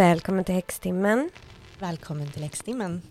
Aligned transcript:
Välkommen 0.00 0.44
till 0.44 0.54
Häxtimmen. 0.54 1.30
Välkommen 1.78 2.32
till 2.32 2.42
Häxtimmen. 2.42 3.02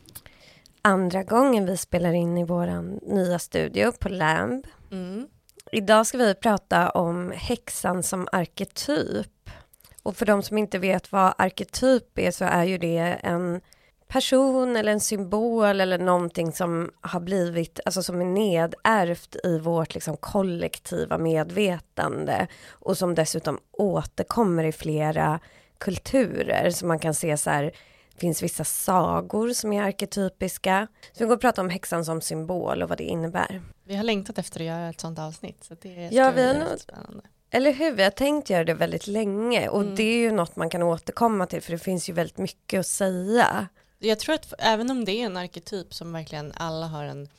Andra 0.81 1.23
gången 1.23 1.65
vi 1.65 1.77
spelar 1.77 2.13
in 2.13 2.37
i 2.37 2.43
vår 2.43 2.99
nya 3.13 3.39
studio 3.39 3.91
på 3.91 4.09
Lamb. 4.09 4.67
Mm. 4.91 5.27
Idag 5.71 6.07
ska 6.07 6.17
vi 6.17 6.35
prata 6.35 6.89
om 6.89 7.31
häxan 7.35 8.03
som 8.03 8.27
arketyp. 8.31 9.49
Och 10.03 10.15
för 10.15 10.25
de 10.25 10.43
som 10.43 10.57
inte 10.57 10.79
vet 10.79 11.11
vad 11.11 11.33
arketyp 11.37 12.19
är 12.19 12.31
så 12.31 12.45
är 12.45 12.63
ju 12.63 12.77
det 12.77 13.19
en 13.23 13.61
person 14.09 14.75
eller 14.75 14.91
en 14.91 14.99
symbol 14.99 15.81
eller 15.81 15.97
någonting 15.97 16.51
som 16.51 16.91
har 17.01 17.19
blivit, 17.19 17.79
alltså 17.85 18.03
som 18.03 18.21
är 18.21 18.25
nedärvt 18.25 19.35
i 19.43 19.59
vårt 19.59 19.93
liksom 19.93 20.17
kollektiva 20.17 21.17
medvetande 21.17 22.47
och 22.69 22.97
som 22.97 23.15
dessutom 23.15 23.59
återkommer 23.71 24.63
i 24.63 24.71
flera 24.71 25.39
kulturer. 25.77 26.69
Så 26.69 26.85
man 26.85 26.99
kan 26.99 27.13
se 27.13 27.37
så 27.37 27.49
här, 27.49 27.63
det 28.13 28.19
finns 28.19 28.43
vissa 28.43 28.63
sagor 28.63 29.49
som 29.49 29.73
är 29.73 29.83
arketypiska. 29.83 30.87
Så 31.11 31.23
vi 31.23 31.25
går 31.25 31.35
och 31.35 31.41
prata 31.41 31.61
om 31.61 31.69
häxan 31.69 32.05
som 32.05 32.21
symbol 32.21 32.83
och 32.83 32.89
vad 32.89 32.97
det 32.97 33.03
innebär. 33.03 33.61
Vi 33.83 33.95
har 33.95 34.03
längtat 34.03 34.37
efter 34.37 34.59
att 34.59 34.65
göra 34.65 34.89
ett 34.89 35.01
sånt 35.01 35.19
avsnitt. 35.19 35.63
Så 35.63 35.75
det 35.81 36.05
är 36.05 36.13
ja, 36.13 36.31
vi 36.31 36.47
har 36.47 36.53
nog, 36.53 36.79
spännande. 36.79 37.23
Eller 37.51 37.73
hur, 37.73 37.91
vi 37.91 38.03
har 38.03 38.11
tänkt 38.11 38.49
göra 38.49 38.63
det 38.63 38.73
väldigt 38.73 39.07
länge 39.07 39.69
och 39.69 39.81
mm. 39.81 39.95
det 39.95 40.03
är 40.03 40.17
ju 40.17 40.31
något 40.31 40.55
man 40.55 40.69
kan 40.69 40.83
återkomma 40.83 41.45
till 41.45 41.61
för 41.61 41.71
det 41.71 41.77
finns 41.77 42.09
ju 42.09 42.13
väldigt 42.13 42.37
mycket 42.37 42.79
att 42.79 42.87
säga. 42.87 43.67
Jag 43.99 44.19
tror 44.19 44.35
att 44.35 44.53
även 44.59 44.91
om 44.91 45.05
det 45.05 45.11
är 45.11 45.25
en 45.25 45.37
arketyp 45.37 45.93
som 45.93 46.13
verkligen 46.13 46.51
alla 46.55 46.87
har 46.87 47.03
en 47.03 47.29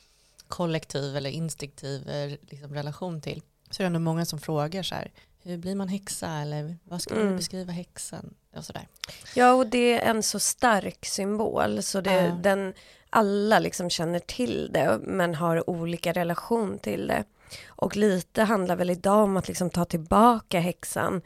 kollektiv 0.47 1.17
eller 1.17 1.29
instinktiv 1.29 2.09
eh, 2.09 2.31
liksom, 2.49 2.73
relation 2.73 3.21
till 3.21 3.41
så 3.69 3.81
är 3.81 3.83
det 3.83 3.87
ändå 3.87 3.99
många 3.99 4.25
som 4.25 4.39
frågar 4.39 4.83
så 4.83 4.95
här 4.95 5.11
hur 5.43 5.57
blir 5.57 5.75
man 5.75 5.87
häxa 5.87 6.27
eller 6.27 6.77
vad 6.83 7.01
ska 7.01 7.15
mm. 7.15 7.27
du 7.27 7.35
beskriva 7.35 7.71
häxan 7.71 8.33
och 8.55 8.65
sådär. 8.65 8.87
Ja 9.35 9.53
och 9.53 9.67
det 9.67 9.99
är 9.99 10.09
en 10.09 10.23
så 10.23 10.39
stark 10.39 11.05
symbol 11.05 11.83
så 11.83 12.01
det, 12.01 12.27
uh. 12.27 12.41
den, 12.41 12.73
alla 13.09 13.59
liksom 13.59 13.89
känner 13.89 14.19
till 14.19 14.69
det 14.73 14.99
men 15.01 15.35
har 15.35 15.69
olika 15.69 16.13
relation 16.13 16.79
till 16.79 17.07
det. 17.07 17.23
Och 17.67 17.95
lite 17.95 18.43
handlar 18.43 18.75
väl 18.75 18.89
idag 18.89 19.23
om 19.23 19.37
att 19.37 19.47
liksom 19.47 19.69
ta 19.69 19.85
tillbaka 19.85 20.59
häxan. 20.59 21.21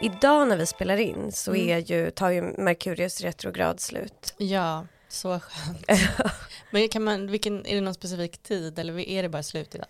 Idag 0.00 0.48
när 0.48 0.56
vi 0.56 0.66
spelar 0.66 0.96
in 0.96 1.32
så 1.32 1.50
mm. 1.50 1.68
är 1.68 1.78
ju, 1.78 2.10
tar 2.10 2.30
ju 2.30 2.42
Merkurius 2.42 3.20
retrograd 3.20 3.80
slut. 3.80 4.34
Ja, 4.36 4.86
så 5.08 5.40
skönt. 5.40 5.86
Men 6.70 6.88
kan 6.88 7.04
man, 7.04 7.30
vilken, 7.30 7.66
är 7.66 7.74
det 7.74 7.80
någon 7.80 7.94
specifik 7.94 8.42
tid 8.42 8.78
eller 8.78 8.98
är 8.98 9.22
det 9.22 9.28
bara 9.28 9.42
slut 9.42 9.74
idag? 9.74 9.88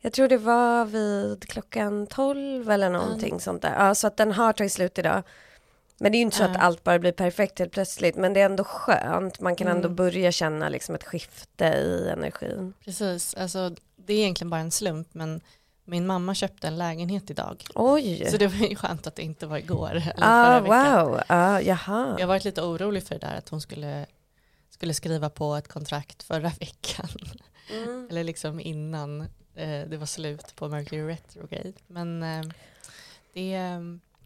Jag 0.00 0.12
tror 0.12 0.28
det 0.28 0.38
var 0.38 0.84
vid 0.84 1.48
klockan 1.48 2.06
12 2.06 2.70
eller 2.70 2.90
någonting 2.90 3.28
mm. 3.28 3.40
sånt 3.40 3.62
där. 3.62 3.74
Ja, 3.78 3.94
så 3.94 4.06
att 4.06 4.16
den 4.16 4.32
har 4.32 4.52
tagit 4.52 4.72
slut 4.72 4.98
idag. 4.98 5.22
Men 5.98 6.12
det 6.12 6.16
är 6.16 6.18
ju 6.18 6.24
inte 6.24 6.36
så 6.36 6.44
mm. 6.44 6.56
att 6.56 6.62
allt 6.62 6.84
bara 6.84 6.98
blir 6.98 7.12
perfekt 7.12 7.58
helt 7.58 7.72
plötsligt, 7.72 8.16
men 8.16 8.32
det 8.32 8.40
är 8.40 8.44
ändå 8.44 8.64
skönt. 8.64 9.40
Man 9.40 9.56
kan 9.56 9.66
mm. 9.66 9.76
ändå 9.76 9.88
börja 9.88 10.32
känna 10.32 10.68
liksom 10.68 10.94
ett 10.94 11.04
skifte 11.04 11.64
i 11.64 12.08
energin. 12.12 12.74
Precis, 12.84 13.34
alltså 13.34 13.74
det 13.96 14.12
är 14.12 14.18
egentligen 14.18 14.50
bara 14.50 14.60
en 14.60 14.70
slump, 14.70 15.08
men 15.12 15.40
min 15.88 16.06
mamma 16.06 16.34
köpte 16.34 16.66
en 16.66 16.76
lägenhet 16.76 17.30
idag. 17.30 17.64
Oj! 17.74 18.26
Så 18.30 18.36
det 18.36 18.46
var 18.46 18.66
ju 18.66 18.76
skönt 18.76 19.06
att 19.06 19.16
det 19.16 19.22
inte 19.22 19.46
var 19.46 19.58
igår. 19.58 19.90
Eller 19.90 20.14
ah, 20.16 20.60
wow, 20.60 21.20
ah, 21.26 21.60
jaha. 21.60 22.14
Jag 22.18 22.20
har 22.20 22.26
varit 22.26 22.44
lite 22.44 22.62
orolig 22.62 23.02
för 23.02 23.14
det 23.14 23.26
där, 23.26 23.36
att 23.36 23.48
hon 23.48 23.60
skulle, 23.60 24.06
skulle 24.70 24.94
skriva 24.94 25.30
på 25.30 25.54
ett 25.54 25.68
kontrakt 25.68 26.22
förra 26.22 26.48
veckan. 26.60 27.08
Mm. 27.70 28.08
eller 28.10 28.24
liksom 28.24 28.60
innan 28.60 29.20
eh, 29.54 29.88
det 29.88 29.96
var 29.96 30.06
slut 30.06 30.56
på 30.56 30.68
Mercury 30.68 31.02
Retrograde. 31.02 31.72
Men 31.86 32.22
eh, 32.22 32.44
det, 33.32 33.60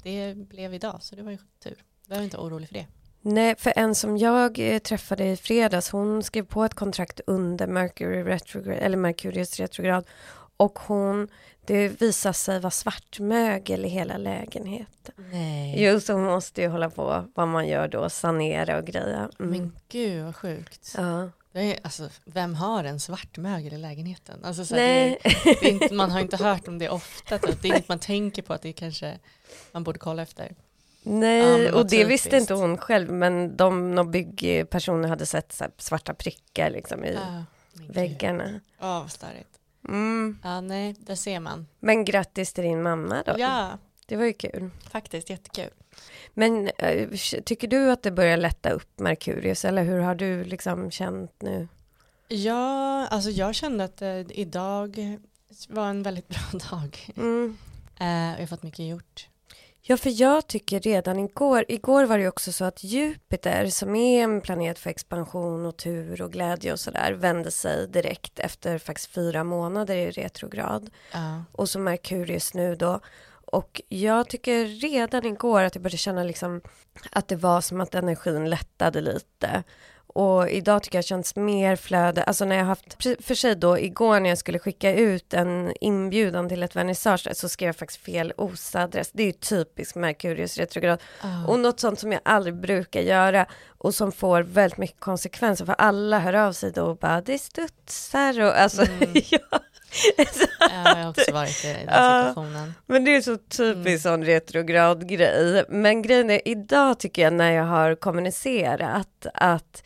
det 0.02 0.34
blev 0.34 0.74
idag, 0.74 0.98
så 1.00 1.16
det 1.16 1.22
var 1.22 1.30
ju 1.30 1.38
tur. 1.62 1.76
Jag 2.02 2.08
behöver 2.08 2.24
inte 2.24 2.38
orolig 2.38 2.68
för 2.68 2.74
det. 2.74 2.86
Nej, 3.20 3.54
för 3.58 3.72
en 3.76 3.94
som 3.94 4.18
jag 4.18 4.58
eh, 4.58 4.78
träffade 4.78 5.24
i 5.24 5.36
fredags, 5.36 5.90
hon 5.90 6.22
skrev 6.22 6.46
på 6.46 6.64
ett 6.64 6.74
kontrakt 6.74 7.20
under 7.26 7.66
Mercury 7.66 8.22
retrograde, 8.22 8.80
eller 8.80 8.96
Merkurius 8.96 9.60
retrograd 9.60 10.04
och 10.62 10.78
hon, 10.78 11.28
det 11.66 11.88
visade 11.88 12.34
sig 12.34 12.60
vara 12.60 12.70
svartmögel 12.70 13.84
i 13.84 13.88
hela 13.88 14.16
lägenheten. 14.16 15.14
Nej. 15.16 15.84
Jo, 15.84 16.00
så 16.00 16.12
hon 16.12 16.24
måste 16.24 16.62
ju 16.62 16.68
hålla 16.68 16.90
på 16.90 17.24
vad 17.34 17.48
man 17.48 17.68
gör 17.68 17.88
då, 17.88 18.10
sanera 18.10 18.78
och 18.78 18.86
greja. 18.86 19.30
Mm. 19.38 19.50
Men 19.50 19.72
gud 19.88 20.24
vad 20.24 20.36
sjukt. 20.36 20.94
Ja. 20.96 21.30
Det 21.52 21.60
är, 21.60 21.78
alltså, 21.82 22.08
vem 22.24 22.54
har 22.54 22.84
en 22.84 23.00
svartmögel 23.00 23.72
i 23.72 23.78
lägenheten? 23.78 24.44
Alltså, 24.44 24.64
så. 24.64 24.74
Det 24.74 25.18
det 25.44 25.68
inte, 25.68 25.94
man 25.94 26.10
har 26.10 26.20
inte 26.20 26.36
hört 26.36 26.68
om 26.68 26.78
det 26.78 26.88
ofta. 26.88 27.38
Typ. 27.38 27.62
Det 27.62 27.68
är 27.68 27.72
inget 27.72 27.88
man 27.88 27.98
tänker 27.98 28.42
på 28.42 28.52
att 28.52 28.62
det 28.62 28.72
kanske 28.72 29.18
man 29.72 29.84
borde 29.84 29.98
kolla 29.98 30.22
efter. 30.22 30.54
Nej, 31.02 31.62
ja, 31.62 31.74
och 31.74 31.90
det 31.90 32.04
visste 32.04 32.36
inte 32.36 32.54
hon 32.54 32.78
själv, 32.78 33.12
men 33.12 33.56
de, 33.56 33.94
de 33.94 34.10
byggpersoner 34.10 35.08
hade 35.08 35.26
sett 35.26 35.52
så 35.52 35.64
svarta 35.78 36.14
prickar 36.14 36.70
liksom 36.70 37.04
i 37.04 37.14
ja, 37.14 37.44
väggarna. 37.88 38.60
Ja, 38.80 39.00
vad 39.00 39.12
starkt. 39.12 39.61
Mm. 39.88 40.38
Ja, 40.42 40.60
nej, 40.60 40.94
det 40.98 41.16
ser 41.16 41.40
man. 41.40 41.66
Men 41.80 42.04
grattis 42.04 42.52
till 42.52 42.64
din 42.64 42.82
mamma 42.82 43.22
då. 43.26 43.34
Ja. 43.38 43.78
Det 44.06 44.16
var 44.16 44.24
ju 44.24 44.32
kul. 44.32 44.70
Faktiskt, 44.90 45.30
jättekul. 45.30 45.70
Men 46.34 46.70
äh, 46.78 47.08
tycker 47.44 47.68
du 47.68 47.90
att 47.90 48.02
det 48.02 48.10
börjar 48.10 48.36
lätta 48.36 48.70
upp 48.70 48.98
Merkurius 49.00 49.64
eller 49.64 49.84
hur 49.84 49.98
har 49.98 50.14
du 50.14 50.44
liksom 50.44 50.90
känt 50.90 51.42
nu? 51.42 51.68
Ja, 52.28 53.06
alltså 53.06 53.30
jag 53.30 53.54
kände 53.54 53.84
att 53.84 54.02
äh, 54.02 54.20
idag 54.30 55.18
var 55.68 55.86
en 55.88 56.02
väldigt 56.02 56.28
bra 56.52 56.60
dag. 56.70 57.08
Mm. 57.16 57.56
Äh, 58.00 58.06
jag 58.06 58.38
har 58.38 58.46
fått 58.46 58.62
mycket 58.62 58.86
gjort. 58.86 59.28
Ja, 59.84 59.96
för 59.96 60.20
jag 60.20 60.46
tycker 60.46 60.80
redan 60.80 61.18
igår, 61.18 61.64
igår 61.68 62.04
var 62.04 62.18
det 62.18 62.28
också 62.28 62.52
så 62.52 62.64
att 62.64 62.84
Jupiter 62.84 63.66
som 63.66 63.96
är 63.96 64.24
en 64.24 64.40
planet 64.40 64.78
för 64.78 64.90
expansion 64.90 65.66
och 65.66 65.76
tur 65.76 66.22
och 66.22 66.32
glädje 66.32 66.72
och 66.72 66.80
sådär 66.80 67.12
vände 67.12 67.50
sig 67.50 67.88
direkt 67.88 68.38
efter 68.38 68.78
faktiskt 68.78 69.10
fyra 69.10 69.44
månader 69.44 69.96
i 69.96 70.10
retrograd. 70.10 70.90
Uh. 71.14 71.42
Och 71.52 71.68
så 71.68 71.78
Merkurius 71.78 72.54
nu 72.54 72.76
då 72.76 73.00
och 73.52 73.80
jag 73.88 74.28
tycker 74.28 74.64
redan 74.64 75.26
igår 75.26 75.62
att 75.62 75.74
jag 75.74 75.82
började 75.82 75.96
känna 75.96 76.24
liksom 76.24 76.60
att 77.10 77.28
det 77.28 77.36
var 77.36 77.60
som 77.60 77.80
att 77.80 77.94
energin 77.94 78.50
lättade 78.50 79.00
lite. 79.00 79.62
Och 80.12 80.50
idag 80.50 80.82
tycker 80.82 80.98
jag 80.98 81.04
känns 81.04 81.36
mer 81.36 81.76
flöde, 81.76 82.22
alltså 82.22 82.44
när 82.44 82.56
jag 82.56 82.64
haft, 82.64 83.04
för 83.20 83.34
sig 83.34 83.56
då 83.56 83.78
igår 83.78 84.20
när 84.20 84.28
jag 84.28 84.38
skulle 84.38 84.58
skicka 84.58 84.94
ut 84.94 85.34
en 85.34 85.72
inbjudan 85.80 86.48
till 86.48 86.62
ett 86.62 86.76
vernissage 86.76 87.28
så 87.32 87.48
skrev 87.48 87.68
jag 87.68 87.76
faktiskt 87.76 88.04
fel 88.04 88.32
OSA-adress. 88.36 89.10
Det 89.12 89.22
är 89.22 89.26
ju 89.26 89.32
typiskt 89.32 89.94
Merkurius 89.96 90.58
retrograd. 90.58 91.02
Oh. 91.22 91.50
Och 91.50 91.58
något 91.58 91.80
sånt 91.80 92.00
som 92.00 92.12
jag 92.12 92.20
aldrig 92.24 92.56
brukar 92.56 93.00
göra 93.00 93.46
och 93.78 93.94
som 93.94 94.12
får 94.12 94.42
väldigt 94.42 94.78
mycket 94.78 95.00
konsekvenser 95.00 95.64
för 95.64 95.74
alla 95.78 96.18
hör 96.18 96.32
av 96.32 96.52
sig 96.52 96.72
då 96.72 96.82
och 96.82 96.96
bara 96.96 97.20
det 97.20 97.38
studsar 97.38 98.40
och 98.40 98.60
alltså 98.60 98.82
mm. 98.82 99.10
ja. 99.30 99.38
ja, 100.60 100.68
jag 100.70 100.94
har 100.94 101.10
också 101.10 101.32
varit 101.32 101.64
i 101.64 101.68
den 101.68 101.78
situationen. 101.78 102.74
Ja, 102.76 102.82
men 102.86 103.04
det 103.04 103.16
är 103.16 103.20
så 103.20 103.36
typiskt 103.36 103.86
mm. 103.86 103.98
sån 103.98 104.24
retrograd 104.24 105.08
grej. 105.08 105.64
Men 105.68 106.02
grejen 106.02 106.30
är, 106.30 106.48
idag 106.48 106.98
tycker 106.98 107.22
jag 107.22 107.32
när 107.32 107.52
jag 107.52 107.64
har 107.64 107.94
kommunicerat 107.94 109.26
att 109.34 109.82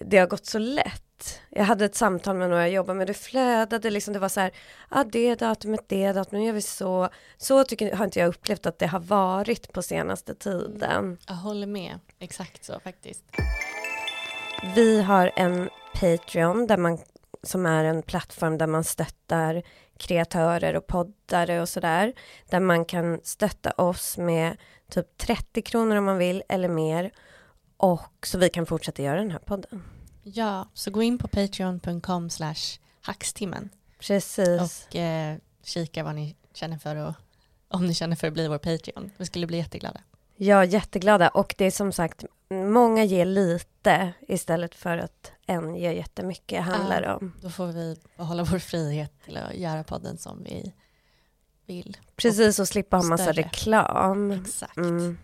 det 0.00 0.18
har 0.18 0.26
gått 0.26 0.46
så 0.46 0.58
lätt. 0.58 1.40
Jag 1.50 1.64
hade 1.64 1.84
ett 1.84 1.94
samtal 1.94 2.36
med 2.36 2.50
några 2.50 2.62
jag 2.62 2.70
jobbar 2.70 2.94
med, 2.94 3.06
det 3.06 3.14
flödade 3.14 3.90
liksom, 3.90 4.14
det 4.14 4.18
var 4.18 4.28
så 4.28 4.40
här, 4.40 4.52
ah, 4.88 5.04
det 5.04 5.34
datumet, 5.34 5.80
det 5.86 6.12
datumet, 6.12 6.32
nu 6.32 6.46
gör 6.46 6.52
vi 6.52 6.62
så. 6.62 7.08
Så 7.36 7.64
tycker, 7.64 7.96
har 7.96 8.04
inte 8.04 8.18
jag 8.18 8.28
upplevt 8.28 8.66
att 8.66 8.78
det 8.78 8.86
har 8.86 9.00
varit 9.00 9.72
på 9.72 9.82
senaste 9.82 10.34
tiden. 10.34 11.18
Jag 11.28 11.34
håller 11.34 11.66
med, 11.66 11.98
exakt 12.18 12.64
så 12.64 12.80
faktiskt. 12.80 13.24
Vi 14.74 15.02
har 15.02 15.32
en 15.36 15.68
Patreon 16.00 16.66
där 16.66 16.76
man 16.76 16.98
som 17.42 17.66
är 17.66 17.84
en 17.84 18.02
plattform 18.02 18.58
där 18.58 18.66
man 18.66 18.84
stöttar 18.84 19.62
kreatörer 19.98 20.76
och 20.76 20.86
poddare 20.86 21.60
och 21.60 21.68
sådär. 21.68 22.12
Där 22.50 22.60
man 22.60 22.84
kan 22.84 23.20
stötta 23.22 23.70
oss 23.70 24.18
med 24.18 24.56
typ 24.90 25.18
30 25.18 25.62
kronor 25.62 25.96
om 25.96 26.04
man 26.04 26.18
vill 26.18 26.42
eller 26.48 26.68
mer. 26.68 27.10
Och 27.76 28.26
så 28.26 28.38
vi 28.38 28.48
kan 28.48 28.66
fortsätta 28.66 29.02
göra 29.02 29.18
den 29.18 29.30
här 29.30 29.38
podden. 29.38 29.82
Ja, 30.22 30.68
så 30.74 30.90
gå 30.90 31.02
in 31.02 31.18
på 31.18 31.28
patreon.com 31.28 32.30
slash 32.30 32.78
hackstimmen. 33.00 33.70
Precis. 33.98 34.86
Och 34.88 34.96
eh, 34.96 35.36
kika 35.64 36.04
vad 36.04 36.14
ni 36.14 36.36
känner 36.54 36.78
för 36.78 36.96
och 36.96 37.14
om 37.68 37.86
ni 37.86 37.94
känner 37.94 38.16
för 38.16 38.26
att 38.26 38.32
bli 38.32 38.48
vår 38.48 38.58
Patreon. 38.58 39.10
Vi 39.16 39.26
skulle 39.26 39.46
bli 39.46 39.56
jätteglada. 39.56 40.00
Ja, 40.36 40.64
jätteglada. 40.64 41.28
Och 41.28 41.54
det 41.58 41.64
är 41.64 41.70
som 41.70 41.92
sagt, 41.92 42.24
många 42.50 43.04
ger 43.04 43.24
lite 43.24 44.12
istället 44.28 44.74
för 44.74 44.98
att 44.98 45.32
en 45.46 45.76
ger 45.76 45.92
jättemycket, 45.92 46.64
handlar 46.64 47.02
ja, 47.02 47.14
om. 47.14 47.32
Då 47.40 47.50
får 47.50 47.66
vi 47.66 47.96
behålla 48.16 48.44
vår 48.44 48.58
frihet 48.58 49.12
till 49.24 49.36
att 49.36 49.54
göra 49.54 49.84
podden 49.84 50.18
som 50.18 50.44
vi 50.44 50.72
vill. 51.66 51.96
Precis, 52.16 52.58
och, 52.58 52.62
och 52.62 52.68
slippa 52.68 52.96
ha 52.96 53.04
massa 53.04 53.32
reklam. 53.32 54.30
Exakt. 54.30 54.76
Mm. 54.76 55.18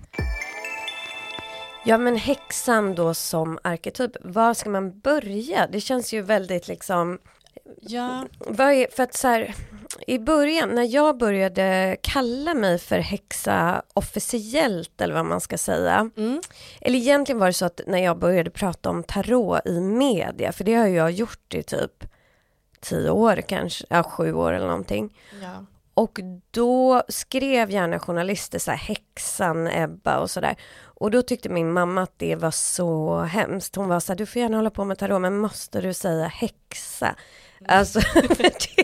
Ja 1.84 1.98
men 1.98 2.16
häxan 2.16 2.94
då 2.94 3.14
som 3.14 3.58
arketyp, 3.62 4.16
var 4.20 4.54
ska 4.54 4.70
man 4.70 5.00
börja? 5.00 5.66
Det 5.66 5.80
känns 5.80 6.12
ju 6.12 6.22
väldigt 6.22 6.68
liksom 6.68 7.18
Ja. 7.80 8.26
Är, 8.58 8.94
för 8.96 9.02
att 9.02 9.14
så 9.14 9.28
här, 9.28 9.54
i 10.06 10.18
början 10.18 10.68
när 10.68 10.94
jag 10.94 11.18
började 11.18 11.96
kalla 12.02 12.54
mig 12.54 12.78
för 12.78 12.98
häxa 12.98 13.82
officiellt 13.94 15.00
eller 15.00 15.14
vad 15.14 15.26
man 15.26 15.40
ska 15.40 15.58
säga. 15.58 16.10
Mm. 16.16 16.40
Eller 16.80 16.98
egentligen 16.98 17.38
var 17.38 17.46
det 17.46 17.52
så 17.52 17.64
att 17.64 17.80
när 17.86 17.98
jag 17.98 18.18
började 18.18 18.50
prata 18.50 18.90
om 18.90 19.02
tarot 19.02 19.66
i 19.66 19.80
media, 19.80 20.52
för 20.52 20.64
det 20.64 20.74
har 20.74 20.86
jag 20.86 21.10
gjort 21.10 21.54
i 21.54 21.62
typ 21.62 22.04
tio 22.80 23.10
år 23.10 23.40
kanske, 23.48 23.84
ja 23.90 24.02
sju 24.02 24.32
år 24.32 24.52
eller 24.52 24.66
någonting. 24.66 25.18
Ja. 25.42 25.66
Och 25.94 26.20
då 26.50 27.02
skrev 27.08 27.70
gärna 27.70 27.98
journalister 27.98 28.58
så 28.58 28.70
här 28.70 28.78
häxan 28.78 29.66
Ebba 29.66 30.18
och 30.18 30.30
sådär. 30.30 30.56
Och 31.02 31.10
då 31.10 31.22
tyckte 31.22 31.48
min 31.48 31.72
mamma 31.72 32.02
att 32.02 32.12
det 32.18 32.34
var 32.36 32.50
så 32.50 33.20
hemskt. 33.20 33.76
Hon 33.76 33.88
var 33.88 34.00
så 34.00 34.12
här, 34.12 34.18
du 34.18 34.26
får 34.26 34.42
gärna 34.42 34.56
hålla 34.56 34.70
på 34.70 34.84
med 34.84 34.98
tarot 34.98 35.20
men 35.20 35.38
måste 35.38 35.80
du 35.80 35.94
säga 35.94 36.26
häxa? 36.26 37.14
Alltså, 37.68 37.98
det 38.14 38.78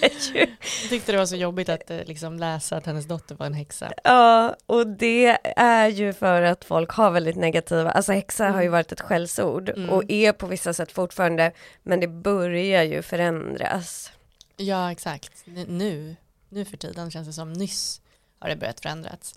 är 0.00 0.34
ju... 0.34 0.46
Tyckte 0.88 1.12
det 1.12 1.18
var 1.18 1.26
så 1.26 1.36
jobbigt 1.36 1.68
att 1.68 1.90
eh, 1.90 2.04
liksom, 2.04 2.36
läsa 2.38 2.76
att 2.76 2.86
hennes 2.86 3.04
dotter 3.06 3.34
var 3.34 3.46
en 3.46 3.54
häxa. 3.54 3.92
Ja, 4.04 4.56
och 4.66 4.86
det 4.86 5.38
är 5.56 5.88
ju 5.88 6.12
för 6.12 6.42
att 6.42 6.64
folk 6.64 6.90
har 6.90 7.10
väldigt 7.10 7.36
negativa, 7.36 7.90
alltså 7.90 8.12
häxa 8.12 8.44
har 8.44 8.60
ju 8.60 8.66
Mm. 8.66 8.72
varit 8.72 8.92
ett 8.92 9.00
skällsord 9.00 9.68
Mm. 9.68 9.90
och 9.90 10.02
är 10.08 10.32
på 10.32 10.46
vissa 10.46 10.72
sätt 10.72 10.92
fortfarande, 10.92 11.52
men 11.82 12.00
det 12.00 12.08
börjar 12.08 12.82
ju 12.82 13.02
förändras. 13.02 14.12
Ja, 14.56 14.92
exakt. 14.92 15.32
N- 15.46 15.66
Nu, 15.68 16.16
nu 16.48 16.64
för 16.64 16.76
tiden 16.76 17.10
känns 17.10 17.26
det 17.26 17.32
som 17.32 17.52
nyss 17.52 18.00
har 18.38 18.48
det 18.48 18.56
börjat 18.56 18.80
förändras. 18.80 19.34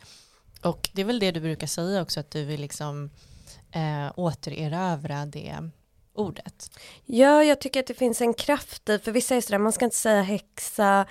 Och 0.62 0.90
det 0.94 1.02
är 1.02 1.06
väl 1.06 1.20
det 1.20 1.32
du 1.32 1.40
brukar 1.40 1.68
säga 1.68 2.02
också, 2.02 2.20
att 2.20 2.32
du 2.32 2.46
vill 2.46 2.62
liksom 2.62 3.10
eh, 3.72 4.12
återerövra 4.16 5.26
det 5.26 5.70
ordet. 6.14 6.80
Ja, 7.06 7.44
jag 7.44 7.62
tycker 7.62 7.80
att 7.80 7.88
det 7.88 7.94
finns 7.94 8.22
en 8.22 8.34
kraft 8.34 8.90
i, 8.90 9.00
för 9.00 9.12
vissa 9.12 9.36
är 9.36 9.42
sådär, 9.42 9.58
man 9.58 9.72
ska 9.72 9.86
inte 9.86 9.98
säga 9.98 10.22
häxa. 10.22 11.06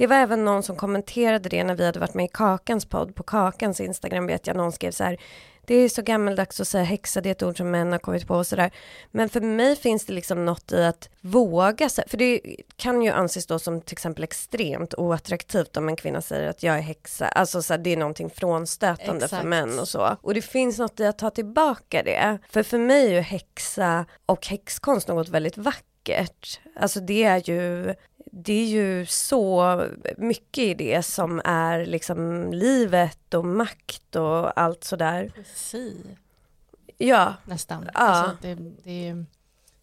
Det 0.00 0.06
var 0.06 0.16
även 0.16 0.44
någon 0.44 0.62
som 0.62 0.76
kommenterade 0.76 1.48
det 1.48 1.64
när 1.64 1.74
vi 1.74 1.86
hade 1.86 2.00
varit 2.00 2.14
med 2.14 2.24
i 2.24 2.30
Kakans 2.32 2.84
podd, 2.84 3.14
på 3.14 3.22
Kakans 3.22 3.80
Instagram 3.80 4.26
vet 4.26 4.46
jag, 4.46 4.56
någon 4.56 4.72
skrev 4.72 4.90
så 4.90 5.04
här, 5.04 5.20
det 5.66 5.74
är 5.74 5.88
så 5.88 6.02
gammaldags 6.02 6.60
att 6.60 6.68
säga 6.68 6.84
häxa, 6.84 7.20
det 7.20 7.28
är 7.28 7.30
ett 7.30 7.42
ord 7.42 7.56
som 7.56 7.70
män 7.70 7.92
har 7.92 7.98
kommit 7.98 8.26
på 8.26 8.34
och 8.34 8.46
sådär. 8.46 8.70
Men 9.10 9.28
för 9.28 9.40
mig 9.40 9.76
finns 9.76 10.04
det 10.04 10.12
liksom 10.12 10.44
något 10.44 10.72
i 10.72 10.84
att 10.84 11.08
våga, 11.20 11.88
för 12.06 12.16
det 12.16 12.40
kan 12.76 13.02
ju 13.02 13.10
anses 13.10 13.46
då 13.46 13.58
som 13.58 13.80
till 13.80 13.94
exempel 13.94 14.24
extremt 14.24 14.94
oattraktivt 14.94 15.76
om 15.76 15.88
en 15.88 15.96
kvinna 15.96 16.20
säger 16.20 16.48
att 16.48 16.62
jag 16.62 16.76
är 16.76 16.82
häxa, 16.82 17.28
alltså 17.28 17.62
så 17.62 17.72
här, 17.72 17.78
det 17.78 17.92
är 17.92 17.96
någonting 17.96 18.30
frånstötande 18.30 19.20
för 19.20 19.36
Exakt. 19.36 19.44
män 19.44 19.78
och 19.78 19.88
så. 19.88 20.16
Och 20.22 20.34
det 20.34 20.42
finns 20.42 20.78
något 20.78 21.00
i 21.00 21.06
att 21.06 21.18
ta 21.18 21.30
tillbaka 21.30 22.02
det. 22.02 22.38
För 22.50 22.62
för 22.62 22.78
mig 22.78 23.06
är 23.06 23.10
ju 23.10 23.20
häxa 23.20 24.06
och 24.26 24.46
häxkonst 24.46 25.08
något 25.08 25.28
väldigt 25.28 25.58
vackert. 25.58 26.60
Alltså 26.76 27.00
det 27.00 27.24
är 27.24 27.50
ju 27.50 27.94
det 28.30 28.52
är 28.52 28.66
ju 28.66 29.06
så 29.06 29.84
mycket 30.18 30.64
i 30.64 30.74
det 30.74 31.02
som 31.02 31.40
är 31.44 31.86
liksom 31.86 32.50
livet 32.52 33.34
och 33.34 33.44
makt 33.44 34.16
och 34.16 34.60
allt 34.60 34.84
sådär. 34.84 35.32
Poesi, 35.34 35.96
Ja, 36.98 37.34
nästan. 37.44 37.84
Ja. 37.94 38.00
Alltså, 38.00 38.36
det, 38.42 38.54
det, 38.84 39.24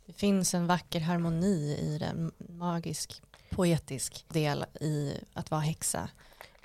det 0.05 0.13
finns 0.13 0.53
en 0.53 0.67
vacker 0.67 0.99
harmoni 0.99 1.77
i 1.81 1.97
den, 1.97 2.31
magisk, 2.37 3.21
poetisk 3.49 4.25
del 4.29 4.65
i 4.81 5.13
att 5.33 5.51
vara 5.51 5.61
häxa. 5.61 6.09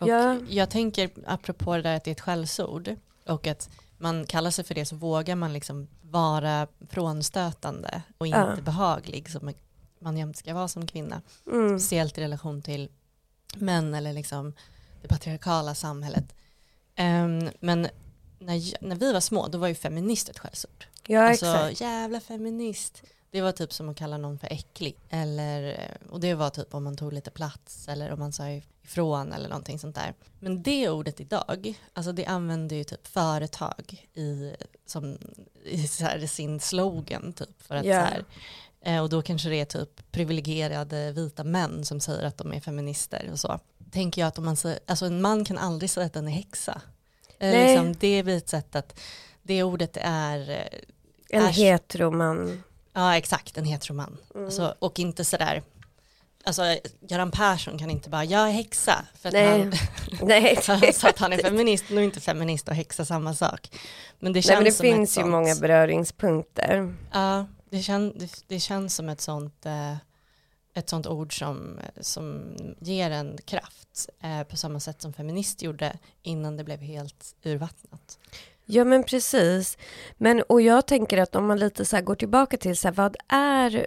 Och 0.01 0.09
Ja. 0.09 0.37
Jag 0.49 0.71
tänker, 0.71 1.11
apropå 1.27 1.77
det 1.77 1.83
där 1.83 1.97
att 1.97 2.05
det 2.05 2.11
är 2.11 2.13
ett 2.13 2.21
skällsord, 2.21 2.97
och 3.27 3.47
att 3.47 3.71
man 3.99 4.27
kallar 4.27 4.51
sig 4.51 4.65
för 4.65 4.75
det 4.75 4.85
så 4.85 4.97
vågar 4.97 5.37
man 5.37 5.53
liksom 5.53 5.89
vara 6.03 6.67
frånstötande 6.91 8.03
och 8.19 8.27
inte 8.27 8.39
Ja. 8.57 8.63
behaglig 8.63 9.31
som 9.31 9.49
man 10.03 10.17
jämt 10.17 10.37
ska 10.37 10.55
vara 10.55 10.69
som 10.69 10.87
kvinna. 10.87 11.23
mm. 11.47 11.79
Speciellt 11.81 12.19
i 12.19 12.21
relation 12.21 12.63
till 12.63 12.89
män 13.57 13.95
eller 13.95 14.13
liksom 14.13 14.53
det 15.03 15.09
patriarkala 15.09 15.75
samhället. 15.75 16.35
Ehm, 16.95 17.49
men 17.61 17.89
när, 18.39 18.55
jag- 18.55 18.83
när 18.83 18.97
vi 18.97 19.13
var 19.13 19.21
små 19.21 19.49
då 19.49 19.59
var 19.59 19.69
ju 19.69 19.75
feminist 19.75 20.29
ett 20.29 20.39
skällsord. 20.39 20.87
ja 21.07 21.29
alltså 21.31 21.47
exakt. 21.47 21.81
jävla 21.81 22.21
feminist. 22.21 23.03
Det 23.31 23.41
var 23.41 23.53
typ 23.53 23.73
som 23.73 23.89
att 23.89 23.97
kalla 23.97 24.19
någon 24.19 24.39
för 24.39 24.53
äcklig. 24.53 24.97
Eller, 25.11 25.91
och 26.11 26.21
det 26.21 26.35
var 26.35 26.51
typ 26.51 26.75
om 26.75 26.85
man 26.85 26.97
tog 26.97 27.13
lite 27.13 27.31
plats 27.31 27.89
eller 27.89 28.11
om 28.13 28.19
man 28.19 28.33
sa 28.33 28.49
ifrån 28.85 29.33
eller 29.33 29.49
någonting 29.49 29.79
sånt 29.79 29.95
där. 29.97 30.15
Men 30.41 30.63
det 30.63 30.91
ordet 30.91 31.21
idag, 31.21 31.75
alltså 31.93 32.13
det 32.13 32.27
använder 32.27 32.77
ju 32.77 32.85
typ 32.85 33.07
företag 33.07 34.07
i, 34.15 34.55
som, 34.87 35.19
i 35.65 35.87
så 35.89 36.05
här 36.05 36.27
sin 36.27 36.61
slogan 36.61 37.33
typ. 37.33 37.63
För 37.63 37.75
att 37.75 37.85
Ja. 37.85 38.01
så 38.01 38.07
här, 38.13 38.25
och 39.03 39.09
då 39.09 39.23
kanske 39.23 39.49
det 39.49 39.61
är 39.61 39.65
typ 39.65 40.13
privilegierade 40.13 41.13
vita 41.13 41.45
män 41.45 41.85
som 41.85 42.01
säger 42.01 42.23
att 42.23 42.39
de 42.39 42.53
är 42.53 42.61
feminister 42.61 43.29
och 43.33 43.39
så. 43.41 43.61
Tänker 43.93 44.21
jag 44.21 44.29
att 44.29 44.39
om 44.39 44.45
man 44.45 44.57
säger, 44.57 44.79
alltså 44.87 45.07
en 45.07 45.21
man 45.21 45.45
kan 45.45 45.59
aldrig 45.59 45.91
säga 45.91 46.07
att 46.07 46.13
den 46.13 46.29
är 46.29 46.33
häxa. 46.33 46.81
Eh, 47.39 47.51
Nej. 47.51 47.67
Liksom, 47.67 47.95
det 48.01 48.23
blir 48.23 48.37
ett 48.37 48.49
sätt 48.49 48.77
att 48.77 49.01
det 49.43 49.63
ordet 49.63 49.97
är 50.01 50.51
eh, 50.51 51.39
En 51.39 51.45
Äsch. 51.45 51.57
heteroman. 51.57 52.63
Ja 52.93 53.17
exakt, 53.17 53.59
en 53.59 53.65
heteroman. 53.65 54.17
Mm. 54.35 54.47
Alltså, 54.47 54.75
och 54.79 54.99
inte 54.99 55.25
sådär, 55.25 55.63
alltså 56.45 56.63
Göran 57.09 57.31
Persson 57.31 57.79
kan 57.79 57.91
inte 57.91 58.11
bara, 58.11 58.25
jag 58.25 58.49
är 58.49 58.53
häxa. 58.53 59.05
För 59.21 59.29
att 59.29 59.33
Nej, 59.33 59.61
han, 59.61 59.75
Nej, 60.29 60.57
sa 60.95 61.09
att 61.09 61.19
han 61.19 61.33
är 61.33 61.39
feminist, 61.39 61.85
nu 61.91 62.01
är 62.01 62.05
inte 62.05 62.21
feminist 62.21 62.69
och 62.69 62.75
häxa 62.75 63.05
samma 63.05 63.35
sak. 63.35 63.71
Men 64.19 64.33
det 64.33 64.43
känns 64.43 64.49
Nej 64.49 64.57
men 64.57 64.65
det 64.65 64.97
finns 64.97 65.19
ju 65.19 65.21
sånt, 65.21 65.31
många 65.31 65.55
beröringspunkter. 65.55 66.95
Ja, 67.13 67.47
det, 67.73 67.83
kän, 67.83 68.13
det, 68.19 68.45
det 68.49 68.61
känns 68.61 68.95
som 68.95 69.09
ett 69.09 69.21
sånt, 69.21 69.67
eh, 69.67 69.97
ett 70.75 70.89
sånt 70.89 71.07
ord 71.07 71.39
som, 71.39 71.81
som 72.01 72.57
ger 72.81 73.11
en 73.11 73.39
kraft 73.45 74.09
eh, 74.23 74.43
på 74.43 74.57
samma 74.57 74.81
sätt 74.81 75.03
som 75.03 75.13
feminist 75.13 75.63
gjorde 75.63 75.99
innan 76.23 76.57
det 76.57 76.65
blev 76.65 76.81
helt 76.81 77.35
urvattnat. 77.43 78.19
Ja 78.65 78.85
men 78.85 79.05
precis. 79.05 79.79
Men 80.19 80.43
och 80.43 80.63
jag 80.63 80.87
tänker 80.87 81.19
att 81.19 81.37
om 81.37 81.47
man 81.47 81.59
lite 81.59 81.85
så 81.85 81.97
här 81.97 82.03
går 82.03 82.15
tillbaka 82.15 82.57
till 82.57 82.77
så 82.77 82.89
här, 82.89 82.95
vad 82.95 83.17
är 83.29 83.87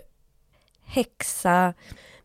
häxa? 0.85 1.73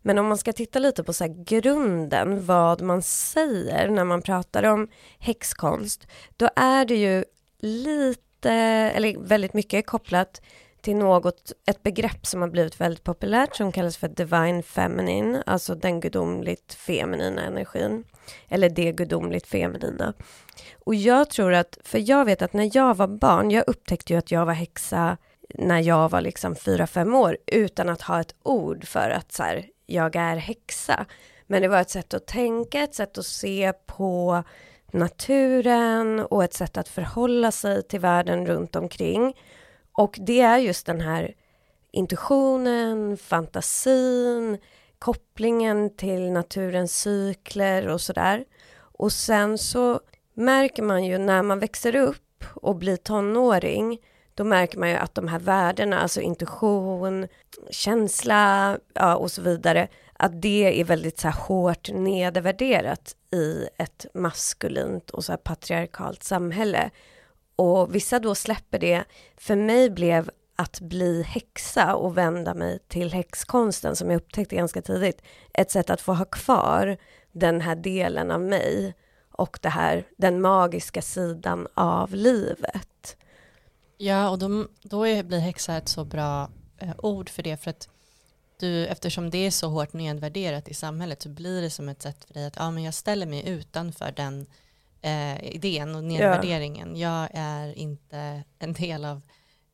Men 0.01 0.17
om 0.17 0.27
man 0.27 0.37
ska 0.37 0.53
titta 0.53 0.79
lite 0.79 1.03
på 1.03 1.13
så 1.13 1.23
här 1.23 1.43
grunden, 1.43 2.45
vad 2.45 2.81
man 2.81 3.01
säger 3.01 3.89
när 3.89 4.03
man 4.03 4.21
pratar 4.21 4.63
om 4.63 4.87
häxkonst, 5.19 6.07
då 6.37 6.49
är 6.55 6.85
det 6.85 6.95
ju 6.95 7.25
lite, 7.59 8.51
eller 8.95 9.17
väldigt 9.17 9.53
mycket 9.53 9.85
kopplat 9.85 10.41
till 10.81 10.95
något, 10.95 11.51
ett 11.65 11.83
begrepp 11.83 12.25
som 12.25 12.41
har 12.41 12.49
blivit 12.49 12.81
väldigt 12.81 13.03
populärt 13.03 13.55
som 13.55 13.71
kallas 13.71 13.97
för 13.97 14.07
divine 14.07 14.63
feminine, 14.63 15.43
alltså 15.45 15.75
den 15.75 15.99
gudomligt 15.99 16.73
feminina 16.73 17.45
energin, 17.45 18.03
eller 18.47 18.69
det 18.69 18.91
gudomligt 18.91 19.47
feminina. 19.47 20.13
Och 20.79 20.95
jag 20.95 21.29
tror 21.29 21.53
att, 21.53 21.77
för 21.83 22.09
jag 22.09 22.25
vet 22.25 22.41
att 22.41 22.53
när 22.53 22.69
jag 22.73 22.97
var 22.97 23.07
barn, 23.07 23.51
jag 23.51 23.63
upptäckte 23.67 24.13
ju 24.13 24.19
att 24.19 24.31
jag 24.31 24.45
var 24.45 24.53
häxa 24.53 25.17
när 25.55 25.79
jag 25.79 26.09
var 26.09 26.21
liksom 26.21 26.55
fyra 26.55 26.87
fem 26.87 27.15
år 27.15 27.37
utan 27.47 27.89
att 27.89 28.01
ha 28.01 28.21
ett 28.21 28.35
ord 28.43 28.85
för 28.87 29.09
att 29.09 29.31
så 29.31 29.43
här, 29.43 29.65
jag 29.85 30.15
är 30.15 30.35
häxa. 30.35 31.05
Men 31.47 31.61
det 31.61 31.67
var 31.67 31.81
ett 31.81 31.89
sätt 31.89 32.13
att 32.13 32.27
tänka, 32.27 32.79
ett 32.83 32.95
sätt 32.95 33.17
att 33.17 33.25
se 33.25 33.73
på 33.85 34.43
naturen 34.91 36.19
och 36.19 36.43
ett 36.43 36.53
sätt 36.53 36.77
att 36.77 36.89
förhålla 36.89 37.51
sig 37.51 37.83
till 37.83 37.99
världen 37.99 38.45
runt 38.45 38.75
omkring. 38.75 39.33
Och 39.93 40.17
det 40.21 40.41
är 40.41 40.57
just 40.57 40.85
den 40.85 41.01
här 41.01 41.33
intuitionen, 41.91 43.17
fantasin, 43.17 44.57
kopplingen 44.99 45.95
till 45.95 46.31
naturens 46.31 47.01
cykler 47.01 47.87
och 47.87 48.01
sådär. 48.01 48.45
Och 48.77 49.11
sen 49.11 49.57
så 49.57 49.99
märker 50.33 50.83
man 50.83 51.05
ju 51.05 51.17
när 51.17 51.43
man 51.43 51.59
växer 51.59 51.95
upp 51.95 52.43
och 52.53 52.75
blir 52.75 52.97
tonåring, 52.97 53.99
då 54.35 54.43
märker 54.43 54.79
man 54.79 54.89
ju 54.89 54.95
att 54.95 55.15
de 55.15 55.27
här 55.27 55.39
värdena, 55.39 55.99
alltså 55.99 56.21
intuition, 56.21 57.27
känsla 57.69 58.77
ja, 58.93 59.15
och 59.15 59.31
så 59.31 59.41
vidare, 59.41 59.87
att 60.13 60.41
det 60.41 60.79
är 60.79 60.83
väldigt 60.83 61.19
så 61.19 61.27
här 61.27 61.39
hårt 61.39 61.89
nedvärderat 61.93 63.15
i 63.31 63.67
ett 63.77 64.05
maskulint 64.13 65.09
och 65.09 65.25
så 65.25 65.31
här 65.31 65.37
patriarkalt 65.37 66.23
samhälle. 66.23 66.89
Och 67.61 67.95
vissa 67.95 68.19
då 68.19 68.35
släpper 68.35 68.79
det. 68.79 69.03
För 69.37 69.55
mig 69.55 69.89
blev 69.89 70.29
att 70.55 70.79
bli 70.79 71.23
häxa 71.23 71.95
och 71.95 72.17
vända 72.17 72.53
mig 72.53 72.79
till 72.87 73.13
häxkonsten 73.13 73.95
som 73.95 74.09
jag 74.09 74.17
upptäckte 74.17 74.55
ganska 74.55 74.81
tidigt, 74.81 75.21
ett 75.53 75.71
sätt 75.71 75.89
att 75.89 76.01
få 76.01 76.13
ha 76.13 76.25
kvar 76.25 76.97
den 77.31 77.61
här 77.61 77.75
delen 77.75 78.31
av 78.31 78.41
mig 78.41 78.95
och 79.31 79.59
det 79.61 79.69
här, 79.69 80.07
den 80.17 80.41
magiska 80.41 81.01
sidan 81.01 81.67
av 81.73 82.15
livet. 82.15 83.17
Ja, 83.97 84.29
och 84.29 84.39
då, 84.39 84.67
då 84.81 85.07
är, 85.07 85.23
blir 85.23 85.39
häxa 85.39 85.77
ett 85.77 85.89
så 85.89 86.05
bra 86.05 86.49
eh, 86.77 86.95
ord 86.97 87.29
för 87.29 87.43
det, 87.43 87.57
för 87.57 87.69
att 87.69 87.89
du, 88.59 88.87
eftersom 88.87 89.29
det 89.29 89.37
är 89.37 89.51
så 89.51 89.67
hårt 89.67 89.93
nedvärderat 89.93 90.67
i 90.67 90.73
samhället 90.73 91.21
så 91.21 91.29
blir 91.29 91.61
det 91.61 91.69
som 91.69 91.89
ett 91.89 92.01
sätt 92.01 92.25
för 92.25 92.33
dig 92.33 92.45
att 92.45 92.55
ja, 92.55 92.71
men 92.71 92.83
jag 92.83 92.93
ställer 92.93 93.25
mig 93.25 93.49
utanför 93.49 94.13
den 94.15 94.45
eh, 95.01 95.55
idén 95.55 95.95
och 95.95 96.03
nedvärderingen. 96.03 96.95
Ja. 96.95 97.21
Jag 97.21 97.29
är 97.33 97.77
inte 97.77 98.43
en 98.59 98.73
del 98.73 99.05
av 99.05 99.21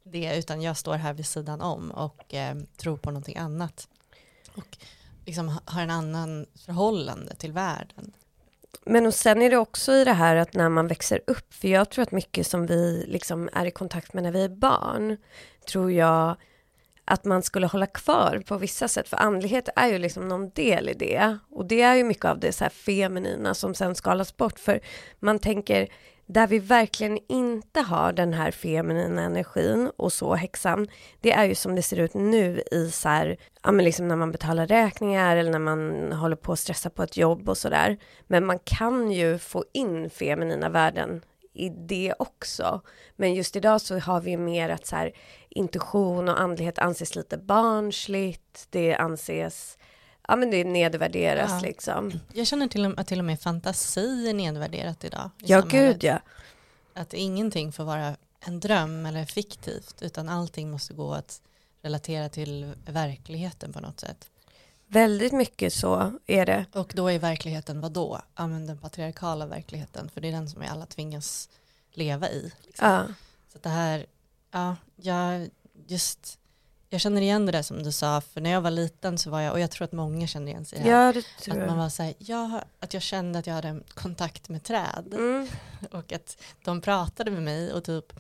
det 0.04 0.38
utan 0.38 0.62
jag 0.62 0.78
står 0.78 0.96
här 0.96 1.14
vid 1.14 1.26
sidan 1.26 1.62
om 1.62 1.92
och 1.92 2.34
eh, 2.34 2.56
tror 2.78 2.98
på 2.98 3.12
någonting 3.12 3.38
annat. 3.38 3.88
Och 4.56 4.78
liksom 5.26 5.60
har 5.66 5.82
en 5.82 5.92
annan 5.92 6.46
förhållande 6.66 7.36
till 7.36 7.52
världen. 7.52 8.14
Men 8.86 9.06
och 9.06 9.14
sen 9.14 9.42
är 9.42 9.50
det 9.50 9.58
också 9.58 9.92
i 9.94 10.04
det 10.04 10.14
här 10.14 10.36
att 10.36 10.54
när 10.54 10.70
man 10.70 10.88
växer 10.88 11.22
upp, 11.28 11.54
för 11.54 11.68
jag 11.68 11.90
tror 11.90 12.04
att 12.04 12.12
mycket 12.12 12.48
som 12.48 12.66
vi 12.66 13.06
liksom 13.08 13.50
är 13.54 13.66
i 13.66 13.72
kontakt 13.72 14.14
med 14.14 14.24
när 14.24 14.32
vi 14.32 14.44
är 14.44 14.50
barn, 14.50 15.18
tror 15.68 15.92
jag 15.92 16.36
att 17.08 17.26
man 17.26 17.44
skulle 17.44 17.68
hålla 17.68 17.88
kvar 17.88 18.44
på 18.46 18.58
vissa 18.58 18.88
sätt, 18.88 19.10
för 19.10 19.18
andlighet 19.18 19.70
är 19.76 19.88
ju 19.88 19.98
liksom 19.98 20.28
någon 20.28 20.50
del 20.50 20.90
i 20.90 20.94
det. 20.94 21.38
Och 21.50 21.66
det 21.66 21.82
är 21.82 21.96
ju 21.96 22.04
mycket 22.04 22.26
av 22.26 22.40
det 22.40 22.52
så 22.52 22.64
här 22.64 22.72
feminina 22.72 23.54
som 23.54 23.76
sen 23.76 23.96
skalas 23.96 24.38
bort, 24.38 24.60
för 24.60 24.80
man 25.20 25.40
tänker 25.40 25.88
där 26.26 26.48
vi 26.48 26.60
verkligen 26.60 27.20
inte 27.30 27.82
har 27.82 28.14
den 28.14 28.34
här 28.34 28.52
feminina 28.52 29.22
energin 29.22 29.92
och 29.98 30.14
så 30.14 30.36
häxan, 30.36 30.88
det 31.22 31.32
är 31.32 31.46
ju 31.46 31.56
som 31.56 31.76
det 31.76 31.82
ser 31.82 32.00
ut 32.00 32.14
nu 32.14 32.62
i 32.72 32.92
så 32.92 33.10
här, 33.10 33.38
ja 33.64 33.72
men 33.72 33.86
liksom 33.86 34.08
när 34.08 34.16
man 34.16 34.32
betalar 34.32 34.68
räkningar 34.68 35.38
eller 35.38 35.52
när 35.52 35.60
man 35.60 36.12
håller 36.12 36.36
på 36.36 36.52
att 36.52 36.60
stressa 36.60 36.90
på 36.90 37.04
ett 37.04 37.18
jobb 37.18 37.50
och 37.50 37.58
sådär. 37.58 37.98
Men 38.28 38.46
man 38.46 38.60
kan 38.60 39.12
ju 39.12 39.38
få 39.38 39.66
in 39.74 40.10
feminina 40.10 40.70
värden 40.70 41.22
i 41.58 41.70
det 41.70 42.14
också. 42.20 42.82
Men 43.16 43.34
just 43.34 43.56
idag 43.56 43.82
så 43.82 44.00
har 44.00 44.22
vi 44.22 44.38
mer 44.38 44.70
att 44.70 44.86
så 44.86 44.96
här, 44.96 45.12
intuition 45.50 46.30
och 46.30 46.40
andlighet 46.40 46.80
anses 46.80 47.16
lite 47.16 47.38
barnsligt. 47.38 48.68
Det 48.70 48.96
anses, 48.96 49.78
ja 50.28 50.36
men 50.36 50.52
det 50.52 50.64
nedvärderas 50.64 51.52
ja. 51.52 51.60
liksom. 51.60 52.20
Jag 52.34 52.48
känner 52.48 52.68
till 52.68 52.94
att 52.98 53.08
till 53.08 53.20
och 53.20 53.26
med 53.26 53.42
fantasi 53.42 54.30
är 54.30 54.34
nedvärderat 54.34 55.04
idag. 55.04 55.30
Ja, 55.38 55.62
gud 55.62 56.04
ja. 56.04 56.20
Att 56.94 57.14
ingenting 57.14 57.72
får 57.72 57.84
vara 57.84 58.16
en 58.40 58.60
dröm 58.60 59.06
eller 59.06 59.26
fiktivt, 59.26 60.02
utan 60.02 60.30
allting 60.30 60.72
måste 60.72 60.94
gå 60.94 61.14
att 61.14 61.42
relatera 61.82 62.30
till 62.30 62.74
verkligheten 62.86 63.74
på 63.74 63.80
något 63.80 64.00
sätt. 64.00 64.30
Väldigt 64.88 65.34
mycket 65.34 65.74
så 65.74 66.12
är 66.26 66.46
det. 66.46 66.66
Och 66.74 66.92
då 66.96 67.08
är 67.08 67.20
verkligheten 67.20 67.82
vad 67.82 67.92
då? 67.92 68.22
Ja, 68.36 68.44
den 68.44 68.78
patriarkala 68.78 69.46
verkligheten, 69.46 70.10
för 70.10 70.22
det 70.22 70.28
är 70.28 70.32
den 70.32 70.50
som 70.50 70.62
vi 70.62 70.68
alla 70.68 70.86
tvingas 70.86 71.50
leva 71.92 72.30
i. 72.30 72.52
Liksom. 72.66 72.88
Ja. 72.88 73.08
Så 73.54 73.60
det 73.62 73.70
här, 73.70 74.06
ja, 74.52 74.76
jag 74.96 75.50
just, 75.88 76.40
jag 76.90 77.02
känner 77.02 77.22
igen 77.22 77.46
det 77.46 77.52
där 77.52 77.62
som 77.62 77.84
du 77.84 77.92
sa, 77.92 78.22
för 78.22 78.42
när 78.42 78.50
jag 78.50 78.62
var 78.62 78.72
liten 78.72 79.18
så 79.18 79.30
var 79.30 79.42
jag, 79.42 79.54
och 79.54 79.60
jag 79.60 79.72
tror 79.72 79.86
att 79.86 79.92
många 79.92 80.28
känner 80.28 80.48
igen 80.48 80.66
sig 80.66 80.80
här, 80.80 80.90
ja, 80.90 81.54
att 81.54 81.68
man 81.68 81.78
var 81.78 81.90
så 81.90 82.04
här, 82.04 82.14
jag, 82.18 82.62
att 82.80 82.94
jag 82.94 83.04
kände 83.04 83.40
att 83.40 83.48
jag 83.48 83.54
hade 83.54 83.68
en 83.68 83.84
kontakt 83.94 84.50
med 84.50 84.64
träd 84.64 85.14
mm. 85.14 85.48
och 85.92 86.12
att 86.12 86.38
de 86.64 86.82
pratade 86.82 87.32
med 87.32 87.44
mig 87.44 87.74
och 87.74 87.84
typ 87.84 88.14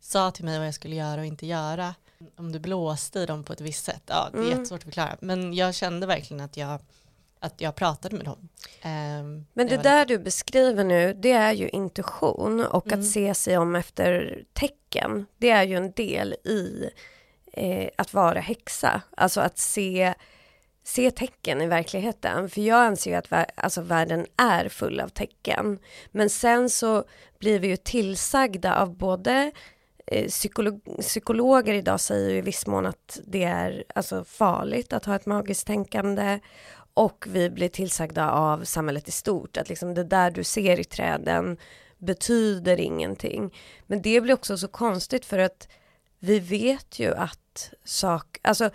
sa 0.00 0.30
till 0.30 0.44
mig 0.44 0.58
vad 0.58 0.66
jag 0.66 0.74
skulle 0.74 0.96
göra 0.96 1.20
och 1.20 1.26
inte 1.26 1.46
göra 1.46 1.94
om 2.36 2.52
du 2.52 2.58
blåste 2.58 3.20
i 3.20 3.26
dem 3.26 3.44
på 3.44 3.52
ett 3.52 3.60
visst 3.60 3.84
sätt, 3.84 4.02
ja 4.06 4.28
det 4.32 4.38
är 4.38 4.42
mm. 4.42 4.50
jättesvårt 4.50 4.78
att 4.78 4.84
förklara. 4.84 5.16
Men 5.20 5.54
jag 5.54 5.74
kände 5.74 6.06
verkligen 6.06 6.40
att 6.40 6.56
jag, 6.56 6.80
att 7.40 7.60
jag 7.60 7.74
pratade 7.74 8.16
med 8.16 8.24
dem. 8.24 8.48
Um, 8.84 9.46
Men 9.52 9.66
det 9.68 9.76
där 9.76 10.00
lite... 10.00 10.18
du 10.18 10.24
beskriver 10.24 10.84
nu, 10.84 11.14
det 11.14 11.32
är 11.32 11.52
ju 11.52 11.68
intuition 11.68 12.66
och 12.66 12.86
mm. 12.86 13.00
att 13.00 13.06
se 13.06 13.34
sig 13.34 13.58
om 13.58 13.76
efter 13.76 14.42
tecken. 14.52 15.26
Det 15.38 15.50
är 15.50 15.62
ju 15.62 15.76
en 15.76 15.92
del 15.92 16.32
i 16.32 16.90
eh, 17.52 17.88
att 17.96 18.14
vara 18.14 18.40
häxa, 18.40 19.02
alltså 19.16 19.40
att 19.40 19.58
se 19.58 20.14
se 20.84 21.10
tecken 21.10 21.60
i 21.60 21.66
verkligheten. 21.66 22.48
För 22.48 22.60
jag 22.60 22.78
anser 22.78 23.10
ju 23.10 23.16
att 23.16 23.50
alltså, 23.56 23.80
världen 23.80 24.26
är 24.36 24.68
full 24.68 25.00
av 25.00 25.08
tecken. 25.08 25.78
Men 26.10 26.30
sen 26.30 26.70
så 26.70 27.04
blir 27.38 27.58
vi 27.58 27.68
ju 27.68 27.76
tillsagda 27.76 28.74
av 28.74 28.96
både 28.96 29.52
Eh, 30.06 30.28
psykolog, 30.28 30.80
psykologer 31.00 31.74
idag 31.74 32.00
säger 32.00 32.30
ju 32.30 32.36
i 32.36 32.40
viss 32.40 32.66
mån 32.66 32.86
att 32.86 33.20
det 33.26 33.44
är 33.44 33.84
alltså 33.94 34.24
farligt 34.24 34.92
att 34.92 35.04
ha 35.04 35.16
ett 35.16 35.26
magiskt 35.26 35.66
tänkande 35.66 36.40
och 36.94 37.24
vi 37.28 37.50
blir 37.50 37.68
tillsagda 37.68 38.30
av 38.30 38.64
samhället 38.64 39.08
i 39.08 39.12
stort 39.12 39.56
att 39.56 39.68
liksom 39.68 39.94
det 39.94 40.04
där 40.04 40.30
du 40.30 40.44
ser 40.44 40.80
i 40.80 40.84
träden 40.84 41.56
betyder 41.98 42.80
ingenting. 42.80 43.54
Men 43.86 44.02
det 44.02 44.20
blir 44.20 44.34
också 44.34 44.58
så 44.58 44.68
konstigt 44.68 45.24
för 45.24 45.38
att 45.38 45.68
vi 46.18 46.38
vet 46.38 46.98
ju 46.98 47.14
att 47.14 47.72
sak, 47.84 48.38
alltså 48.42 48.70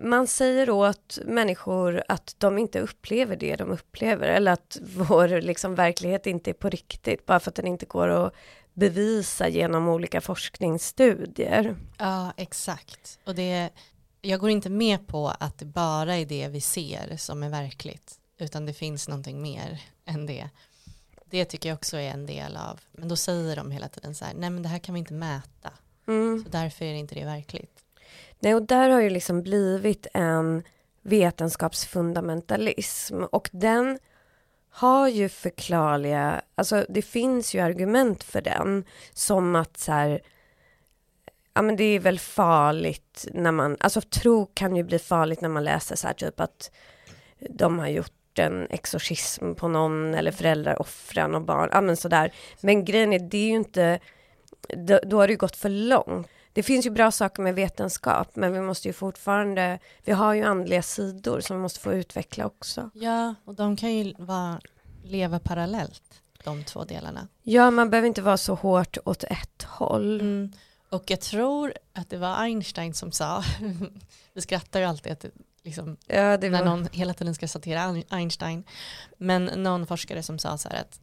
man 0.00 0.26
säger 0.26 0.70
åt 0.70 1.18
människor 1.24 2.02
att 2.08 2.34
de 2.38 2.58
inte 2.58 2.80
upplever 2.80 3.36
det 3.36 3.56
de 3.56 3.70
upplever 3.70 4.28
eller 4.28 4.52
att 4.52 4.78
vår 4.82 5.40
liksom 5.40 5.74
verklighet 5.74 6.26
inte 6.26 6.50
är 6.50 6.54
på 6.54 6.68
riktigt 6.68 7.26
bara 7.26 7.40
för 7.40 7.50
att 7.50 7.54
den 7.54 7.66
inte 7.66 7.86
går 7.86 8.08
att 8.08 8.34
bevisa 8.74 9.48
genom 9.48 9.88
olika 9.88 10.20
forskningsstudier. 10.20 11.76
Ja, 11.98 12.32
exakt. 12.36 13.18
Och 13.24 13.34
det, 13.34 13.70
jag 14.20 14.40
går 14.40 14.50
inte 14.50 14.70
med 14.70 15.06
på 15.06 15.28
att 15.28 15.58
det 15.58 15.64
bara 15.64 16.16
är 16.16 16.26
det 16.26 16.48
vi 16.48 16.60
ser 16.60 17.16
som 17.16 17.42
är 17.42 17.48
verkligt, 17.48 18.18
utan 18.38 18.66
det 18.66 18.72
finns 18.72 19.08
någonting 19.08 19.42
mer 19.42 19.82
än 20.04 20.26
det. 20.26 20.50
Det 21.24 21.44
tycker 21.44 21.68
jag 21.68 21.76
också 21.76 21.96
är 21.96 22.10
en 22.10 22.26
del 22.26 22.56
av, 22.56 22.80
men 22.92 23.08
då 23.08 23.16
säger 23.16 23.56
de 23.56 23.70
hela 23.70 23.88
tiden 23.88 24.14
så 24.14 24.24
här, 24.24 24.34
nej 24.34 24.50
men 24.50 24.62
det 24.62 24.68
här 24.68 24.78
kan 24.78 24.94
vi 24.94 24.98
inte 24.98 25.14
mäta, 25.14 25.72
mm. 26.08 26.44
så 26.44 26.50
därför 26.50 26.84
är 26.84 26.94
inte 26.94 27.14
det 27.14 27.24
verkligt. 27.24 27.80
Nej, 28.40 28.54
och 28.54 28.62
där 28.62 28.90
har 28.90 29.00
ju 29.00 29.10
liksom 29.10 29.42
blivit 29.42 30.06
en 30.14 30.62
vetenskapsfundamentalism 31.02 33.22
och 33.22 33.50
den 33.52 33.98
har 34.76 35.08
ju 35.08 35.28
förklarliga, 35.28 36.42
alltså 36.54 36.86
det 36.88 37.02
finns 37.02 37.54
ju 37.54 37.60
argument 37.60 38.24
för 38.24 38.40
den, 38.40 38.84
som 39.12 39.56
att 39.56 39.76
så 39.76 39.92
här, 39.92 40.20
ja 41.54 41.62
men 41.62 41.76
det 41.76 41.84
är 41.84 42.00
väl 42.00 42.18
farligt 42.18 43.28
när 43.32 43.52
man, 43.52 43.76
alltså 43.80 44.00
tro 44.00 44.46
kan 44.54 44.76
ju 44.76 44.82
bli 44.82 44.98
farligt 44.98 45.40
när 45.40 45.48
man 45.48 45.64
läser 45.64 45.96
så 45.96 46.06
här 46.06 46.14
typ 46.14 46.40
att 46.40 46.70
de 47.50 47.78
har 47.78 47.88
gjort 47.88 48.38
en 48.38 48.66
exorcism 48.70 49.54
på 49.54 49.68
någon 49.68 50.14
eller 50.14 50.32
föräldrar 50.32 50.80
offrar 50.80 51.28
någon 51.28 51.46
barn, 51.46 51.68
ja 51.72 51.80
men 51.80 51.96
sådär. 51.96 52.34
Men 52.60 52.84
grejen 52.84 53.12
är, 53.12 53.18
det 53.18 53.38
är 53.38 53.48
ju 53.48 53.56
inte, 53.56 54.00
då, 54.68 55.00
då 55.06 55.20
har 55.20 55.26
det 55.26 55.32
ju 55.32 55.38
gått 55.38 55.56
för 55.56 55.68
långt. 55.68 56.28
Det 56.54 56.62
finns 56.62 56.86
ju 56.86 56.90
bra 56.90 57.10
saker 57.10 57.42
med 57.42 57.54
vetenskap, 57.54 58.36
men 58.36 58.52
vi 58.52 58.60
måste 58.60 58.88
ju 58.88 58.92
fortfarande, 58.92 59.78
vi 60.04 60.12
har 60.12 60.34
ju 60.34 60.42
andliga 60.42 60.82
sidor 60.82 61.40
som 61.40 61.56
vi 61.56 61.62
måste 61.62 61.80
få 61.80 61.92
utveckla 61.92 62.46
också. 62.46 62.90
Ja, 62.94 63.34
och 63.44 63.54
de 63.54 63.76
kan 63.76 63.94
ju 63.94 64.14
vara, 64.18 64.60
leva 65.04 65.38
parallellt, 65.38 66.22
de 66.44 66.64
två 66.64 66.84
delarna. 66.84 67.28
Ja, 67.42 67.70
man 67.70 67.90
behöver 67.90 68.08
inte 68.08 68.22
vara 68.22 68.36
så 68.36 68.54
hårt 68.54 68.98
åt 69.04 69.24
ett 69.24 69.62
håll. 69.62 70.20
Mm. 70.20 70.52
Och 70.88 71.10
jag 71.10 71.20
tror 71.20 71.74
att 71.92 72.10
det 72.10 72.16
var 72.16 72.36
Einstein 72.36 72.94
som 72.94 73.12
sa, 73.12 73.44
vi 74.34 74.40
skrattar 74.40 74.80
ju 74.80 74.86
alltid 74.86 75.12
att 75.12 75.24
liksom, 75.62 75.96
ja, 76.06 76.22
var... 76.22 76.50
när 76.50 76.64
någon 76.64 76.88
hela 76.92 77.14
tiden 77.14 77.34
ska 77.34 77.48
citera 77.48 78.02
Einstein, 78.08 78.64
men 79.18 79.44
någon 79.44 79.86
forskare 79.86 80.22
som 80.22 80.38
sa 80.38 80.58
så 80.58 80.68
här 80.68 80.80
att 80.80 81.00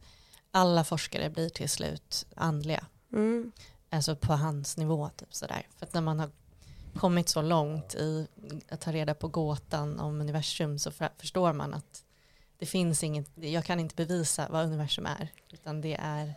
alla 0.50 0.84
forskare 0.84 1.30
blir 1.30 1.48
till 1.48 1.68
slut 1.68 2.26
andliga. 2.36 2.84
Mm 3.12 3.52
alltså 3.92 4.16
på 4.16 4.32
hans 4.32 4.76
nivå. 4.76 5.10
Typ 5.16 5.34
sådär. 5.34 5.66
För 5.76 5.86
att 5.86 5.94
när 5.94 6.00
man 6.00 6.20
har 6.20 6.30
kommit 6.94 7.28
så 7.28 7.42
långt 7.42 7.94
i 7.94 8.26
att 8.68 8.80
ta 8.80 8.92
reda 8.92 9.14
på 9.14 9.28
gåtan 9.28 10.00
om 10.00 10.20
universum 10.20 10.78
så 10.78 10.90
förstår 11.18 11.52
man 11.52 11.74
att 11.74 12.04
det 12.58 12.66
finns 12.66 13.04
inget, 13.04 13.30
jag 13.34 13.64
kan 13.64 13.80
inte 13.80 13.94
bevisa 13.94 14.48
vad 14.50 14.66
universum 14.66 15.06
är, 15.06 15.28
utan 15.52 15.80
det 15.80 15.96
är 16.00 16.34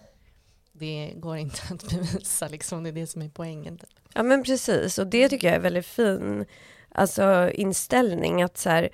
det 0.72 1.14
går 1.16 1.38
inte 1.38 1.62
att 1.74 1.90
bevisa, 1.90 2.48
liksom. 2.48 2.84
det 2.84 2.90
är 2.90 2.94
det 2.94 3.08
som 3.08 3.22
är 3.22 3.30
poängen. 3.30 3.78
Typ. 3.78 3.90
Ja 4.14 4.24
men 4.24 4.44
precis, 4.44 4.98
och 4.98 5.08
det 5.08 5.30
tycker 5.30 5.48
jag 5.48 5.56
är 5.56 5.60
väldigt 5.62 5.86
fin 5.86 6.46
alltså, 6.90 7.52
inställning, 7.54 8.44
att 8.44 8.58
så 8.58 8.70
här, 8.70 8.90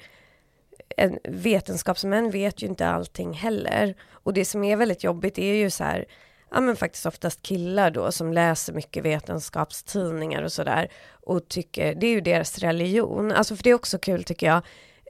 en 0.97 1.19
vetenskapsmän 1.23 2.31
vet 2.31 2.61
ju 2.63 2.67
inte 2.67 2.87
allting 2.87 3.33
heller. 3.33 3.95
Och 4.09 4.33
det 4.33 4.45
som 4.45 4.63
är 4.63 4.75
väldigt 4.75 5.03
jobbigt 5.03 5.37
är 5.37 5.53
ju 5.53 5.69
så 5.69 5.83
här, 5.83 6.05
ja 6.51 6.61
men 6.61 6.75
faktiskt 6.75 7.05
oftast 7.05 7.41
killar 7.41 7.91
då 7.91 8.11
som 8.11 8.33
läser 8.33 8.73
mycket 8.73 9.05
vetenskapstidningar 9.05 10.43
och 10.43 10.51
sådär 10.51 10.91
och 11.11 11.47
tycker, 11.47 11.95
det 11.95 12.07
är 12.07 12.11
ju 12.11 12.21
deras 12.21 12.59
religion, 12.59 13.31
alltså 13.31 13.55
för 13.55 13.63
det 13.63 13.69
är 13.69 13.73
också 13.73 13.97
kul 13.97 14.23
tycker 14.23 14.47
jag 14.47 14.61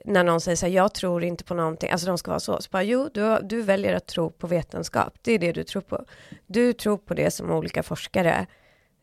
när 0.04 0.24
någon 0.24 0.40
säger 0.40 0.56
så 0.56 0.66
här, 0.66 0.72
jag 0.72 0.94
tror 0.94 1.24
inte 1.24 1.44
på 1.44 1.54
någonting, 1.54 1.90
alltså 1.90 2.06
de 2.06 2.18
ska 2.18 2.30
vara 2.30 2.40
så, 2.40 2.62
så 2.62 2.68
bara, 2.70 2.82
jo, 2.82 3.10
du, 3.14 3.38
du 3.42 3.62
väljer 3.62 3.94
att 3.94 4.06
tro 4.06 4.30
på 4.30 4.46
vetenskap, 4.46 5.14
det 5.22 5.32
är 5.32 5.38
det 5.38 5.52
du 5.52 5.64
tror 5.64 5.82
på. 5.82 6.04
Du 6.46 6.72
tror 6.72 6.96
på 6.96 7.14
det 7.14 7.30
som 7.30 7.50
olika 7.50 7.82
forskare 7.82 8.46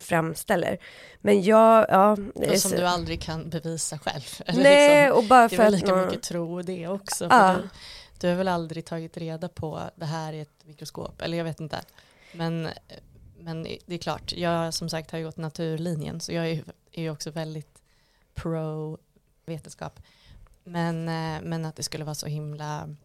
framställer. 0.02 0.78
Men 1.22 1.44
jag, 1.44 1.86
ja. 1.90 2.12
Och 2.36 2.60
som 2.60 2.72
så, 2.72 2.78
du 2.78 2.86
aldrig 2.86 3.22
kan 3.22 3.50
bevisa 3.50 4.00
själv. 4.00 4.24
nej, 4.64 5.04
liksom, 5.06 5.18
och 5.18 5.24
bara 5.24 5.50
för 5.50 5.58
det 5.58 5.64
är 5.64 5.66
väl 5.66 5.74
lika 5.74 5.96
någon, 5.96 6.06
mycket 6.06 6.24
tro 6.24 6.62
det 6.62 6.88
också. 6.88 7.28
Ja. 7.30 7.56
Du, 7.62 7.70
du 8.20 8.28
har 8.28 8.36
väl 8.36 8.48
aldrig 8.48 8.86
tagit 8.86 9.18
reda 9.18 9.50
på 9.50 9.82
det 9.96 10.06
här 10.06 10.34
i 10.34 10.40
ett 10.40 10.66
mikroskop, 10.66 11.22
eller 11.22 11.38
jag 11.38 11.46
vet 11.46 11.60
inte. 11.60 11.80
Men, 12.32 12.70
men 13.38 13.64
det 13.64 13.96
är 13.96 13.98
klart, 13.98 14.34
jag 14.34 14.74
som 14.74 14.90
sagt 14.90 15.12
har 15.12 15.20
ju 15.20 15.26
gått 15.26 15.38
naturlinjen 15.38 16.20
så 16.20 16.34
jag 16.34 16.50
är, 16.50 16.64
ju 16.92 17.10
också 17.10 17.32
väldigt 17.32 17.82
pro 18.34 18.98
vetenskap. 19.46 20.00
Men, 20.64 21.10
eh, 21.10 21.42
men 21.44 21.66
att 21.66 21.76
det 21.76 21.84
skulle 21.84 22.04
vara 22.04 22.16
så 22.16 22.28
himla 22.28 22.96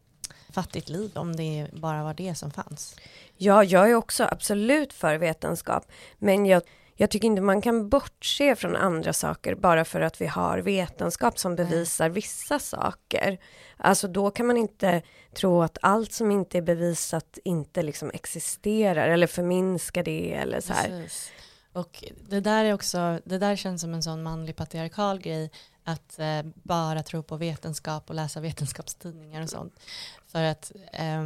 fattigt 0.50 0.88
liv 0.88 1.10
om 1.14 1.36
det 1.36 1.68
bara 1.72 2.02
var 2.02 2.14
det 2.14 2.34
som 2.34 2.50
fanns. 2.50 2.96
Ja, 3.36 3.64
jag 3.64 3.90
är 3.90 3.94
också 3.94 4.24
absolut 4.24 4.92
för 4.92 5.18
vetenskap, 5.18 5.86
men 6.18 6.46
jag, 6.46 6.62
jag 6.96 7.10
tycker 7.10 7.26
inte 7.26 7.42
man 7.42 7.62
kan 7.62 7.88
bortse 7.88 8.56
från 8.56 8.76
andra 8.76 9.12
saker 9.12 9.54
bara 9.54 9.84
för 9.84 10.00
att 10.00 10.20
vi 10.20 10.26
har 10.26 10.58
vetenskap 10.58 11.38
som 11.38 11.56
bevisar 11.56 12.08
vissa 12.08 12.58
saker. 12.58 13.38
Alltså 13.76 14.08
då 14.08 14.30
kan 14.30 14.46
man 14.46 14.56
inte 14.56 15.02
tro 15.34 15.62
att 15.62 15.78
allt 15.82 16.12
som 16.12 16.30
inte 16.30 16.58
är 16.58 16.62
bevisat 16.62 17.38
inte 17.44 17.82
liksom 17.82 18.10
existerar 18.14 19.08
eller 19.08 19.26
förminska 19.26 20.02
det 20.02 20.32
eller 20.32 20.60
så 20.60 20.72
här. 20.72 20.88
Precis. 20.88 21.32
Och 21.72 22.04
det 22.28 22.40
där 22.40 22.64
är 22.64 22.72
också, 22.72 23.20
det 23.24 23.38
där 23.38 23.56
känns 23.56 23.80
som 23.80 23.94
en 23.94 24.02
sån 24.02 24.22
manlig 24.22 24.56
patriarkal 24.56 25.20
grej 25.20 25.50
att 25.84 26.18
eh, 26.18 26.42
bara 26.54 27.02
tro 27.02 27.22
på 27.22 27.36
vetenskap 27.36 28.08
och 28.08 28.14
läsa 28.14 28.40
vetenskapstidningar 28.40 29.42
och 29.42 29.50
sånt. 29.50 29.80
För 30.26 30.42
att 30.42 30.72
eh, 30.92 31.22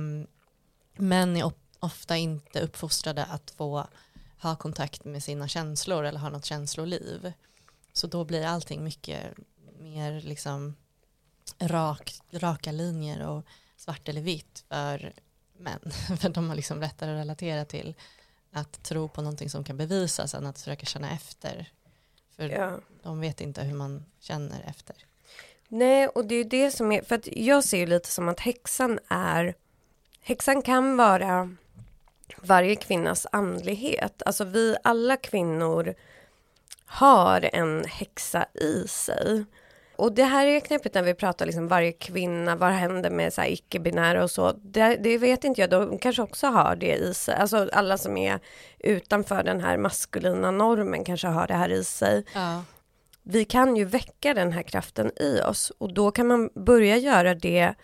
män 0.97 1.37
är 1.37 1.53
ofta 1.81 2.17
inte 2.17 2.61
uppfostrade 2.61 3.25
att 3.25 3.51
få 3.51 3.87
ha 4.41 4.57
kontakt 4.57 5.05
med 5.05 5.23
sina 5.23 5.49
känslor 5.49 6.05
eller 6.05 6.21
ha 6.21 6.29
något 6.29 6.45
känsloliv. 6.45 7.33
Så 7.93 8.07
då 8.07 8.25
blir 8.25 8.45
allting 8.45 8.85
mycket 8.85 9.23
mer 9.79 10.21
liksom 10.21 10.77
rak, 11.59 12.15
raka 12.31 12.73
linjer 12.73 13.27
och 13.27 13.45
svart 13.77 14.09
eller 14.09 14.21
vitt 14.21 14.65
för 14.69 15.13
män. 15.59 15.91
för 16.21 16.29
de 16.29 16.49
har 16.49 16.57
liksom 16.57 16.81
lättare 16.81 17.11
att 17.11 17.21
relatera 17.21 17.65
till 17.65 17.95
att 18.53 18.83
tro 18.83 19.09
på 19.09 19.23
någonting 19.23 19.51
som 19.51 19.65
kan 19.65 19.77
bevisas 19.77 20.35
än 20.35 20.47
att 20.47 20.59
försöka 20.59 20.87
känna 20.87 21.11
efter. 21.11 21.73
För 22.37 22.49
ja. 22.49 22.79
de 23.03 23.21
vet 23.21 23.41
inte 23.41 23.63
hur 23.63 23.75
man 23.75 24.05
känner 24.21 24.63
efter. 24.63 24.97
Nej, 25.69 26.09
och 26.09 26.27
det 26.27 26.35
är 26.35 26.45
det 26.45 26.71
som 26.71 26.93
är, 26.93 27.03
för 27.03 27.15
att 27.15 27.29
jag 27.33 27.65
ser 27.65 27.79
ju 27.79 27.87
lite 27.87 28.09
som 28.09 28.29
att 28.29 28.41
häxan 28.41 28.99
är, 29.09 29.55
häxan 30.21 30.63
kan 30.63 30.97
vara 30.97 31.57
varje 32.37 32.77
kvinnas 32.77 33.27
andlighet. 33.33 34.23
Alltså 34.27 34.45
vi 34.45 34.77
alla 34.85 35.17
kvinnor 35.17 35.95
har 36.87 37.51
en 37.53 37.85
häxa 37.85 38.47
i 38.55 38.89
sig. 38.89 39.45
Och 39.97 40.13
det 40.13 40.25
här 40.25 40.47
är 40.47 40.61
knepigt 40.61 40.95
när 40.95 41.03
vi 41.03 41.15
pratar 41.15 41.47
liksom 41.47 41.69
varje 41.69 41.93
kvinna, 41.93 42.57
vad 42.57 42.71
händer 42.71 43.11
med 43.11 43.33
så 43.33 43.43
icke-binära 43.43 44.23
och 44.23 44.31
så. 44.31 44.53
Det, 44.53 44.97
det, 44.97 45.19
vet 45.19 45.45
inte 45.45 45.61
jag, 45.61 45.71
de 45.71 45.99
kanske 45.99 46.23
också 46.23 46.47
har 46.47 46.77
det 46.77 46.95
i 46.95 47.15
sig. 47.15 47.35
Alltså 47.35 47.69
alla 47.73 47.99
som 47.99 48.17
är 48.17 48.41
utanför 48.79 49.43
den 49.43 49.61
här 49.61 49.77
maskulina 49.77 50.51
normen 50.51 51.05
kanske 51.05 51.29
har 51.29 51.47
det 51.47 51.55
här 51.55 51.73
i 51.73 51.85
sig. 51.85 52.25
Ja. 52.35 52.63
Vi 53.23 53.45
kan 53.45 53.77
ju 53.77 53.85
väcka 53.85 54.35
den 54.35 54.53
här 54.53 54.63
kraften 54.63 55.11
i 55.17 55.41
oss 55.41 55.73
och 55.79 55.95
då 55.95 56.11
kan 56.11 56.27
man 56.27 56.51
börja 56.55 56.97
göra 56.97 57.35
det 57.35 57.75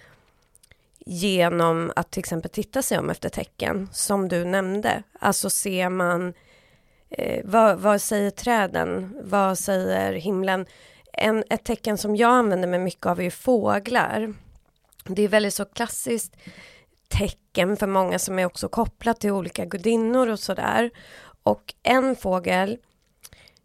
genom 1.06 1.92
att 1.96 2.10
till 2.10 2.20
exempel 2.20 2.50
titta 2.50 2.82
sig 2.82 2.98
om 2.98 3.10
efter 3.10 3.28
tecken, 3.28 3.88
som 3.92 4.28
du 4.28 4.44
nämnde. 4.44 5.02
Alltså 5.18 5.50
ser 5.50 5.88
man, 5.88 6.34
eh, 7.10 7.40
vad, 7.44 7.78
vad 7.78 8.02
säger 8.02 8.30
träden, 8.30 9.20
vad 9.22 9.58
säger 9.58 10.12
himlen? 10.12 10.66
En, 11.12 11.44
ett 11.50 11.64
tecken 11.64 11.98
som 11.98 12.16
jag 12.16 12.30
använder 12.30 12.68
mig 12.68 12.78
mycket 12.78 13.06
av 13.06 13.20
är 13.20 13.30
fåglar. 13.30 14.34
Det 15.04 15.22
är 15.22 15.28
väldigt 15.28 15.54
så 15.54 15.64
klassiskt 15.64 16.36
tecken 17.08 17.76
för 17.76 17.86
många 17.86 18.18
som 18.18 18.38
är 18.38 18.44
också 18.44 18.68
kopplat 18.68 19.20
till 19.20 19.30
olika 19.30 19.64
gudinnor 19.64 20.28
och 20.28 20.40
sådär. 20.40 20.90
Och 21.42 21.74
en 21.82 22.16
fågel 22.16 22.78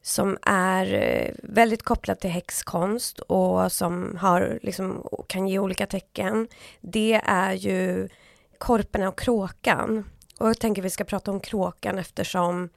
som 0.02 0.38
är 0.42 0.94
eh, 0.94 1.32
väldigt 1.44 1.84
kopplad 1.84 2.20
till 2.20 2.30
häxkonst 2.30 3.20
och 3.20 3.72
som 3.72 4.18
har, 4.22 4.60
liksom, 4.62 5.08
kan 5.28 5.48
ge 5.48 5.60
olika 5.60 5.86
tecken. 5.86 6.48
Det 6.82 7.22
är 7.26 7.54
ju 7.54 8.10
korpen 8.58 9.08
och 9.08 9.20
kråkan. 9.20 10.10
Och 10.40 10.50
jag 10.50 10.60
tänker 10.60 10.82
vi 10.82 10.90
ska 10.90 11.04
prata 11.04 11.32
om 11.32 11.40
kråkan 11.40 12.00
eftersom 12.00 12.70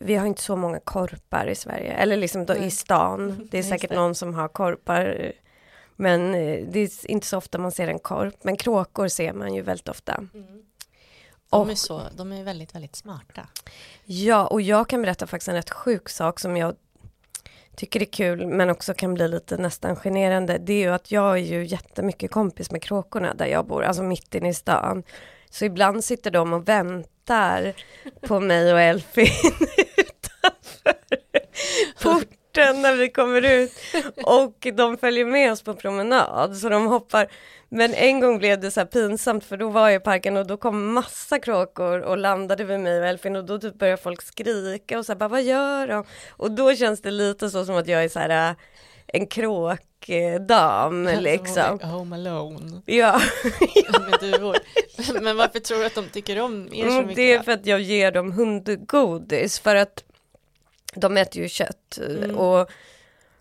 vi 0.00 0.14
har 0.14 0.26
inte 0.26 0.42
så 0.42 0.56
många 0.56 0.80
korpar 0.80 1.46
i 1.46 1.54
Sverige, 1.54 1.92
eller 1.92 2.16
liksom 2.16 2.46
i 2.60 2.70
stan. 2.70 3.48
Det 3.50 3.58
är 3.58 3.62
säkert 3.62 3.90
någon 3.92 4.14
som 4.14 4.34
har 4.34 4.48
korpar. 4.48 5.32
Men 5.96 6.34
eh, 6.34 6.66
det 6.68 6.80
är 6.80 7.10
inte 7.10 7.26
så 7.26 7.38
ofta 7.38 7.58
man 7.58 7.72
ser 7.72 7.88
en 7.88 7.98
korp. 7.98 8.34
Men 8.42 8.56
kråkor 8.56 9.08
ser 9.08 9.32
man 9.32 9.54
ju 9.54 9.62
väldigt 9.62 9.88
ofta. 9.88 10.14
Mm. 10.34 10.65
De 11.50 11.70
är, 11.70 11.74
så, 11.74 12.02
de 12.16 12.32
är 12.32 12.44
väldigt, 12.44 12.74
väldigt 12.74 12.96
smarta. 12.96 13.48
Ja, 14.04 14.46
och 14.46 14.60
jag 14.60 14.88
kan 14.88 15.02
berätta 15.02 15.26
faktiskt 15.26 15.48
en 15.48 15.54
rätt 15.54 15.70
sjuk 15.70 16.08
sak 16.08 16.40
som 16.40 16.56
jag 16.56 16.76
tycker 17.76 18.00
är 18.00 18.04
kul 18.04 18.46
men 18.46 18.70
också 18.70 18.94
kan 18.94 19.14
bli 19.14 19.28
lite 19.28 19.56
nästan 19.56 19.96
generande. 19.96 20.58
Det 20.58 20.72
är 20.72 20.78
ju 20.78 20.92
att 20.94 21.10
jag 21.10 21.32
är 21.32 21.36
ju 21.36 21.64
jättemycket 21.64 22.30
kompis 22.30 22.70
med 22.70 22.82
kråkorna 22.82 23.34
där 23.34 23.46
jag 23.46 23.66
bor, 23.66 23.82
alltså 23.84 24.02
mitt 24.02 24.34
inne 24.34 24.48
i 24.48 24.54
stan. 24.54 25.02
Så 25.50 25.64
ibland 25.64 26.04
sitter 26.04 26.30
de 26.30 26.52
och 26.52 26.68
väntar 26.68 27.74
på 28.20 28.40
mig 28.40 28.72
och 28.72 28.80
Elfin 28.80 29.26
utanför 29.96 30.94
porten 32.02 32.35
när 32.56 32.94
vi 32.94 33.08
kommer 33.08 33.44
ut. 33.44 33.72
Och 34.22 34.66
de 34.74 34.98
följer 34.98 35.24
med 35.24 35.52
oss 35.52 35.62
på 35.62 35.74
promenad, 35.74 36.56
så 36.56 36.68
de 36.68 36.86
hoppar. 36.86 37.28
Men 37.68 37.94
en 37.94 38.20
gång 38.20 38.38
blev 38.38 38.60
det 38.60 38.70
så 38.70 38.80
här 38.80 38.86
pinsamt 38.86 39.44
för 39.44 39.56
då 39.56 39.68
var 39.68 39.88
jag 39.88 40.00
i 40.00 40.04
parken 40.04 40.36
och 40.36 40.46
då 40.46 40.56
kom 40.56 40.92
massa 40.92 41.38
kråkor 41.38 42.00
och 42.00 42.18
landade 42.18 42.64
vid 42.64 42.80
mig 42.80 43.00
och 43.00 43.06
Elfin 43.06 43.36
och 43.36 43.44
då 43.44 43.58
typ 43.58 43.78
började 43.78 44.02
folk 44.02 44.22
skrika 44.22 44.98
och 44.98 45.06
så 45.06 45.12
här, 45.12 45.18
bara 45.18 45.28
vad 45.28 45.42
gör 45.42 45.88
de? 45.88 46.04
Och 46.30 46.50
då 46.50 46.74
känns 46.74 47.02
det 47.02 47.10
lite 47.10 47.50
så 47.50 47.64
som 47.64 47.76
att 47.76 47.88
jag 47.88 48.04
är 48.04 48.08
så 48.08 48.18
här 48.18 48.50
äh, 48.50 48.56
en 49.06 49.26
kråkdam 49.26 51.08
liksom. 51.20 51.78
Home 51.80 52.16
alone. 52.16 52.82
Ja. 52.86 53.20
men, 55.12 55.24
men 55.24 55.36
varför 55.36 55.58
tror 55.58 55.78
du 55.78 55.86
att 55.86 55.94
de 55.94 56.08
tycker 56.08 56.40
om 56.40 56.68
er 56.72 56.84
så 56.84 56.90
mm, 56.90 57.06
mycket? 57.06 57.16
Det 57.16 57.32
är 57.32 57.42
för 57.42 57.52
att 57.52 57.66
jag 57.66 57.80
ger 57.80 58.12
dem 58.12 58.32
hundgodis 58.32 59.58
för 59.58 59.76
att 59.76 60.04
de 60.96 61.16
äter 61.16 61.42
ju 61.42 61.48
kött 61.48 61.98
mm. 61.98 62.36
och 62.36 62.70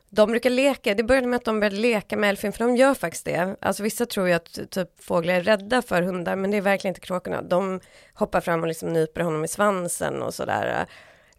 de 0.09 0.31
brukar 0.31 0.49
leka, 0.49 0.93
det 0.93 1.03
började 1.03 1.27
med 1.27 1.37
att 1.37 1.45
de 1.45 1.59
började 1.59 1.75
leka 1.75 2.17
med 2.17 2.29
Elfin, 2.29 2.51
för 2.51 2.65
de 2.65 2.75
gör 2.75 2.93
faktiskt 2.93 3.25
det. 3.25 3.55
Alltså 3.59 3.83
vissa 3.83 4.05
tror 4.05 4.27
ju 4.27 4.33
att 4.33 4.59
typ 4.69 5.03
fåglar 5.03 5.33
är 5.33 5.41
rädda 5.41 5.81
för 5.81 6.01
hundar, 6.01 6.35
men 6.35 6.51
det 6.51 6.57
är 6.57 6.61
verkligen 6.61 6.91
inte 6.91 7.07
kråkorna. 7.07 7.41
De 7.41 7.79
hoppar 8.13 8.41
fram 8.41 8.61
och 8.61 8.67
liksom 8.67 8.93
nyper 8.93 9.21
honom 9.21 9.43
i 9.43 9.47
svansen 9.47 10.21
och 10.21 10.33
sådär, 10.33 10.85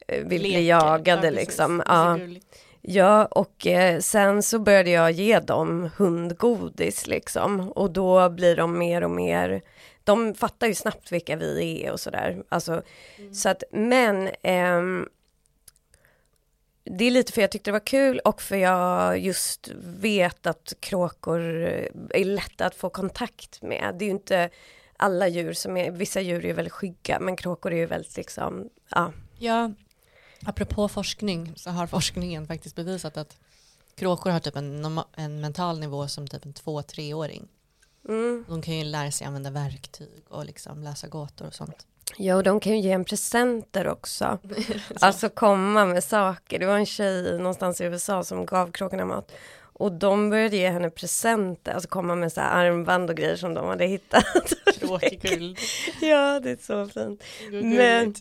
eh, 0.08 0.24
vill 0.24 0.42
Leker. 0.42 0.56
bli 0.56 0.68
jagade 0.68 1.26
ja, 1.26 1.30
liksom. 1.30 1.82
Ja. 1.86 2.18
Ja, 2.88 3.26
och 3.26 3.66
eh, 3.66 4.00
sen 4.00 4.42
så 4.42 4.58
började 4.58 4.90
jag 4.90 5.10
ge 5.10 5.40
dem 5.40 5.90
hundgodis 5.96 7.06
liksom 7.06 7.72
och 7.72 7.90
då 7.90 8.28
blir 8.28 8.56
de 8.56 8.78
mer 8.78 9.04
och 9.04 9.10
mer, 9.10 9.62
de 10.04 10.34
fattar 10.34 10.66
ju 10.66 10.74
snabbt 10.74 11.12
vilka 11.12 11.36
vi 11.36 11.84
är 11.84 11.92
och 11.92 12.00
sådär. 12.00 12.42
Alltså, 12.48 12.82
mm. 13.18 13.34
så 13.34 13.48
att, 13.48 13.62
men 13.70 14.30
ehm, 14.42 15.08
det 16.90 17.04
är 17.04 17.10
lite 17.10 17.32
för 17.32 17.40
jag 17.40 17.50
tyckte 17.50 17.70
det 17.70 17.72
var 17.72 17.86
kul 17.86 18.18
och 18.18 18.42
för 18.42 18.56
jag 18.56 19.18
just 19.18 19.70
vet 19.84 20.46
att 20.46 20.72
kråkor 20.80 21.40
är 22.10 22.24
lätta 22.24 22.66
att 22.66 22.74
få 22.74 22.90
kontakt 22.90 23.62
med. 23.62 23.94
Det 23.98 24.04
är 24.04 24.06
ju 24.06 24.12
inte 24.12 24.50
alla 24.96 25.28
djur 25.28 25.52
som 25.52 25.76
är, 25.76 25.90
vissa 25.90 26.20
djur 26.20 26.44
är 26.44 26.54
väldigt 26.54 26.72
skygga 26.72 27.20
men 27.20 27.36
kråkor 27.36 27.72
är 27.72 27.76
ju 27.76 27.86
väldigt 27.86 28.16
liksom, 28.16 28.68
ja. 28.88 29.12
Ja, 29.38 29.72
apropå 30.42 30.88
forskning 30.88 31.52
så 31.56 31.70
har 31.70 31.86
forskningen 31.86 32.46
faktiskt 32.46 32.76
bevisat 32.76 33.16
att 33.16 33.36
kråkor 33.94 34.30
har 34.30 34.40
typ 34.40 34.56
en, 34.56 35.00
en 35.16 35.40
mental 35.40 35.80
nivå 35.80 36.08
som 36.08 36.28
typ 36.28 36.44
en 36.44 36.52
två-treåring. 36.52 37.48
Mm. 38.08 38.44
De 38.48 38.62
kan 38.62 38.74
ju 38.74 38.84
lära 38.84 39.10
sig 39.10 39.26
använda 39.26 39.50
verktyg 39.50 40.24
och 40.28 40.44
liksom 40.44 40.82
läsa 40.82 41.08
gåtor 41.08 41.46
och 41.46 41.54
sånt. 41.54 41.86
Ja, 42.16 42.36
och 42.36 42.42
de 42.42 42.60
kan 42.60 42.72
ju 42.72 42.78
ge 42.78 42.92
en 42.92 43.04
presenter 43.04 43.88
också. 43.88 44.38
alltså 45.00 45.28
komma 45.28 45.84
med 45.84 46.04
saker. 46.04 46.58
Det 46.58 46.66
var 46.66 46.76
en 46.76 46.86
tjej 46.86 47.38
någonstans 47.38 47.80
i 47.80 47.84
USA 47.84 48.24
som 48.24 48.46
gav 48.46 48.72
kråkorna 48.72 49.04
mat. 49.04 49.32
Och 49.78 49.92
de 49.92 50.30
började 50.30 50.56
ge 50.56 50.70
henne 50.70 50.90
presenter, 50.90 51.72
alltså 51.72 51.88
komma 51.88 52.14
med 52.14 52.32
så 52.32 52.40
armband 52.40 53.10
och 53.10 53.16
grejer 53.16 53.36
som 53.36 53.54
de 53.54 53.66
hade 53.68 53.86
hittat. 53.86 54.24
Kråkguld. 54.80 55.58
ja, 56.00 56.40
det 56.40 56.50
är 56.50 56.56
så 56.62 56.86
fint. 56.86 57.24
Men, 57.50 58.14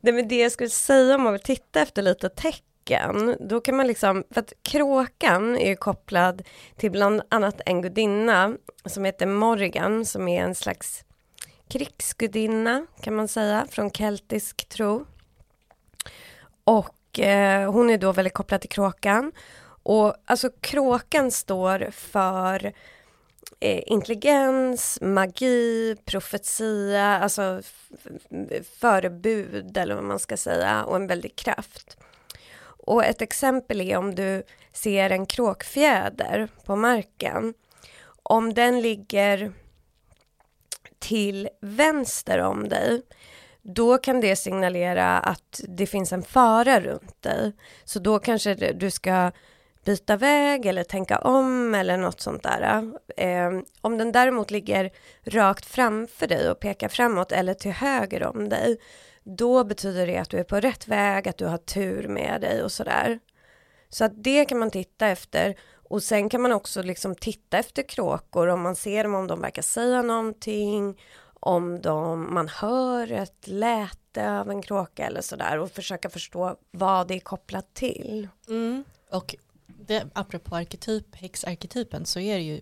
nej, 0.00 0.14
men 0.14 0.28
det 0.28 0.38
jag 0.38 0.52
skulle 0.52 0.70
säga 0.70 1.14
om 1.14 1.22
man 1.22 1.32
vill 1.32 1.42
titta 1.42 1.80
efter 1.80 2.02
lite 2.02 2.28
tecken, 2.28 3.36
då 3.40 3.60
kan 3.60 3.76
man 3.76 3.86
liksom, 3.86 4.24
för 4.30 4.40
att 4.40 4.52
kråkan 4.62 5.56
är 5.56 5.68
ju 5.68 5.76
kopplad 5.76 6.42
till 6.76 6.90
bland 6.90 7.22
annat 7.28 7.60
en 7.66 7.82
gudinna 7.82 8.56
som 8.84 9.04
heter 9.04 9.26
Morrigan, 9.26 10.04
som 10.04 10.28
är 10.28 10.42
en 10.42 10.54
slags 10.54 11.04
krigsgudinna 11.68 12.86
kan 13.00 13.14
man 13.14 13.28
säga 13.28 13.66
från 13.70 13.90
keltisk 13.90 14.68
tro. 14.68 15.06
Och 16.64 17.18
eh, 17.20 17.72
hon 17.72 17.90
är 17.90 17.98
då 17.98 18.12
väldigt 18.12 18.34
kopplad 18.34 18.60
till 18.60 18.70
kråkan. 18.70 19.32
Och 19.82 20.14
alltså 20.24 20.50
kråkan 20.60 21.30
står 21.30 21.90
för 21.90 22.72
eh, 23.60 23.82
intelligens, 23.86 24.98
magi, 25.00 25.96
profetia, 26.04 27.18
alltså 27.18 27.60
förebud 28.80 29.76
eller 29.76 29.94
vad 29.94 30.04
man 30.04 30.18
ska 30.18 30.36
säga 30.36 30.84
och 30.84 30.96
en 30.96 31.06
väldig 31.06 31.36
kraft. 31.36 31.96
Och 32.88 33.04
ett 33.04 33.22
exempel 33.22 33.80
är 33.80 33.96
om 33.96 34.14
du 34.14 34.42
ser 34.72 35.10
en 35.10 35.26
kråkfjäder 35.26 36.48
på 36.64 36.76
marken. 36.76 37.54
Om 38.22 38.54
den 38.54 38.80
ligger 38.80 39.52
till 40.98 41.48
vänster 41.60 42.38
om 42.38 42.68
dig, 42.68 43.02
då 43.62 43.98
kan 43.98 44.20
det 44.20 44.36
signalera 44.36 45.18
att 45.18 45.60
det 45.68 45.86
finns 45.86 46.12
en 46.12 46.22
fara 46.22 46.80
runt 46.80 47.22
dig. 47.22 47.52
Så 47.84 47.98
då 47.98 48.18
kanske 48.18 48.54
du 48.72 48.90
ska 48.90 49.32
byta 49.84 50.16
väg 50.16 50.66
eller 50.66 50.84
tänka 50.84 51.18
om 51.18 51.74
eller 51.74 51.96
något 51.96 52.20
sånt 52.20 52.42
där. 52.42 52.92
Eh, 53.16 53.50
om 53.80 53.98
den 53.98 54.12
däremot 54.12 54.50
ligger 54.50 54.90
rakt 55.24 55.66
framför 55.66 56.26
dig 56.26 56.50
och 56.50 56.60
pekar 56.60 56.88
framåt 56.88 57.32
eller 57.32 57.54
till 57.54 57.72
höger 57.72 58.22
om 58.22 58.48
dig, 58.48 58.78
då 59.24 59.64
betyder 59.64 60.06
det 60.06 60.16
att 60.16 60.30
du 60.30 60.38
är 60.38 60.44
på 60.44 60.60
rätt 60.60 60.88
väg, 60.88 61.28
att 61.28 61.38
du 61.38 61.46
har 61.46 61.58
tur 61.58 62.08
med 62.08 62.40
dig 62.40 62.62
och 62.62 62.72
sådär. 62.72 63.18
Så 63.88 64.04
att 64.04 64.24
det 64.24 64.44
kan 64.44 64.58
man 64.58 64.70
titta 64.70 65.08
efter 65.08 65.54
och 65.88 66.02
sen 66.02 66.28
kan 66.28 66.42
man 66.42 66.52
också 66.52 66.82
liksom 66.82 67.14
titta 67.14 67.58
efter 67.58 67.82
kråkor 67.82 68.46
om 68.46 68.60
man 68.60 68.76
ser 68.76 69.04
dem, 69.04 69.14
om 69.14 69.26
de 69.26 69.40
verkar 69.40 69.62
säga 69.62 70.02
någonting, 70.02 71.00
om 71.40 71.80
de, 71.80 72.34
man 72.34 72.48
hör 72.48 73.12
ett 73.12 73.46
läte 73.46 74.30
av 74.30 74.50
en 74.50 74.62
kråka 74.62 75.06
eller 75.06 75.20
sådär 75.20 75.58
och 75.58 75.70
försöka 75.70 76.10
förstå 76.10 76.56
vad 76.70 77.08
det 77.08 77.14
är 77.14 77.20
kopplat 77.20 77.74
till. 77.74 78.28
Mm. 78.48 78.84
Och 79.10 79.34
det, 79.66 80.06
apropå 80.12 80.56
arketyp, 80.56 81.14
häxarketypen 81.14 82.06
så 82.06 82.20
är 82.20 82.34
det 82.34 82.44
ju 82.44 82.60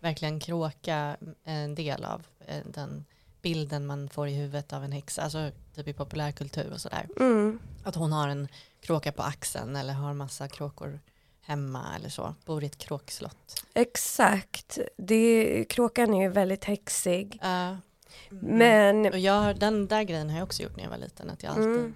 verkligen 0.00 0.40
kråka 0.40 1.16
en 1.44 1.74
del 1.74 2.04
av 2.04 2.26
eh, 2.46 2.62
den 2.64 3.04
bilden 3.42 3.86
man 3.86 4.08
får 4.08 4.28
i 4.28 4.34
huvudet 4.34 4.72
av 4.72 4.84
en 4.84 4.92
häxa, 4.92 5.22
alltså 5.22 5.50
typ 5.74 5.88
i 5.88 5.92
populärkultur 5.92 6.72
och 6.72 6.80
sådär. 6.80 7.08
Mm. 7.20 7.58
Att 7.84 7.94
hon 7.94 8.12
har 8.12 8.28
en 8.28 8.48
kråka 8.80 9.12
på 9.12 9.22
axeln 9.22 9.76
eller 9.76 9.92
har 9.92 10.14
massa 10.14 10.48
kråkor 10.48 11.00
hemma 11.46 11.96
eller 11.96 12.08
så, 12.08 12.34
bor 12.44 12.62
i 12.62 12.66
ett 12.66 12.78
kråkslott. 12.78 13.64
Exakt, 13.74 14.78
det, 14.96 15.64
kråkan 15.68 16.14
är 16.14 16.22
ju 16.22 16.28
väldigt 16.28 16.64
häxig. 16.64 17.40
Uh, 17.44 17.76
men... 18.30 19.06
Och 19.06 19.18
jag, 19.18 19.58
den 19.58 19.86
där 19.86 20.02
grejen 20.02 20.30
har 20.30 20.36
jag 20.36 20.44
också 20.44 20.62
gjort 20.62 20.76
när 20.76 20.82
jag 20.82 20.90
var 20.90 20.98
liten, 20.98 21.30
att 21.30 21.42
jag 21.42 21.50
alltid 21.50 21.66
mm. 21.66 21.94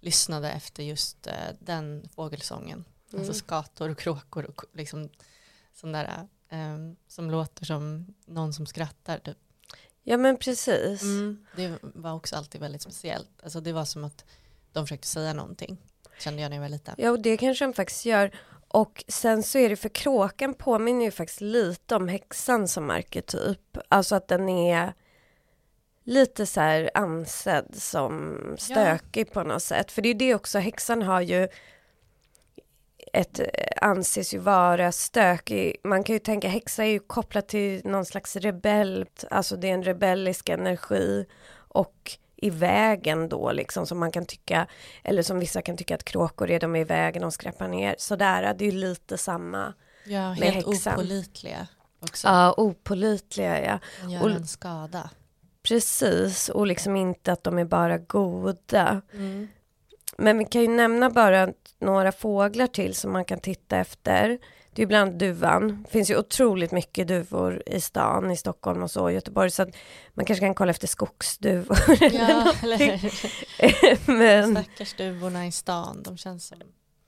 lyssnade 0.00 0.50
efter 0.50 0.82
just 0.82 1.26
uh, 1.26 1.32
den 1.58 2.08
fågelsången. 2.14 2.84
Alltså 3.04 3.16
mm. 3.16 3.28
Alltså 3.28 3.44
skator 3.44 3.88
och 3.88 3.98
kråkor 3.98 4.44
och 4.44 4.62
liksom 4.72 5.08
sån 5.72 5.92
där 5.92 6.28
um, 6.52 6.96
som 7.08 7.30
låter 7.30 7.64
som 7.64 8.14
någon 8.26 8.52
som 8.52 8.66
skrattar. 8.66 9.18
Typ. 9.18 9.36
Ja 10.02 10.16
men 10.16 10.36
precis. 10.36 11.02
Mm, 11.02 11.46
det 11.56 11.78
var 11.82 12.12
också 12.12 12.36
alltid 12.36 12.60
väldigt 12.60 12.82
speciellt. 12.82 13.42
Alltså 13.42 13.60
det 13.60 13.72
var 13.72 13.84
som 13.84 14.04
att 14.04 14.24
de 14.72 14.86
försökte 14.86 15.08
säga 15.08 15.32
någonting. 15.32 15.78
Kände 16.18 16.42
jag 16.42 16.50
när 16.50 16.56
jag 16.56 16.62
var 16.62 16.68
liten. 16.68 16.94
Ja 16.98 17.10
och 17.10 17.20
det 17.20 17.36
kanske 17.36 17.64
de 17.64 17.72
faktiskt 17.72 18.04
gör. 18.04 18.30
Och 18.72 19.04
sen 19.08 19.42
så 19.42 19.58
är 19.58 19.68
det 19.68 19.76
för 19.76 19.88
kråkan 19.88 20.54
påminner 20.54 21.04
ju 21.04 21.10
faktiskt 21.10 21.40
lite 21.40 21.96
om 21.96 22.08
häxan 22.08 22.68
som 22.68 22.90
arketyp. 22.90 23.78
Alltså 23.88 24.14
att 24.14 24.28
den 24.28 24.48
är 24.48 24.94
lite 26.04 26.46
så 26.46 26.60
här 26.60 26.90
ansedd 26.94 27.74
som 27.74 28.36
stökig 28.58 29.26
ja. 29.28 29.32
på 29.32 29.42
något 29.42 29.62
sätt. 29.62 29.92
För 29.92 30.02
det 30.02 30.08
är 30.08 30.14
det 30.14 30.34
också, 30.34 30.58
häxan 30.58 31.02
har 31.02 31.20
ju 31.20 31.48
ett, 33.12 33.40
anses 33.76 34.34
ju 34.34 34.38
vara 34.38 34.92
stökig. 34.92 35.76
Man 35.84 36.04
kan 36.04 36.12
ju 36.12 36.18
tänka 36.18 36.48
häxa 36.48 36.84
är 36.84 36.90
ju 36.90 36.98
kopplat 36.98 37.48
till 37.48 37.80
någon 37.84 38.04
slags 38.04 38.36
rebell, 38.36 39.06
alltså 39.30 39.56
det 39.56 39.68
är 39.68 39.74
en 39.74 39.82
rebellisk 39.82 40.48
energi 40.48 41.26
och 41.52 42.18
i 42.40 42.50
vägen 42.50 43.28
då 43.28 43.52
liksom 43.52 43.86
som 43.86 43.98
man 43.98 44.12
kan 44.12 44.26
tycka 44.26 44.66
eller 45.04 45.22
som 45.22 45.38
vissa 45.38 45.62
kan 45.62 45.76
tycka 45.76 45.94
att 45.94 46.04
kråkor 46.04 46.50
är 46.50 46.60
de 46.60 46.76
är 46.76 46.80
i 46.80 46.84
vägen 46.84 47.24
och 47.24 47.32
skräpar 47.32 47.68
ner 47.68 47.94
sådär 47.98 48.54
det 48.58 48.64
är 48.64 48.72
ju 48.72 48.78
lite 48.78 49.18
samma 49.18 49.74
ja, 50.04 50.28
med 50.34 50.52
helt 50.52 50.66
häxan. 50.66 50.94
opolitliga 50.94 51.66
också. 52.00 52.28
Ja, 52.28 52.54
opolitliga 52.56 53.64
ja. 53.64 53.78
Gör 54.08 54.22
och, 54.22 54.30
en 54.30 54.46
skada. 54.46 55.10
Precis 55.62 56.48
och 56.48 56.66
liksom 56.66 56.96
inte 56.96 57.32
att 57.32 57.44
de 57.44 57.58
är 57.58 57.64
bara 57.64 57.98
goda. 57.98 59.02
Mm. 59.12 59.48
Men 60.18 60.38
vi 60.38 60.44
kan 60.44 60.62
ju 60.62 60.68
nämna 60.68 61.10
bara 61.10 61.52
några 61.78 62.12
fåglar 62.12 62.66
till 62.66 62.94
som 62.94 63.12
man 63.12 63.24
kan 63.24 63.40
titta 63.40 63.76
efter. 63.76 64.38
Det 64.80 64.84
är 64.84 64.86
bland 64.86 65.08
annat 65.08 65.18
duvan. 65.18 65.82
Det 65.84 65.90
finns 65.90 66.10
ju 66.10 66.18
otroligt 66.18 66.72
mycket 66.72 67.08
duvor 67.08 67.62
i 67.66 67.80
stan, 67.80 68.30
i 68.30 68.36
Stockholm 68.36 68.82
och 68.82 68.90
så, 68.90 69.10
i 69.10 69.14
Göteborg. 69.14 69.50
Så 69.50 69.62
att 69.62 69.68
man 70.14 70.24
kanske 70.24 70.44
kan 70.44 70.54
kolla 70.54 70.70
efter 70.70 70.86
skogsduvor. 70.86 71.78
Ja, 72.14 72.52
eller 72.62 73.00
Men... 74.18 74.64
Stackars 74.64 74.94
duvorna 74.94 75.46
i 75.46 75.52
stan, 75.52 76.02
de 76.02 76.16
känns 76.16 76.46
som... 76.46 76.58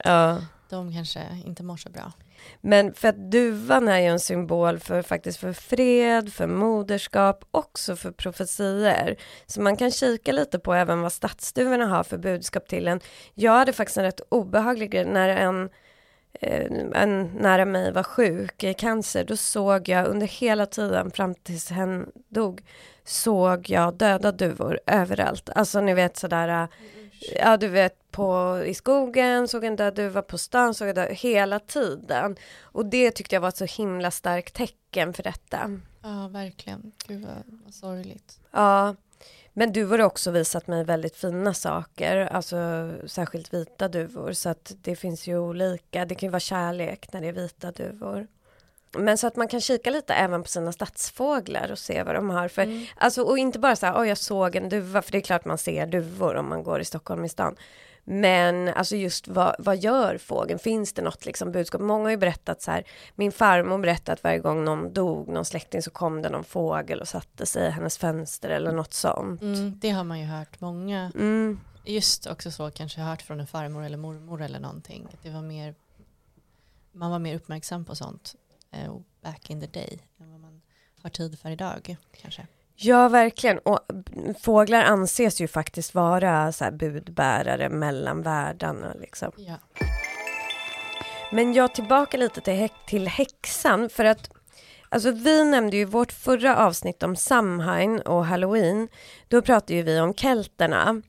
Ja. 0.05 0.39
De 0.71 0.93
kanske 0.93 1.21
inte 1.47 1.63
mår 1.63 1.77
så 1.77 1.91
bra. 1.91 2.13
Men 2.61 2.95
för 2.95 3.09
att 3.09 3.31
duvan 3.31 3.89
är 3.89 3.99
ju 3.99 4.07
en 4.07 4.21
symbol 4.21 4.79
för 4.79 5.03
faktiskt 5.03 5.39
för 5.39 5.53
fred, 5.53 6.33
för 6.33 6.47
moderskap, 6.47 7.45
också 7.51 7.97
för 7.97 8.11
profetier. 8.11 9.17
Så 9.47 9.61
man 9.61 9.77
kan 9.77 9.91
kika 9.91 10.33
lite 10.33 10.59
på 10.59 10.75
även 10.75 11.01
vad 11.01 11.13
stadsduvorna 11.13 11.87
har 11.87 12.05
för 12.05 12.19
budskap 12.19 12.69
till 12.69 12.89
en. 12.89 13.01
Jag 13.35 13.53
hade 13.53 13.73
faktiskt 13.73 13.99
en 13.99 14.05
rätt 14.05 14.21
obehaglig 14.29 14.91
grej 14.91 15.05
när 15.05 15.29
en 15.29 15.71
en 16.95 17.31
nära 17.35 17.65
mig 17.65 17.93
var 17.93 18.03
sjuk 18.03 18.65
i 18.65 18.75
cancer, 18.75 19.25
då 19.25 19.37
såg 19.37 19.89
jag 19.89 20.07
under 20.07 20.27
hela 20.27 20.67
tiden 20.67 21.11
fram 21.11 21.35
tills 21.35 21.71
hen 21.71 22.13
dog, 22.29 22.63
såg 23.05 23.71
jag 23.71 23.95
döda 23.95 24.33
duvor 24.33 24.81
överallt. 24.87 25.51
Alltså 25.51 25.81
ni 25.81 25.95
vet 25.95 26.17
sådär, 26.17 26.49
mm. 26.49 26.69
ja 27.37 27.57
du 27.57 27.69
vet 27.69 28.11
på, 28.11 28.63
i 28.67 28.75
skogen, 28.75 29.49
såg 29.49 29.65
en 29.65 29.77
död 29.77 29.95
duva 29.95 30.23
på 30.23 30.39
stan, 30.39 30.75
såg 30.75 30.89
jag 30.89 30.95
död, 30.95 31.09
hela 31.11 31.59
tiden. 31.59 32.37
Och 32.61 32.87
det 32.87 33.11
tyckte 33.11 33.37
jag 33.37 33.41
var 33.41 33.49
ett 33.49 33.57
så 33.57 33.65
himla 33.65 34.11
starkt 34.11 34.55
tecken 34.55 35.13
för 35.13 35.23
detta. 35.23 35.79
Ja, 36.03 36.29
verkligen. 36.29 36.93
Gud 37.07 37.23
vad, 37.23 37.61
vad 37.65 37.75
sorgligt. 37.75 38.41
Ja. 38.51 38.95
Men 39.53 39.73
duvor 39.73 39.99
har 39.99 40.07
också 40.07 40.31
visat 40.31 40.67
mig 40.67 40.85
väldigt 40.85 41.17
fina 41.17 41.55
saker, 41.55 42.17
alltså 42.17 42.91
särskilt 43.07 43.55
vita 43.55 43.89
duvor. 43.89 44.33
Så 44.33 44.49
att 44.49 44.73
det 44.83 44.97
finns 44.97 45.27
ju 45.27 45.39
olika, 45.39 46.05
det 46.05 46.15
kan 46.15 46.27
ju 46.27 46.31
vara 46.31 46.41
kärlek 46.41 47.13
när 47.13 47.21
det 47.21 47.29
är 47.29 47.33
vita 47.33 47.73
duvor. 47.73 48.27
Men 48.99 49.19
så 49.19 49.27
att 49.27 49.37
man 49.37 49.49
kan 49.49 49.61
kika 49.61 49.91
lite 49.91 50.15
även 50.15 50.43
på 50.43 50.49
sina 50.49 50.73
stadsfåglar 50.73 51.73
och 51.73 51.79
se 51.79 52.03
vad 52.03 52.15
de 52.15 52.31
har 52.31 52.49
för, 52.49 52.63
mm. 52.63 52.85
alltså 52.97 53.23
och 53.23 53.39
inte 53.39 53.59
bara 53.59 53.77
så 53.77 53.87
här, 53.87 54.01
oj 54.01 54.09
jag 54.09 54.19
såg 54.19 54.57
en 54.57 54.69
duva, 54.69 55.03
för 55.03 55.13
det 55.13 55.19
är 55.19 55.23
klart 55.23 55.45
man 55.45 55.59
ser 55.59 55.87
duvor 55.87 56.35
om 56.37 56.49
man 56.49 56.63
går 56.63 56.81
i 56.81 56.85
Stockholm 56.85 57.25
i 57.25 57.29
stan. 57.29 57.57
Men 58.05 58.69
alltså 58.69 58.97
just 58.97 59.29
vad, 59.29 59.55
vad 59.59 59.77
gör 59.77 60.19
fågeln? 60.19 60.59
Finns 60.59 60.93
det 60.93 61.03
något 61.03 61.27
liksom 61.27 61.53
budskap? 61.53 61.81
Många 61.81 62.05
har 62.05 62.11
ju 62.11 62.17
berättat 62.17 62.63
så 62.63 62.71
här, 62.71 62.85
min 63.15 63.33
farmor 63.33 63.79
berättade 63.79 64.13
att 64.13 64.25
varje 64.25 64.39
gång 64.39 64.65
någon 64.65 64.93
dog, 64.93 65.29
någon 65.29 65.45
släkting, 65.45 65.83
så 65.83 65.91
kom 65.91 66.23
det 66.23 66.29
någon 66.29 66.45
fågel 66.45 67.01
och 67.01 67.09
satte 67.09 67.47
sig 67.47 67.69
i 67.69 67.71
hennes 67.71 67.99
fönster 67.99 68.51
eller 68.51 68.73
något 68.73 68.95
sånt. 68.95 69.43
Mm, 69.43 69.79
det 69.79 69.91
har 69.91 70.05
man 70.05 70.21
ju 70.21 70.27
hört 70.27 70.61
många. 70.61 71.13
Mm. 71.15 71.61
Just 71.85 72.27
också 72.27 72.51
så 72.51 72.71
kanske 72.71 73.01
hört 73.01 73.23
från 73.23 73.41
en 73.41 73.47
farmor 73.47 73.85
eller 73.85 73.99
mormor 73.99 74.43
eller 74.43 74.61
någonting. 74.61 75.09
Det 75.23 75.31
var 75.31 75.43
mer, 75.43 75.75
man 76.93 77.11
var 77.11 77.19
mer 77.19 77.37
uppmärksam 77.37 77.85
på 77.85 77.95
sånt 77.95 78.35
uh, 78.77 78.97
back 79.23 79.51
in 79.51 79.61
the 79.61 79.67
day 79.67 79.99
än 80.21 80.31
vad 80.31 80.41
man 80.41 80.63
har 81.03 81.11
tid 81.11 81.39
för 81.39 81.51
idag 81.51 81.97
kanske. 82.23 82.47
Ja, 82.85 83.09
verkligen. 83.09 83.59
Och 83.59 83.81
fåglar 84.41 84.83
anses 84.83 85.41
ju 85.41 85.49
faktiskt 85.49 85.95
vara 85.95 86.53
så 86.53 86.71
budbärare 86.73 87.69
mellan 87.69 88.23
världarna. 88.23 88.95
Liksom. 89.01 89.33
Ja. 89.37 89.55
Men 91.33 91.53
jag 91.53 91.75
tillbaka 91.75 92.17
lite 92.17 92.41
till, 92.41 92.53
hä 92.55 92.69
till 92.87 93.09
häxan. 93.09 93.89
För 93.89 94.05
att 94.05 94.31
alltså, 94.89 95.11
vi 95.11 95.45
nämnde 95.45 95.77
ju 95.77 95.85
vårt 95.85 96.13
förra 96.13 96.57
avsnitt 96.57 97.03
om 97.03 97.17
Samhain 97.17 98.01
och 98.01 98.27
Halloween. 98.27 98.89
Då 99.29 99.43
pratade 99.43 99.75
ju 99.75 99.83
vi 99.83 100.01
om 100.01 100.15
kelterna. 100.15 101.03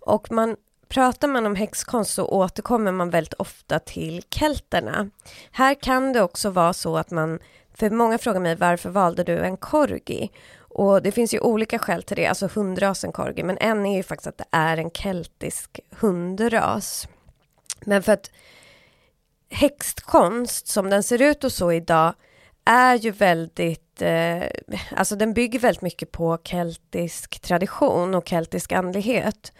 Och 0.00 0.32
man 0.32 0.56
pratar 0.88 1.28
man 1.28 1.46
om 1.46 1.54
häxkonst 1.54 2.14
så 2.14 2.24
återkommer 2.26 2.92
man 2.92 3.10
väldigt 3.10 3.34
ofta 3.34 3.78
till 3.78 4.22
kelterna. 4.30 5.10
Här 5.50 5.74
kan 5.74 6.12
det 6.12 6.22
också 6.22 6.50
vara 6.50 6.72
så 6.72 6.96
att 6.96 7.10
man, 7.10 7.38
för 7.74 7.90
många 7.90 8.18
frågar 8.18 8.40
mig 8.40 8.56
varför 8.56 8.90
valde 8.90 9.24
du 9.24 9.38
en 9.38 9.56
korgi? 9.56 10.30
Och 10.70 11.02
det 11.02 11.12
finns 11.12 11.34
ju 11.34 11.40
olika 11.40 11.78
skäl 11.78 12.02
till 12.02 12.16
det, 12.16 12.26
alltså 12.26 12.48
hundrasen 12.54 13.12
corgi, 13.12 13.42
men 13.42 13.58
en 13.58 13.86
är 13.86 13.96
ju 13.96 14.02
faktiskt 14.02 14.26
att 14.26 14.38
det 14.38 14.48
är 14.50 14.76
en 14.76 14.90
keltisk 14.90 15.80
hundras. 15.90 17.08
Men 17.80 18.02
för 18.02 18.12
att 18.12 18.30
häxkonst 19.50 20.68
som 20.68 20.90
den 20.90 21.02
ser 21.02 21.22
ut 21.22 21.44
och 21.44 21.52
så 21.52 21.72
idag 21.72 22.14
är 22.64 22.94
ju 22.94 23.10
väldigt, 23.10 24.02
eh, 24.02 24.42
alltså 24.96 25.16
den 25.16 25.34
bygger 25.34 25.58
väldigt 25.58 25.82
mycket 25.82 26.12
på 26.12 26.38
keltisk 26.44 27.40
tradition 27.40 28.14
och 28.14 28.28
keltisk 28.28 28.72
andlighet. 28.72 29.52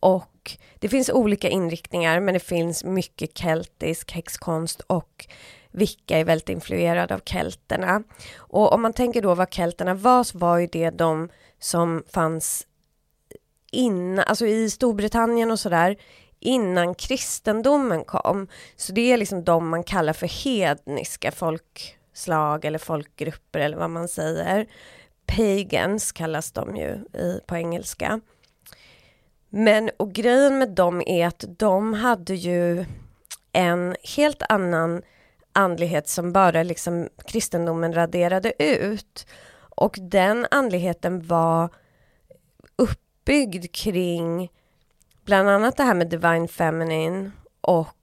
Och 0.00 0.56
det 0.78 0.88
finns 0.88 1.10
olika 1.10 1.48
inriktningar 1.48 2.20
men 2.20 2.34
det 2.34 2.40
finns 2.40 2.84
mycket 2.84 3.38
keltisk 3.38 4.12
häxkonst 4.12 4.80
och 4.80 5.26
vilka 5.76 6.18
är 6.18 6.24
väldigt 6.24 6.48
influerade 6.48 7.14
av 7.14 7.20
kelterna. 7.24 8.02
Och 8.36 8.72
om 8.72 8.82
man 8.82 8.92
tänker 8.92 9.22
då 9.22 9.34
vad 9.34 9.54
kelterna 9.54 9.94
var 9.94 10.24
så 10.24 10.38
var 10.38 10.58
ju 10.58 10.66
det 10.66 10.90
de 10.90 11.28
som 11.58 12.02
fanns 12.12 12.66
innan, 13.72 14.24
alltså 14.26 14.46
i 14.46 14.70
Storbritannien 14.70 15.50
och 15.50 15.60
sådär 15.60 15.96
innan 16.40 16.94
kristendomen 16.94 18.04
kom. 18.04 18.48
Så 18.76 18.92
det 18.92 19.12
är 19.12 19.16
liksom 19.16 19.44
de 19.44 19.68
man 19.68 19.84
kallar 19.84 20.12
för 20.12 20.44
hedniska 20.44 21.32
folkslag 21.32 22.64
eller 22.64 22.78
folkgrupper 22.78 23.60
eller 23.60 23.76
vad 23.76 23.90
man 23.90 24.08
säger. 24.08 24.66
pagans 25.26 26.12
kallas 26.12 26.52
de 26.52 26.76
ju 26.76 27.20
i, 27.20 27.40
på 27.46 27.56
engelska. 27.56 28.20
Men 29.48 29.90
och 29.96 30.12
grejen 30.12 30.58
med 30.58 30.70
dem 30.70 31.02
är 31.06 31.26
att 31.26 31.44
de 31.48 31.94
hade 31.94 32.34
ju 32.34 32.84
en 33.52 33.96
helt 34.16 34.42
annan 34.48 35.02
andlighet 35.56 36.08
som 36.08 36.32
bara 36.32 36.62
liksom 36.62 37.08
kristendomen 37.26 37.92
raderade 37.92 38.52
ut. 38.64 39.26
Och 39.76 39.96
den 40.00 40.46
andligheten 40.50 41.26
var 41.26 41.70
uppbyggd 42.76 43.72
kring 43.72 44.50
bland 45.24 45.48
annat 45.48 45.76
det 45.76 45.82
här 45.82 45.94
med 45.94 46.08
Divine 46.08 46.48
Feminine 46.48 47.30
och 47.60 47.96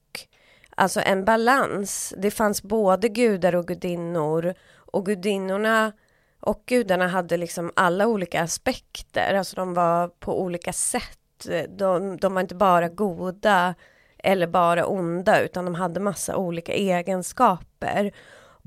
alltså 0.76 1.02
en 1.06 1.26
balans. 1.26 2.14
Det 2.18 2.32
fanns 2.32 2.64
både 2.64 3.10
gudar 3.10 3.56
och 3.56 3.68
gudinnor 3.68 4.54
och 4.76 5.06
gudinnorna 5.06 5.92
och 6.40 6.64
gudarna 6.66 7.08
hade 7.08 7.38
liksom 7.38 7.72
alla 7.76 8.08
olika 8.08 8.42
aspekter, 8.42 9.34
alltså 9.34 9.56
de 9.56 9.74
var 9.74 10.08
på 10.08 10.42
olika 10.42 10.74
sätt. 10.74 11.48
De, 11.70 12.18
de 12.18 12.34
var 12.34 12.42
inte 12.42 12.56
bara 12.56 12.90
goda 12.90 13.76
eller 14.24 14.48
bara 14.48 14.86
onda, 14.86 15.42
utan 15.42 15.66
de 15.66 15.76
hade 15.76 16.00
massa 16.00 16.36
olika 16.36 16.74
egenskaper. 16.74 18.12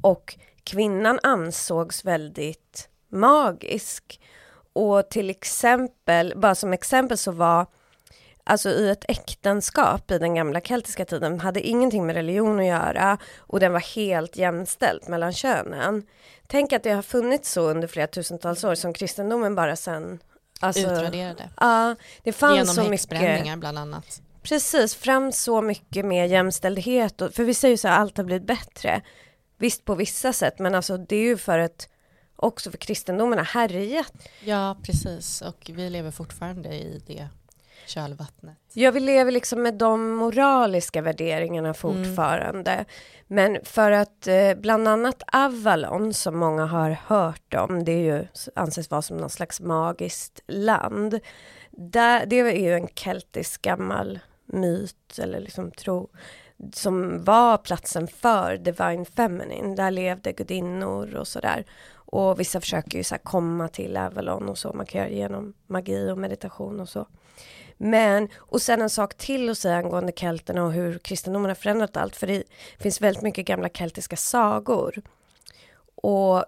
Och 0.02 0.36
kvinnan 0.64 1.18
ansågs 1.22 2.04
väldigt 2.04 2.88
magisk. 3.08 4.20
Och 4.72 5.08
till 5.08 5.30
exempel, 5.30 6.32
bara 6.36 6.54
som 6.54 6.72
exempel 6.72 7.18
så 7.18 7.32
var 7.32 7.66
alltså 8.44 8.68
i 8.68 8.90
ett 8.90 9.04
äktenskap 9.08 10.10
i 10.10 10.18
den 10.18 10.34
gamla 10.34 10.60
keltiska 10.60 11.04
tiden 11.04 11.40
hade 11.40 11.60
ingenting 11.60 12.06
med 12.06 12.16
religion 12.16 12.58
att 12.58 12.66
göra 12.66 13.18
och 13.38 13.60
den 13.60 13.72
var 13.72 13.80
helt 13.80 14.36
jämställd 14.36 15.08
mellan 15.08 15.32
könen. 15.32 16.02
Tänk 16.46 16.72
att 16.72 16.82
det 16.82 16.90
har 16.90 17.02
funnits 17.02 17.52
så 17.52 17.70
under 17.70 17.88
flera 17.88 18.06
tusentals 18.06 18.64
år 18.64 18.74
som 18.74 18.92
kristendomen 18.92 19.54
bara 19.54 19.76
sen 19.76 20.18
alltså, 20.60 20.80
utraderade. 20.80 21.50
Ja, 21.60 21.94
det 22.22 22.32
fanns 22.32 22.56
Genom 22.56 22.74
så 22.74 22.90
mycket. 22.90 23.58
bland 23.58 23.78
annat. 23.78 24.22
Precis, 24.48 24.94
fram 24.94 25.32
så 25.32 25.62
mycket 25.62 26.04
med 26.04 26.28
jämställdhet. 26.28 27.20
Och, 27.20 27.34
för 27.34 27.44
vi 27.44 27.54
säger 27.54 27.72
ju 27.72 27.78
så 27.78 27.88
här, 27.88 27.98
allt 27.98 28.16
har 28.16 28.24
blivit 28.24 28.46
bättre. 28.46 29.02
Visst 29.58 29.84
på 29.84 29.94
vissa 29.94 30.32
sätt, 30.32 30.58
men 30.58 30.74
alltså 30.74 30.96
det 30.96 31.16
är 31.16 31.22
ju 31.22 31.36
för 31.36 31.58
att 31.58 31.88
också 32.36 32.70
för 32.70 32.78
kristendomen 32.78 33.38
har 33.38 33.44
härjat. 33.44 34.12
Ja, 34.44 34.76
precis. 34.82 35.42
Och 35.42 35.70
vi 35.74 35.90
lever 35.90 36.10
fortfarande 36.10 36.68
i 36.68 37.02
det 37.06 37.28
kölvattnet. 37.86 38.56
Ja, 38.72 38.90
vi 38.90 39.00
lever 39.00 39.32
liksom 39.32 39.62
med 39.62 39.74
de 39.74 40.10
moraliska 40.10 41.02
värderingarna 41.02 41.68
mm. 41.68 41.74
fortfarande. 41.74 42.70
Mm. 42.70 42.86
Men 43.26 43.58
för 43.64 43.90
att 43.90 44.26
eh, 44.26 44.54
bland 44.54 44.88
annat 44.88 45.22
Avalon, 45.32 46.14
som 46.14 46.38
många 46.38 46.66
har 46.66 46.90
hört 47.06 47.54
om, 47.54 47.84
det 47.84 47.92
är 47.92 48.14
ju, 48.14 48.26
anses 48.54 48.90
vara 48.90 49.02
som 49.02 49.16
någon 49.16 49.30
slags 49.30 49.60
magiskt 49.60 50.40
land. 50.46 51.20
Där, 51.70 52.26
det 52.26 52.40
är 52.40 52.60
ju 52.60 52.74
en 52.74 52.88
keltisk 52.88 53.62
gammal 53.62 54.18
myt 54.46 55.18
eller 55.18 55.40
liksom 55.40 55.70
tro 55.70 56.10
som 56.72 57.24
var 57.24 57.58
platsen 57.58 58.06
för 58.06 58.56
Divine 58.56 59.04
Feminine. 59.04 59.76
Där 59.76 59.90
levde 59.90 60.32
gudinnor 60.32 61.14
och 61.14 61.28
sådär. 61.28 61.64
Och 61.92 62.40
vissa 62.40 62.60
försöker 62.60 62.98
ju 62.98 63.04
så 63.04 63.16
komma 63.22 63.68
till 63.68 63.96
Avalon 63.96 64.48
och 64.48 64.58
så. 64.58 64.72
Man 64.72 64.86
kan 64.86 65.00
göra 65.00 65.08
det 65.08 65.14
genom 65.14 65.54
magi 65.66 66.10
och 66.10 66.18
meditation 66.18 66.80
och 66.80 66.88
så. 66.88 67.06
Men, 67.76 68.28
och 68.36 68.62
sen 68.62 68.82
en 68.82 68.90
sak 68.90 69.14
till 69.14 69.50
att 69.50 69.58
säga 69.58 69.76
angående 69.76 70.12
kelterna 70.16 70.64
och 70.64 70.72
hur 70.72 70.98
kristendomen 70.98 71.50
har 71.50 71.54
förändrat 71.54 71.96
allt. 71.96 72.16
För 72.16 72.26
det 72.26 72.42
finns 72.78 73.00
väldigt 73.00 73.22
mycket 73.22 73.46
gamla 73.46 73.68
keltiska 73.68 74.16
sagor. 74.16 75.02
Och 75.94 76.44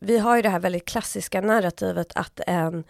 vi 0.00 0.18
har 0.18 0.36
ju 0.36 0.42
det 0.42 0.48
här 0.48 0.60
väldigt 0.60 0.84
klassiska 0.84 1.40
narrativet 1.40 2.12
att 2.14 2.40
en 2.46 2.84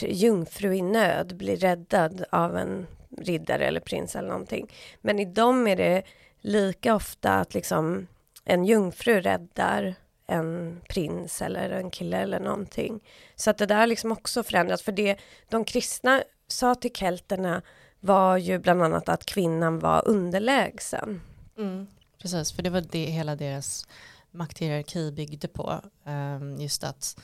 jungfru 0.00 0.74
i 0.74 0.82
nöd 0.82 1.36
blir 1.36 1.56
räddad 1.56 2.24
av 2.30 2.56
en 2.56 2.86
riddare 3.16 3.66
eller 3.66 3.80
prins 3.80 4.16
eller 4.16 4.28
någonting. 4.28 4.72
Men 5.00 5.18
i 5.18 5.24
dem 5.24 5.66
är 5.66 5.76
det 5.76 6.02
lika 6.40 6.94
ofta 6.94 7.34
att 7.34 7.54
liksom 7.54 8.06
en 8.44 8.64
jungfru 8.64 9.20
räddar 9.20 9.94
en 10.26 10.80
prins 10.88 11.42
eller 11.42 11.70
en 11.70 11.90
kille 11.90 12.18
eller 12.18 12.40
någonting. 12.40 13.00
Så 13.36 13.50
att 13.50 13.58
det 13.58 13.66
där 13.66 13.86
liksom 13.86 14.12
också 14.12 14.42
förändrats. 14.42 14.82
för 14.82 14.92
det 14.92 15.16
de 15.48 15.64
kristna 15.64 16.22
sa 16.48 16.74
till 16.74 16.92
kelterna 16.92 17.62
var 18.00 18.36
ju 18.36 18.58
bland 18.58 18.82
annat 18.82 19.08
att 19.08 19.26
kvinnan 19.26 19.78
var 19.78 20.08
underlägsen. 20.08 21.20
Mm, 21.58 21.86
precis, 22.18 22.52
för 22.52 22.62
det 22.62 22.70
var 22.70 22.80
det 22.80 23.04
hela 23.04 23.36
deras 23.36 23.86
makthierarki 24.30 25.12
byggde 25.12 25.48
på. 25.48 25.80
Ehm, 26.04 26.60
just 26.60 26.84
att, 26.84 27.20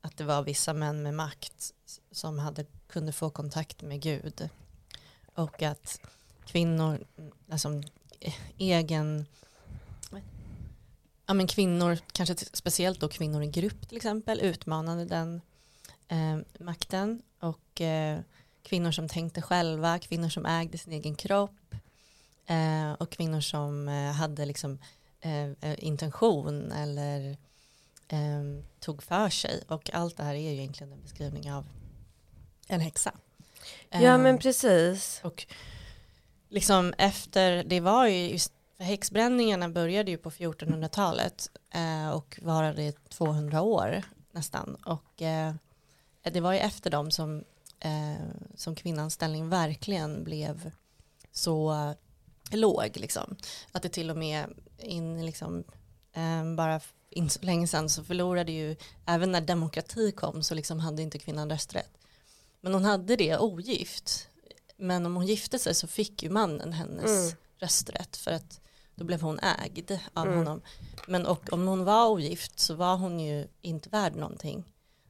att 0.00 0.16
det 0.16 0.24
var 0.24 0.42
vissa 0.42 0.72
män 0.72 1.02
med 1.02 1.14
makt 1.14 1.72
som 2.10 2.38
hade, 2.38 2.64
kunde 2.88 3.12
få 3.12 3.30
kontakt 3.30 3.82
med 3.82 4.02
Gud. 4.02 4.48
Och 5.36 5.62
att 5.62 6.00
kvinnor, 6.46 7.04
alltså 7.50 7.82
egen, 8.58 9.26
ja 11.26 11.34
men 11.34 11.46
kvinnor, 11.46 11.98
kanske 12.12 12.36
speciellt 12.36 13.00
då 13.00 13.08
kvinnor 13.08 13.42
i 13.42 13.46
grupp 13.46 13.88
till 13.88 13.96
exempel, 13.96 14.40
utmanade 14.40 15.04
den 15.04 15.40
eh, 16.08 16.38
makten. 16.58 17.22
Och 17.40 17.80
eh, 17.80 18.20
kvinnor 18.62 18.90
som 18.90 19.08
tänkte 19.08 19.42
själva, 19.42 19.98
kvinnor 19.98 20.28
som 20.28 20.46
ägde 20.46 20.78
sin 20.78 20.92
egen 20.92 21.14
kropp 21.14 21.74
eh, 22.46 22.92
och 22.92 23.10
kvinnor 23.10 23.40
som 23.40 23.88
eh, 23.88 24.12
hade 24.12 24.46
liksom 24.46 24.78
eh, 25.20 25.44
eh 25.44 25.76
intention 25.78 26.72
eller 26.72 27.36
eh, 28.08 28.62
tog 28.80 29.02
för 29.02 29.28
sig. 29.30 29.62
Och 29.68 29.90
allt 29.94 30.16
det 30.16 30.22
här 30.22 30.34
är 30.34 30.38
ju 30.38 30.52
egentligen 30.52 30.92
en 30.92 31.02
beskrivning 31.02 31.52
av 31.52 31.66
en 32.68 32.80
häxa. 32.80 33.12
Ja 33.90 34.18
men 34.18 34.38
precis. 34.38 35.20
Och 35.24 35.46
liksom 36.48 36.94
efter, 36.98 37.64
det 37.64 37.80
var 37.80 38.06
ju 38.06 38.30
just 38.30 38.52
häxbränningarna 38.78 39.68
började 39.68 40.10
ju 40.10 40.18
på 40.18 40.30
1400-talet 40.30 41.50
eh, 41.74 42.10
och 42.10 42.38
varade 42.42 42.82
i 42.82 42.92
200 43.08 43.62
år 43.62 44.02
nästan. 44.30 44.74
Och 44.74 45.22
eh, 45.22 45.54
det 46.22 46.40
var 46.40 46.52
ju 46.52 46.58
efter 46.58 46.90
dem 46.90 47.10
som, 47.10 47.44
eh, 47.80 48.26
som 48.54 48.74
kvinnans 48.74 49.14
ställning 49.14 49.48
verkligen 49.48 50.24
blev 50.24 50.70
så 51.32 51.94
låg. 52.50 52.90
Liksom. 52.94 53.36
Att 53.72 53.82
det 53.82 53.88
till 53.88 54.10
och 54.10 54.16
med 54.16 54.46
in 54.78 55.26
liksom, 55.26 55.64
eh, 56.12 56.54
bara 56.54 56.80
in 57.10 57.30
så 57.30 57.42
länge 57.42 57.66
sedan 57.66 57.88
så 57.88 58.04
förlorade 58.04 58.52
ju, 58.52 58.76
även 59.06 59.32
när 59.32 59.40
demokrati 59.40 60.12
kom 60.12 60.42
så 60.42 60.54
liksom 60.54 60.80
hade 60.80 61.02
inte 61.02 61.18
kvinnan 61.18 61.50
rösträtt. 61.50 61.90
Men 62.66 62.74
hon 62.74 62.84
hade 62.84 63.16
det 63.16 63.38
ogift. 63.38 64.28
Men 64.76 65.06
om 65.06 65.14
hon 65.14 65.26
gifte 65.26 65.58
sig 65.58 65.74
så 65.74 65.86
fick 65.86 66.22
ju 66.22 66.30
mannen 66.30 66.72
hennes 66.72 67.10
mm. 67.10 67.36
rösträtt 67.58 68.16
för 68.16 68.30
att 68.30 68.60
då 68.94 69.04
blev 69.04 69.20
hon 69.20 69.38
ägd 69.38 69.98
av 70.14 70.26
mm. 70.26 70.38
honom. 70.38 70.60
Men 71.06 71.26
och 71.26 71.52
om 71.52 71.66
hon 71.66 71.84
var 71.84 72.08
ogift 72.08 72.58
så 72.58 72.74
var 72.74 72.96
hon 72.96 73.20
ju 73.20 73.48
inte 73.60 73.88
värd 73.88 74.16
någonting. 74.16 74.64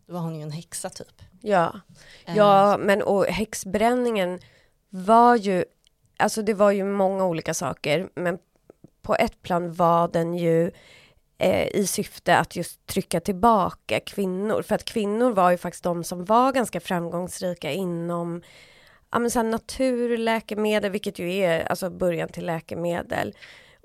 Då 0.07 0.13
var 0.13 0.21
hon 0.21 0.37
ju 0.37 0.43
en 0.43 0.51
häxa 0.51 0.91
typ. 0.91 1.23
Ja, 1.41 1.81
ja 2.25 2.77
men 2.81 3.03
och 3.03 3.25
häxbränningen 3.25 4.41
var 4.89 5.37
ju, 5.37 5.65
alltså 6.17 6.43
det 6.43 6.55
var 6.55 6.71
ju 6.71 6.85
många 6.85 7.25
olika 7.25 7.55
saker, 7.55 8.09
men 8.15 8.39
på 9.03 9.15
ett 9.15 9.43
plan 9.43 9.73
var 9.73 10.09
den 10.09 10.35
ju 10.35 10.71
eh, 11.39 11.67
i 11.77 11.87
syfte 11.87 12.39
att 12.39 12.57
just 12.57 12.87
trycka 12.87 13.21
tillbaka 13.21 14.01
kvinnor. 14.01 14.63
För 14.63 14.75
att 14.75 14.85
kvinnor 14.85 15.33
var 15.33 15.51
ju 15.51 15.57
faktiskt 15.57 15.85
de 15.85 16.05
som 16.05 16.25
var 16.25 16.53
ganska 16.53 16.81
framgångsrika 16.81 17.73
inom 17.73 18.43
ja, 19.11 19.19
men 19.19 19.31
så 19.31 19.43
naturläkemedel, 19.43 20.91
vilket 20.91 21.19
ju 21.19 21.33
är 21.33 21.65
alltså 21.65 21.91
början 21.91 22.29
till 22.29 22.47
läkemedel 22.47 23.35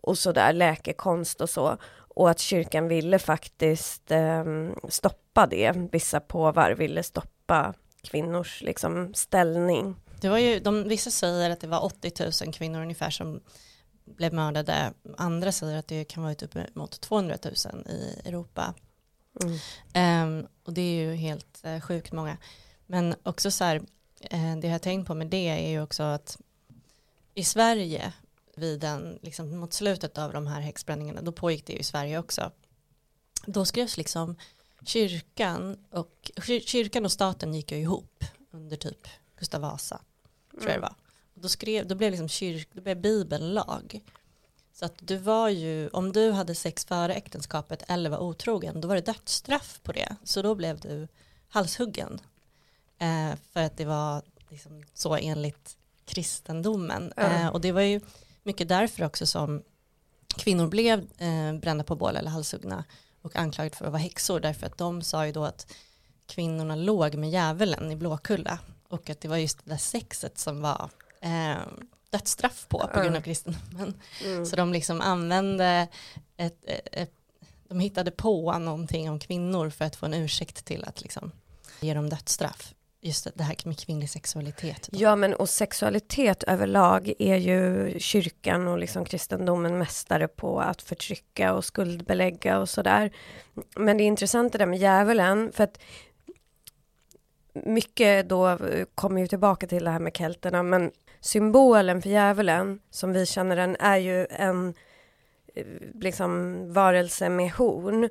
och 0.01 0.17
så 0.17 0.31
där, 0.31 0.53
läkekonst 0.53 1.41
och 1.41 1.49
så. 1.49 1.77
Och 2.13 2.29
att 2.29 2.39
kyrkan 2.39 2.87
ville 2.87 3.19
faktiskt 3.19 4.11
eh, 4.11 4.43
stoppa 4.89 5.47
det. 5.47 5.73
Vissa 5.91 6.19
påvar 6.19 6.71
ville 6.71 7.03
stoppa 7.03 7.73
kvinnors 8.03 8.61
liksom, 8.61 9.13
ställning. 9.13 9.95
Det 10.21 10.29
var 10.29 10.37
ju, 10.37 10.59
de, 10.59 10.83
vissa 10.83 11.11
säger 11.11 11.49
att 11.49 11.59
det 11.59 11.67
var 11.67 11.85
80 11.85 12.45
000 12.45 12.53
kvinnor 12.53 12.81
ungefär 12.81 13.09
som 13.09 13.41
blev 14.15 14.33
mördade. 14.33 14.93
Andra 15.17 15.51
säger 15.51 15.77
att 15.77 15.87
det 15.87 16.03
kan 16.03 16.23
vara 16.23 16.33
upp 16.33 16.75
mot 16.75 17.01
200 17.01 17.37
000 17.43 17.87
i 17.87 18.21
Europa. 18.25 18.73
Mm. 19.93 20.39
Um, 20.39 20.47
och 20.63 20.73
det 20.73 20.81
är 20.81 21.03
ju 21.03 21.15
helt 21.15 21.61
uh, 21.65 21.79
sjukt 21.79 22.11
många. 22.11 22.37
Men 22.85 23.15
också 23.23 23.51
så 23.51 23.63
här, 23.63 23.75
uh, 24.33 24.57
det 24.59 24.67
jag 24.67 24.71
har 24.71 24.79
tänkt 24.79 25.07
på 25.07 25.13
med 25.13 25.27
det 25.27 25.47
är 25.47 25.69
ju 25.69 25.81
också 25.81 26.03
att 26.03 26.37
i 27.33 27.43
Sverige 27.43 28.13
vid 28.55 28.79
den, 28.79 29.19
liksom 29.21 29.57
mot 29.57 29.73
slutet 29.73 30.17
av 30.17 30.33
de 30.33 30.47
här 30.47 30.61
häxbränningarna, 30.61 31.21
då 31.21 31.31
pågick 31.31 31.65
det 31.65 31.73
ju 31.73 31.79
i 31.79 31.83
Sverige 31.83 32.19
också. 32.19 32.51
Då 33.45 33.65
skrevs 33.65 33.97
liksom 33.97 34.35
kyrkan 34.85 35.77
och, 35.91 36.31
kyrkan 36.65 37.05
och 37.05 37.11
staten 37.11 37.53
gick 37.53 37.71
ju 37.71 37.77
ihop 37.77 38.23
under 38.51 38.77
typ 38.77 39.07
Gustav 39.37 39.61
Vasa, 39.61 40.01
tror 40.51 40.61
jag 40.61 40.69
det 40.69 40.73
mm. 40.73 40.81
var. 40.81 40.95
Då, 41.41 41.49
skrev, 41.49 41.87
då 41.87 41.95
blev 41.95 42.11
liksom 42.11 42.29
kyrk, 42.29 42.69
då 42.73 42.81
blev 42.81 43.01
Bibeln 43.01 43.53
lag. 43.53 44.01
Så 44.73 44.85
att 44.85 44.93
du 44.99 45.17
var 45.17 45.49
ju, 45.49 45.89
om 45.89 46.11
du 46.11 46.31
hade 46.31 46.55
sex 46.55 46.85
före 46.85 47.13
äktenskapet 47.13 47.83
eller 47.87 48.09
var 48.09 48.17
otrogen, 48.17 48.81
då 48.81 48.87
var 48.87 48.95
det 48.95 49.01
dödsstraff 49.01 49.79
på 49.83 49.91
det. 49.91 50.15
Så 50.23 50.41
då 50.41 50.55
blev 50.55 50.79
du 50.79 51.07
halshuggen. 51.49 52.21
Eh, 52.97 53.35
för 53.51 53.59
att 53.59 53.77
det 53.77 53.85
var 53.85 54.21
liksom 54.49 54.83
så 54.93 55.15
enligt 55.15 55.77
kristendomen. 56.05 57.13
Mm. 57.17 57.41
Eh, 57.41 57.47
och 57.47 57.61
det 57.61 57.71
var 57.71 57.81
ju 57.81 58.01
mycket 58.43 58.69
därför 58.69 59.03
också 59.03 59.25
som 59.25 59.63
kvinnor 60.37 60.67
blev 60.67 60.99
eh, 61.17 61.53
brända 61.53 61.83
på 61.83 61.95
bål 61.95 62.15
eller 62.15 62.29
halshuggna 62.29 62.83
och 63.21 63.35
anklagade 63.35 63.75
för 63.75 63.85
att 63.85 63.91
vara 63.91 64.01
häxor 64.01 64.39
därför 64.39 64.67
att 64.67 64.77
de 64.77 65.01
sa 65.01 65.25
ju 65.25 65.31
då 65.31 65.45
att 65.45 65.73
kvinnorna 66.25 66.75
låg 66.75 67.15
med 67.15 67.29
djävulen 67.29 67.91
i 67.91 67.95
Blåkulla 67.95 68.59
och 68.87 69.09
att 69.09 69.21
det 69.21 69.27
var 69.27 69.37
just 69.37 69.65
det 69.65 69.69
där 69.69 69.77
sexet 69.77 70.37
som 70.37 70.61
var 70.61 70.89
eh, 71.21 71.61
dödsstraff 72.09 72.65
på 72.67 72.89
på 72.93 72.99
grund 72.99 73.15
av 73.15 73.21
kristendomen. 73.21 73.93
Mm. 74.25 74.45
Så 74.45 74.55
de 74.55 74.73
liksom 74.73 75.01
använde 75.01 75.87
ett, 76.37 76.65
ett, 76.65 76.87
ett, 76.91 77.13
de 77.69 77.79
hittade 77.79 78.11
på 78.11 78.59
någonting 78.59 79.09
om 79.09 79.19
kvinnor 79.19 79.69
för 79.69 79.85
att 79.85 79.95
få 79.95 80.05
en 80.05 80.13
ursäkt 80.13 80.65
till 80.65 80.83
att 80.83 81.01
liksom 81.01 81.31
ge 81.79 81.93
dem 81.93 82.09
dödsstraff 82.09 82.73
just 83.01 83.27
det 83.35 83.43
här 83.43 83.55
med 83.63 83.79
kvinnlig 83.79 84.09
sexualitet. 84.09 84.89
Då. 84.91 84.99
Ja, 85.01 85.15
men 85.15 85.33
och 85.33 85.49
sexualitet 85.49 86.43
överlag 86.43 87.13
är 87.19 87.35
ju 87.35 87.93
kyrkan 87.99 88.67
och 88.67 88.77
liksom 88.77 89.05
kristendomen 89.05 89.77
mästare 89.77 90.27
på 90.27 90.59
att 90.59 90.81
förtrycka 90.81 91.53
och 91.53 91.65
skuldbelägga 91.65 92.59
och 92.59 92.69
sådär. 92.69 93.11
Men 93.75 93.97
det 93.97 94.03
är 94.03 94.05
intressant 94.05 94.51
det 94.51 94.57
där 94.57 94.65
med 94.65 94.79
djävulen, 94.79 95.51
för 95.51 95.63
att 95.63 95.79
mycket 97.53 98.29
då 98.29 98.47
eh, 98.47 98.85
kommer 98.95 99.21
ju 99.21 99.27
tillbaka 99.27 99.67
till 99.67 99.83
det 99.83 99.91
här 99.91 99.99
med 99.99 100.17
kelterna, 100.17 100.63
men 100.63 100.91
symbolen 101.19 102.01
för 102.01 102.09
djävulen 102.09 102.79
som 102.89 103.13
vi 103.13 103.25
känner 103.25 103.55
den 103.55 103.75
är 103.79 103.97
ju 103.97 104.27
en 104.29 104.73
eh, 105.55 105.65
liksom 105.93 106.63
varelse 106.73 107.29
med 107.29 107.51
horn. 107.51 108.09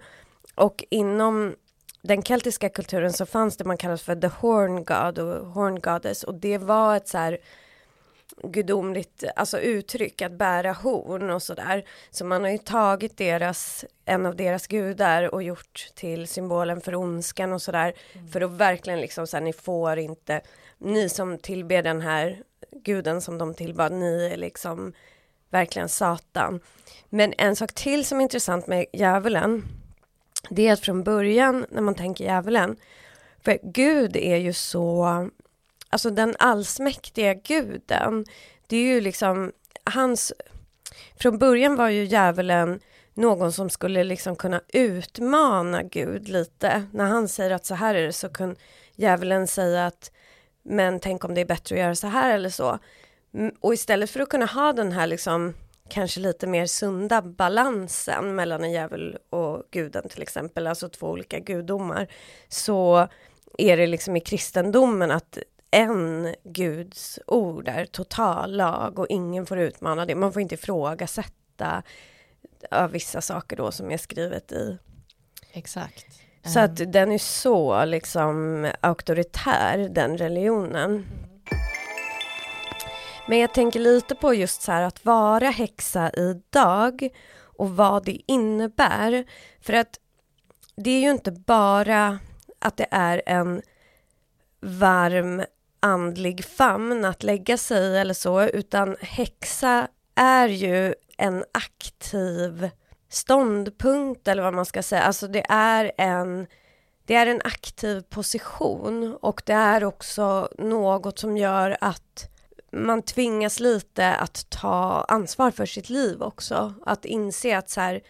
Och 0.54 0.84
inom 0.90 1.54
den 2.02 2.22
keltiska 2.22 2.68
kulturen 2.68 3.12
så 3.12 3.26
fanns 3.26 3.56
det 3.56 3.64
man 3.64 3.76
kallas 3.76 4.02
för 4.02 4.16
the 4.16 4.26
horn 4.26 4.84
god 4.84 5.18
och 5.18 5.46
horn 5.46 5.80
goddess. 5.80 6.24
Och 6.24 6.34
det 6.34 6.58
var 6.58 6.96
ett 6.96 7.08
så 7.08 7.18
här 7.18 7.38
gudomligt 8.42 9.24
alltså 9.36 9.58
uttryck 9.58 10.22
att 10.22 10.32
bära 10.32 10.72
horn 10.72 11.30
och 11.30 11.42
sådär. 11.42 11.84
Så 12.10 12.24
man 12.24 12.44
har 12.44 12.50
ju 12.50 12.58
tagit 12.58 13.16
deras, 13.16 13.84
en 14.04 14.26
av 14.26 14.36
deras 14.36 14.66
gudar 14.66 15.34
och 15.34 15.42
gjort 15.42 15.88
till 15.94 16.28
symbolen 16.28 16.80
för 16.80 16.94
ondskan 16.94 17.52
och 17.52 17.62
sådär. 17.62 17.92
Mm. 18.12 18.28
För 18.28 18.40
att 18.40 18.50
verkligen 18.50 19.00
liksom 19.00 19.26
så 19.26 19.36
här, 19.36 19.44
ni 19.44 19.52
får 19.52 19.98
inte, 19.98 20.40
ni 20.78 21.08
som 21.08 21.38
tillber 21.38 21.82
den 21.82 22.00
här 22.00 22.42
guden 22.84 23.20
som 23.20 23.38
de 23.38 23.54
tillbad, 23.54 23.92
ni 23.92 24.30
är 24.32 24.36
liksom 24.36 24.92
verkligen 25.50 25.88
Satan. 25.88 26.60
Men 27.08 27.34
en 27.38 27.56
sak 27.56 27.72
till 27.72 28.04
som 28.04 28.18
är 28.18 28.22
intressant 28.22 28.66
med 28.66 28.86
djävulen 28.92 29.62
det 30.48 30.68
är 30.68 30.72
att 30.72 30.80
från 30.80 31.02
början 31.02 31.66
när 31.70 31.82
man 31.82 31.94
tänker 31.94 32.24
djävulen, 32.24 32.76
för 33.44 33.58
Gud 33.62 34.16
är 34.16 34.36
ju 34.36 34.52
så, 34.52 35.28
alltså 35.90 36.10
den 36.10 36.34
allsmäktiga 36.38 37.34
guden, 37.34 38.24
det 38.66 38.76
är 38.76 38.94
ju 38.94 39.00
liksom 39.00 39.52
hans, 39.84 40.32
från 41.20 41.38
början 41.38 41.76
var 41.76 41.88
ju 41.88 42.04
djävulen 42.04 42.80
någon 43.14 43.52
som 43.52 43.70
skulle 43.70 44.04
liksom 44.04 44.36
kunna 44.36 44.60
utmana 44.68 45.82
Gud 45.82 46.28
lite. 46.28 46.82
När 46.92 47.04
han 47.04 47.28
säger 47.28 47.50
att 47.50 47.66
så 47.66 47.74
här 47.74 47.94
är 47.94 48.06
det 48.06 48.12
så 48.12 48.28
kan 48.28 48.56
djävulen 48.96 49.46
säga 49.46 49.86
att 49.86 50.12
men 50.62 51.00
tänk 51.00 51.24
om 51.24 51.34
det 51.34 51.40
är 51.40 51.44
bättre 51.44 51.74
att 51.74 51.80
göra 51.80 51.94
så 51.94 52.06
här 52.06 52.34
eller 52.34 52.50
så. 52.50 52.78
Och 53.60 53.74
istället 53.74 54.10
för 54.10 54.20
att 54.20 54.28
kunna 54.28 54.46
ha 54.46 54.72
den 54.72 54.92
här 54.92 55.06
liksom 55.06 55.54
kanske 55.88 56.20
lite 56.20 56.46
mer 56.46 56.66
sunda 56.66 57.22
balansen 57.22 58.34
mellan 58.34 58.64
en 58.64 58.72
djävul 58.72 59.18
och 59.30 59.64
guden 59.70 60.08
till 60.08 60.22
exempel, 60.22 60.66
alltså 60.66 60.88
två 60.88 61.06
olika 61.06 61.38
gudomar, 61.38 62.06
så 62.48 63.08
är 63.58 63.76
det 63.76 63.86
liksom 63.86 64.16
i 64.16 64.20
kristendomen 64.20 65.10
att 65.10 65.38
en 65.70 66.34
Guds 66.44 67.18
ord 67.26 67.68
är 67.68 67.84
total 67.84 68.56
lag 68.56 68.98
och 68.98 69.06
ingen 69.08 69.46
får 69.46 69.58
utmana 69.58 70.06
det. 70.06 70.14
Man 70.14 70.32
får 70.32 70.42
inte 70.42 70.54
ifrågasätta 70.54 71.82
av 72.70 72.90
vissa 72.90 73.20
saker 73.20 73.56
då 73.56 73.72
som 73.72 73.90
är 73.90 73.98
skrivet 73.98 74.52
i. 74.52 74.78
Exakt. 75.52 76.06
Så 76.44 76.60
att 76.60 76.80
ehm. 76.80 76.90
den 76.90 77.12
är 77.12 77.18
så 77.18 77.84
liksom 77.84 78.66
auktoritär, 78.80 79.78
den 79.78 80.18
religionen. 80.18 80.90
Mm. 80.90 81.30
Men 83.30 83.38
jag 83.38 83.54
tänker 83.54 83.80
lite 83.80 84.14
på 84.14 84.34
just 84.34 84.62
så 84.62 84.72
här 84.72 84.82
att 84.82 85.04
vara 85.04 85.50
häxa 85.50 86.10
idag 86.10 87.08
och 87.42 87.70
vad 87.70 88.04
det 88.04 88.20
innebär. 88.26 89.24
För 89.60 89.72
att 89.72 89.98
det 90.76 90.90
är 90.90 91.00
ju 91.00 91.10
inte 91.10 91.32
bara 91.32 92.18
att 92.58 92.76
det 92.76 92.86
är 92.90 93.22
en 93.26 93.62
varm 94.60 95.42
andlig 95.80 96.44
famn 96.44 97.04
att 97.04 97.22
lägga 97.22 97.56
sig 97.56 97.98
eller 97.98 98.14
så, 98.14 98.42
utan 98.42 98.96
häxa 99.00 99.88
är 100.14 100.48
ju 100.48 100.94
en 101.16 101.44
aktiv 101.52 102.70
ståndpunkt 103.08 104.28
eller 104.28 104.42
vad 104.42 104.54
man 104.54 104.66
ska 104.66 104.82
säga. 104.82 105.02
Alltså 105.02 105.28
det 105.28 105.46
är 105.48 105.92
en 105.98 106.46
det 107.04 107.14
är 107.14 107.26
en 107.26 107.40
aktiv 107.44 108.00
position 108.00 109.16
och 109.22 109.42
det 109.46 109.52
är 109.52 109.84
också 109.84 110.48
något 110.58 111.18
som 111.18 111.36
gör 111.36 111.76
att 111.80 112.30
man 112.72 113.02
tvingas 113.02 113.60
lite 113.60 114.14
att 114.14 114.50
ta 114.50 115.04
ansvar 115.08 115.50
för 115.50 115.66
sitt 115.66 115.88
liv 115.88 116.22
också. 116.22 116.74
Att 116.86 117.04
inse 117.04 117.58
att 117.58 117.70
så 117.70 117.80
här, 117.80 118.00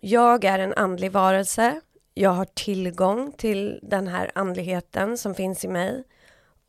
jag 0.00 0.44
är 0.44 0.58
en 0.58 0.74
andlig 0.74 1.12
varelse. 1.12 1.80
Jag 2.14 2.30
har 2.30 2.44
tillgång 2.44 3.32
till 3.32 3.78
den 3.82 4.08
här 4.08 4.30
andligheten 4.34 5.18
som 5.18 5.34
finns 5.34 5.64
i 5.64 5.68
mig 5.68 6.04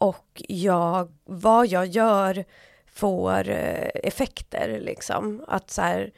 och 0.04 0.44
jag, 0.48 1.12
vad 1.26 1.68
jag 1.68 1.86
gör 1.86 2.46
får 2.94 3.50
eh, 3.50 3.89
effekter 3.94 4.80
liksom. 4.82 5.46
Att 5.48 5.72
så 5.72 5.82
här, 5.82 6.12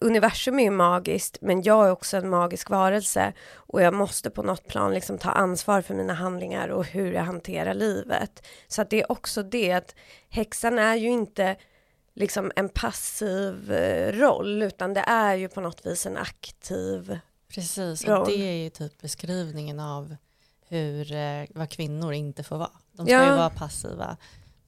universum 0.00 0.58
är 0.58 0.64
ju 0.64 0.70
magiskt, 0.70 1.38
men 1.40 1.62
jag 1.62 1.86
är 1.86 1.90
också 1.90 2.16
en 2.16 2.30
magisk 2.30 2.70
varelse 2.70 3.32
och 3.52 3.82
jag 3.82 3.94
måste 3.94 4.30
på 4.30 4.42
något 4.42 4.66
plan 4.66 4.94
liksom 4.94 5.18
ta 5.18 5.30
ansvar 5.30 5.82
för 5.82 5.94
mina 5.94 6.14
handlingar 6.14 6.68
och 6.68 6.86
hur 6.86 7.12
jag 7.12 7.22
hanterar 7.22 7.74
livet. 7.74 8.46
Så 8.68 8.82
att 8.82 8.90
det 8.90 9.00
är 9.02 9.12
också 9.12 9.42
det 9.42 9.72
att 9.72 9.94
häxan 10.28 10.78
är 10.78 10.94
ju 10.94 11.08
inte 11.08 11.56
liksom 12.14 12.52
en 12.56 12.68
passiv 12.68 13.72
eh, 13.72 14.12
roll, 14.12 14.62
utan 14.62 14.94
det 14.94 15.04
är 15.06 15.34
ju 15.34 15.48
på 15.48 15.60
något 15.60 15.86
vis 15.86 16.06
en 16.06 16.16
aktiv 16.16 17.18
Precis, 17.54 18.04
roll. 18.04 18.20
och 18.20 18.26
det 18.26 18.42
är 18.42 18.62
ju 18.64 18.70
typ 18.70 19.00
beskrivningen 19.00 19.80
av 19.80 20.16
hur, 20.72 21.12
eh, 21.12 21.44
vad 21.54 21.70
kvinnor 21.70 22.12
inte 22.12 22.42
får 22.42 22.58
vara. 22.58 22.70
De 22.92 23.06
ska 23.06 23.14
ja. 23.14 23.30
ju 23.30 23.36
vara 23.36 23.50
passiva 23.50 24.16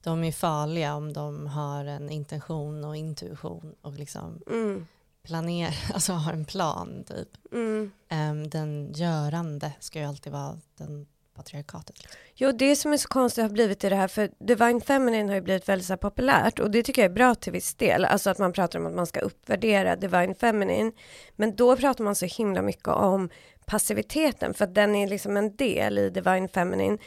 de 0.05 0.23
är 0.23 0.31
farliga 0.31 0.95
om 0.95 1.13
de 1.13 1.47
har 1.47 1.85
en 1.85 2.09
intention 2.09 2.83
och 2.83 2.95
intuition 2.95 3.75
och 3.81 3.93
liksom 3.93 4.41
mm. 4.47 4.87
planerar, 5.23 5.75
alltså 5.93 6.13
har 6.13 6.33
en 6.33 6.45
plan 6.45 7.03
typ. 7.07 7.29
Mm. 7.51 7.91
Um, 8.11 8.49
den 8.49 8.93
görande 8.93 9.71
ska 9.79 9.99
ju 9.99 10.05
alltid 10.05 10.33
vara 10.33 10.59
den 10.77 11.07
patriarkatet. 11.35 11.97
Liksom. 11.97 12.19
Jo, 12.35 12.51
det 12.51 12.75
som 12.75 12.93
är 12.93 12.97
så 12.97 13.07
konstigt 13.07 13.41
har 13.41 13.49
blivit 13.49 13.83
i 13.83 13.89
det 13.89 13.95
här, 13.95 14.07
för 14.07 14.29
Divine 14.39 14.81
Feminine 14.81 15.27
har 15.29 15.35
ju 15.35 15.41
blivit 15.41 15.69
väldigt 15.69 15.87
så 15.87 15.97
populärt 15.97 16.59
och 16.59 16.71
det 16.71 16.83
tycker 16.83 17.01
jag 17.01 17.11
är 17.11 17.15
bra 17.15 17.35
till 17.35 17.53
viss 17.53 17.75
del, 17.75 18.05
alltså 18.05 18.29
att 18.29 18.39
man 18.39 18.53
pratar 18.53 18.79
om 18.79 18.85
att 18.85 18.93
man 18.93 19.07
ska 19.07 19.19
uppvärdera 19.19 19.95
Divine 19.95 20.35
Feminine, 20.35 20.91
men 21.35 21.55
då 21.55 21.75
pratar 21.75 22.03
man 22.03 22.15
så 22.15 22.25
himla 22.25 22.61
mycket 22.61 22.87
om 22.87 23.29
passiviteten, 23.65 24.53
för 24.53 24.65
att 24.65 24.75
den 24.75 24.95
är 24.95 25.07
liksom 25.07 25.37
en 25.37 25.55
del 25.55 25.97
i 25.97 26.09
Divine 26.09 26.47
Feminine, 26.47 26.97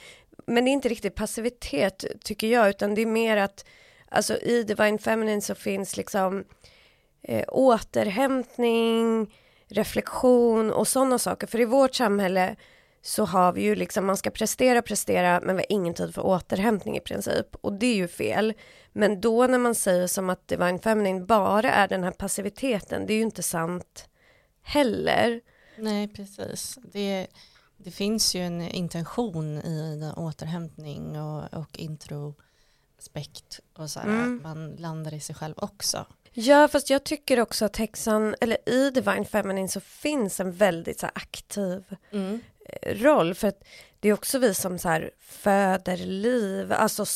men 0.46 0.64
det 0.64 0.70
är 0.70 0.72
inte 0.72 0.88
riktigt 0.88 1.14
passivitet 1.14 2.04
tycker 2.24 2.46
jag, 2.46 2.68
utan 2.68 2.94
det 2.94 3.02
är 3.02 3.06
mer 3.06 3.36
att 3.36 3.64
alltså 4.08 4.36
i 4.36 4.62
Divine 4.62 4.98
Feminine 4.98 5.40
så 5.40 5.54
finns 5.54 5.96
liksom 5.96 6.44
eh, 7.22 7.44
återhämtning, 7.48 9.34
reflektion 9.68 10.72
och 10.72 10.88
sådana 10.88 11.18
saker. 11.18 11.46
För 11.46 11.60
i 11.60 11.64
vårt 11.64 11.94
samhälle 11.94 12.56
så 13.02 13.24
har 13.24 13.52
vi 13.52 13.62
ju 13.62 13.74
liksom, 13.74 14.06
man 14.06 14.16
ska 14.16 14.30
prestera, 14.30 14.82
prestera, 14.82 15.40
men 15.40 15.56
vi 15.56 15.62
har 15.62 15.72
ingen 15.76 15.94
tid 15.94 16.14
för 16.14 16.26
återhämtning 16.26 16.96
i 16.96 17.00
princip. 17.00 17.46
Och 17.60 17.72
det 17.72 17.86
är 17.86 17.94
ju 17.94 18.08
fel. 18.08 18.54
Men 18.92 19.20
då 19.20 19.46
när 19.46 19.58
man 19.58 19.74
säger 19.74 20.06
som 20.06 20.30
att 20.30 20.48
Divine 20.48 20.78
Feminine 20.78 21.26
bara 21.26 21.72
är 21.72 21.88
den 21.88 22.04
här 22.04 22.10
passiviteten, 22.10 23.06
det 23.06 23.12
är 23.12 23.16
ju 23.16 23.22
inte 23.22 23.42
sant 23.42 24.08
heller. 24.62 25.40
Nej, 25.78 26.08
precis. 26.08 26.78
Det 26.92 27.26
det 27.84 27.90
finns 27.90 28.34
ju 28.34 28.40
en 28.40 28.60
intention 28.60 29.58
i 29.58 30.12
återhämtning 30.16 31.20
och, 31.20 31.54
och 31.54 31.78
introspekt 31.78 33.60
och 33.76 33.90
så 33.90 34.00
här, 34.00 34.06
mm. 34.08 34.36
att 34.36 34.42
man 34.42 34.76
landar 34.76 35.14
i 35.14 35.20
sig 35.20 35.34
själv 35.34 35.54
också. 35.56 36.06
Ja, 36.32 36.68
fast 36.68 36.90
jag 36.90 37.04
tycker 37.04 37.40
också 37.40 37.64
att 37.64 37.76
häxan, 37.76 38.34
eller 38.40 38.68
i 38.68 38.90
Divine 38.90 39.24
Feminine 39.24 39.68
så 39.68 39.80
finns 39.80 40.40
en 40.40 40.52
väldigt 40.52 41.00
så 41.00 41.06
här, 41.06 41.12
aktiv 41.14 41.96
mm. 42.10 42.40
Eh, 42.82 42.94
roll, 42.94 43.34
för 43.34 43.48
att 43.48 43.64
det 44.00 44.08
är 44.08 44.12
också 44.12 44.38
vi 44.38 44.54
som 44.54 44.78
så 44.78 44.88
här, 44.88 45.10
föder 45.20 45.96
liv, 45.96 46.72
alltså 46.72 47.06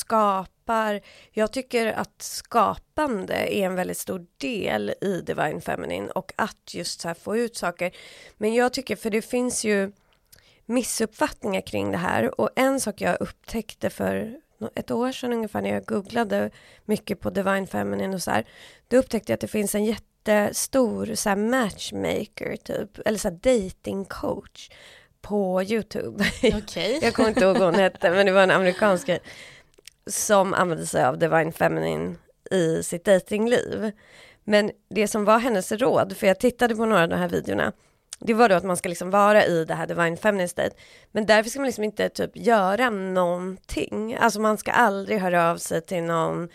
skapar. 0.62 1.00
Jag 1.32 1.52
tycker 1.52 1.86
att 1.86 2.22
skapande 2.22 3.34
är 3.34 3.66
en 3.66 3.74
väldigt 3.74 3.98
stor 3.98 4.26
del 4.38 4.94
i 5.00 5.20
Divine 5.20 5.60
Feminine 5.60 6.10
och 6.10 6.32
att 6.36 6.74
just 6.74 7.00
så 7.00 7.08
här, 7.08 7.14
få 7.14 7.36
ut 7.36 7.56
saker. 7.56 7.92
Men 8.38 8.54
jag 8.54 8.72
tycker, 8.72 8.96
för 8.96 9.10
det 9.10 9.22
finns 9.22 9.64
ju 9.64 9.92
missuppfattningar 10.66 11.60
kring 11.60 11.92
det 11.92 11.98
här 11.98 12.40
och 12.40 12.50
en 12.56 12.80
sak 12.80 13.00
jag 13.00 13.20
upptäckte 13.20 13.90
för 13.90 14.38
ett 14.74 14.90
år 14.90 15.12
sedan 15.12 15.32
ungefär 15.32 15.62
när 15.62 15.70
jag 15.70 15.84
googlade 15.84 16.50
mycket 16.84 17.20
på 17.20 17.30
Divine 17.30 17.66
Feminine 17.66 18.14
och 18.14 18.22
så 18.22 18.30
här, 18.30 18.44
då 18.88 18.96
upptäckte 18.96 19.32
jag 19.32 19.34
att 19.34 19.40
det 19.40 19.48
finns 19.48 19.74
en 19.74 19.84
jättestor 19.84 21.14
så 21.14 21.28
här, 21.28 21.36
matchmaker 21.36 22.56
typ, 22.56 22.98
eller 23.06 23.18
så 23.18 23.28
här, 23.28 23.36
dating 23.36 24.04
coach 24.04 24.70
på 25.22 25.62
Youtube. 25.62 26.24
Okay. 26.42 26.98
jag 27.02 27.14
kommer 27.14 27.28
inte 27.28 27.44
ihåg 27.44 27.58
vad 27.58 27.68
hon 27.70 27.80
hette, 27.80 28.10
men 28.10 28.26
det 28.26 28.32
var 28.32 28.42
en 28.42 28.50
amerikansk 28.50 29.06
grej 29.06 29.20
som 30.06 30.54
använde 30.54 30.86
sig 30.86 31.04
av 31.04 31.18
Divine 31.18 31.52
Feminine 31.52 32.14
i 32.50 32.82
sitt 32.82 33.04
datingliv. 33.04 33.92
Men 34.44 34.70
det 34.90 35.08
som 35.08 35.24
var 35.24 35.38
hennes 35.38 35.72
råd, 35.72 36.16
för 36.16 36.26
jag 36.26 36.40
tittade 36.40 36.76
på 36.76 36.86
några 36.86 37.02
av 37.02 37.08
de 37.08 37.16
här 37.16 37.28
videorna, 37.28 37.72
det 38.18 38.34
var 38.34 38.48
då 38.48 38.54
att 38.54 38.64
man 38.64 38.76
ska 38.76 38.88
liksom 38.88 39.10
vara 39.10 39.44
i 39.44 39.64
det 39.64 39.74
här 39.74 39.86
divine 39.86 40.16
feminine 40.16 40.48
state. 40.48 40.76
Men 41.12 41.26
därför 41.26 41.50
ska 41.50 41.60
man 41.60 41.66
liksom 41.66 41.84
inte 41.84 42.08
typ 42.08 42.30
göra 42.34 42.90
någonting. 42.90 44.16
Alltså 44.20 44.40
man 44.40 44.58
ska 44.58 44.72
aldrig 44.72 45.18
höra 45.18 45.50
av 45.50 45.56
sig 45.56 45.80
till 45.80 46.02
någon 46.02 46.48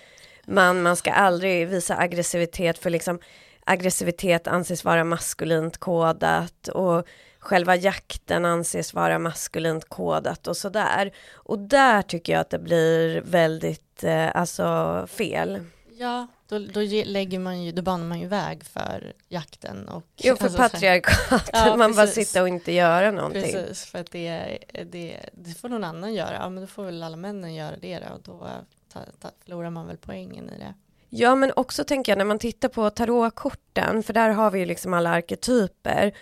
man, 0.46 0.82
man 0.82 0.96
ska 0.96 1.12
aldrig 1.12 1.68
visa 1.68 1.98
aggressivitet 1.98 2.78
för 2.78 2.90
liksom 2.90 3.20
aggressivitet 3.66 4.48
anses 4.48 4.84
vara 4.84 5.04
maskulint 5.04 5.78
kodat 5.78 6.68
och 6.68 7.08
själva 7.48 7.76
jakten 7.76 8.46
anses 8.46 8.94
vara 8.94 9.20
maskulint 9.20 9.90
kodat 9.90 10.48
och 10.48 10.58
sådär. 10.58 11.12
Och 11.34 11.60
där 11.60 12.02
tycker 12.02 12.34
jag 12.34 12.40
att 12.40 12.50
det 12.50 12.60
blir 12.60 13.22
väldigt, 13.22 14.04
eh, 14.04 14.36
alltså 14.36 15.08
fel. 15.10 15.60
Ja, 15.92 16.28
då, 16.48 16.60
då, 16.60 16.82
lägger 17.06 17.40
man 17.40 17.64
ju, 17.64 17.72
då 17.72 17.82
banar 17.82 18.06
man 18.06 18.20
ju 18.20 18.28
väg 18.28 18.64
för 18.64 19.14
jakten. 19.28 19.88
Och, 19.88 20.04
jo, 20.18 20.36
för 20.36 20.44
alltså, 20.44 20.58
patriarkatet, 20.58 21.50
ja, 21.54 21.76
man 21.76 21.96
bara 21.96 22.08
sitter 22.08 22.42
och 22.42 22.48
inte 22.48 22.72
göra 22.72 23.12
någonting. 23.12 23.52
Precis, 23.52 23.86
för 23.86 24.00
att 24.00 24.12
det, 24.12 24.58
det, 24.86 25.30
det 25.34 25.54
får 25.54 25.70
någon 25.70 25.84
annan 25.84 26.14
göra, 26.14 26.34
ja 26.34 26.50
men 26.50 26.62
då 26.62 26.68
får 26.68 26.84
väl 26.84 27.04
alla 27.04 27.18
männen 27.18 27.56
göra 27.56 27.76
det 27.82 28.00
då, 28.00 28.14
och 28.14 28.22
då 28.24 28.48
ta, 28.94 29.00
ta, 29.20 29.30
förlorar 29.44 29.70
man 29.70 29.88
väl 29.88 29.98
poängen 29.98 30.50
i 30.50 30.60
det. 30.60 30.74
Ja, 31.10 31.36
men 31.36 31.52
också 31.56 31.84
tänker 31.84 32.12
jag 32.12 32.18
när 32.18 32.26
man 32.26 32.40
tittar 32.40 32.70
på 32.70 32.90
tarotkorten, 32.90 34.04
för 34.04 34.14
där 34.14 34.30
har 34.30 34.52
vi 34.52 34.60
ju 34.60 34.66
liksom 34.66 34.94
alla 34.94 35.10
arketyper, 35.10 36.14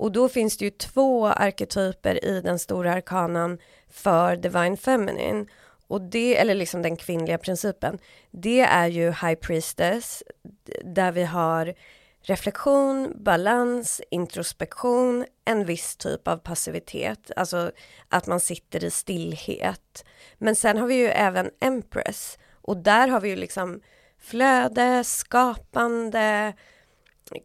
och 0.00 0.12
då 0.12 0.28
finns 0.28 0.56
det 0.56 0.64
ju 0.64 0.70
två 0.70 1.26
arketyper 1.26 2.24
i 2.24 2.40
den 2.40 2.58
stora 2.58 2.92
arkanan 2.92 3.58
för 3.90 4.36
Divine 4.36 4.76
Feminine. 4.76 5.46
Och 5.88 6.00
det, 6.00 6.36
eller 6.36 6.54
liksom 6.54 6.82
den 6.82 6.96
kvinnliga 6.96 7.38
principen, 7.38 7.98
det 8.30 8.60
är 8.60 8.86
ju 8.86 9.06
High 9.06 9.34
Priestess, 9.34 10.22
där 10.84 11.12
vi 11.12 11.24
har 11.24 11.74
reflektion, 12.22 13.12
balans, 13.16 14.00
introspektion, 14.10 15.26
en 15.44 15.64
viss 15.64 15.96
typ 15.96 16.28
av 16.28 16.36
passivitet, 16.36 17.30
alltså 17.36 17.70
att 18.08 18.26
man 18.26 18.40
sitter 18.40 18.84
i 18.84 18.90
stillhet. 18.90 20.04
Men 20.38 20.56
sen 20.56 20.78
har 20.78 20.86
vi 20.86 20.94
ju 20.94 21.06
även 21.06 21.50
Empress 21.60 22.38
och 22.52 22.76
där 22.76 23.08
har 23.08 23.20
vi 23.20 23.28
ju 23.28 23.36
liksom 23.36 23.80
flöde, 24.18 25.04
skapande, 25.04 26.52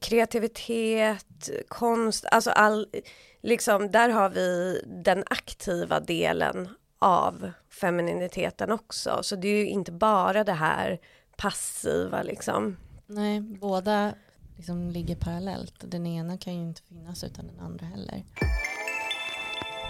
kreativitet, 0.02 1.50
konst, 1.68 2.26
alltså 2.32 2.52
all, 2.52 2.88
liksom 3.42 3.92
där 3.92 4.10
har 4.10 4.30
vi 4.30 4.82
den 4.86 5.24
aktiva 5.28 6.00
delen 6.00 6.70
av 7.00 7.52
femininiteten 7.70 8.72
också. 8.72 9.20
Så 9.24 9.36
det 9.36 9.48
är 9.48 9.58
ju 9.58 9.68
inte 9.68 9.92
bara 9.92 10.44
det 10.44 10.54
här 10.54 11.00
passiva 11.38 12.24
liksom. 12.24 12.78
Nej, 13.08 13.42
båda 13.42 14.14
liksom 14.56 14.90
ligger 14.90 15.16
parallellt. 15.16 15.74
Den 15.78 16.08
ena 16.08 16.38
kan 16.38 16.54
ju 16.54 16.62
inte 16.62 16.82
finnas 16.82 17.24
utan 17.24 17.48
den 17.48 17.60
andra 17.60 17.86
heller. 17.86 18.24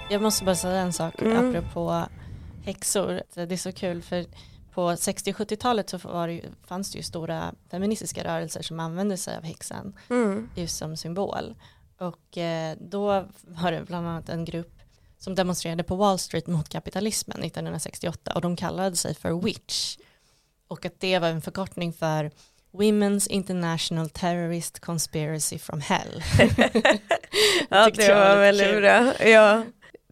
Jag 0.09 0.21
måste 0.21 0.45
bara 0.45 0.55
säga 0.55 0.81
en 0.81 0.93
sak 0.93 1.21
mm. 1.21 1.49
apropå 1.49 2.05
häxor. 2.65 3.21
Det 3.33 3.51
är 3.51 3.57
så 3.57 3.71
kul 3.71 4.01
för 4.01 4.25
på 4.75 4.97
60 4.97 5.31
och 5.31 5.37
70-talet 5.37 5.89
så 5.89 5.97
det, 6.27 6.41
fanns 6.67 6.91
det 6.91 6.97
ju 6.97 7.03
stora 7.03 7.53
feministiska 7.71 8.23
rörelser 8.23 8.61
som 8.61 8.79
använde 8.79 9.17
sig 9.17 9.37
av 9.37 9.43
häxan 9.43 9.95
mm. 10.09 10.49
just 10.55 10.77
som 10.77 10.97
symbol. 10.97 11.55
Och 11.97 12.37
eh, 12.37 12.77
då 12.79 13.25
var 13.41 13.71
det 13.71 13.83
bland 13.87 14.07
annat 14.07 14.29
en 14.29 14.45
grupp 14.45 14.79
som 15.17 15.35
demonstrerade 15.35 15.83
på 15.83 15.95
Wall 15.95 16.19
Street 16.19 16.47
mot 16.47 16.69
kapitalismen 16.69 17.43
1968 17.43 18.31
och 18.35 18.41
de 18.41 18.55
kallade 18.55 18.95
sig 18.95 19.15
för 19.15 19.41
Witch. 19.41 19.97
Och 20.67 20.85
att 20.85 20.99
det 20.99 21.19
var 21.19 21.27
en 21.27 21.41
förkortning 21.41 21.93
för 21.93 22.31
Women's 22.71 23.29
International 23.29 24.09
Terrorist 24.09 24.79
Conspiracy 24.79 25.59
from 25.59 25.81
Hell. 25.81 26.23
ja, 27.69 27.89
det 27.89 28.13
var 28.13 28.37
väldigt 28.37 28.67
kul. 28.67 28.81
bra. 28.81 29.27
Ja. 29.27 29.63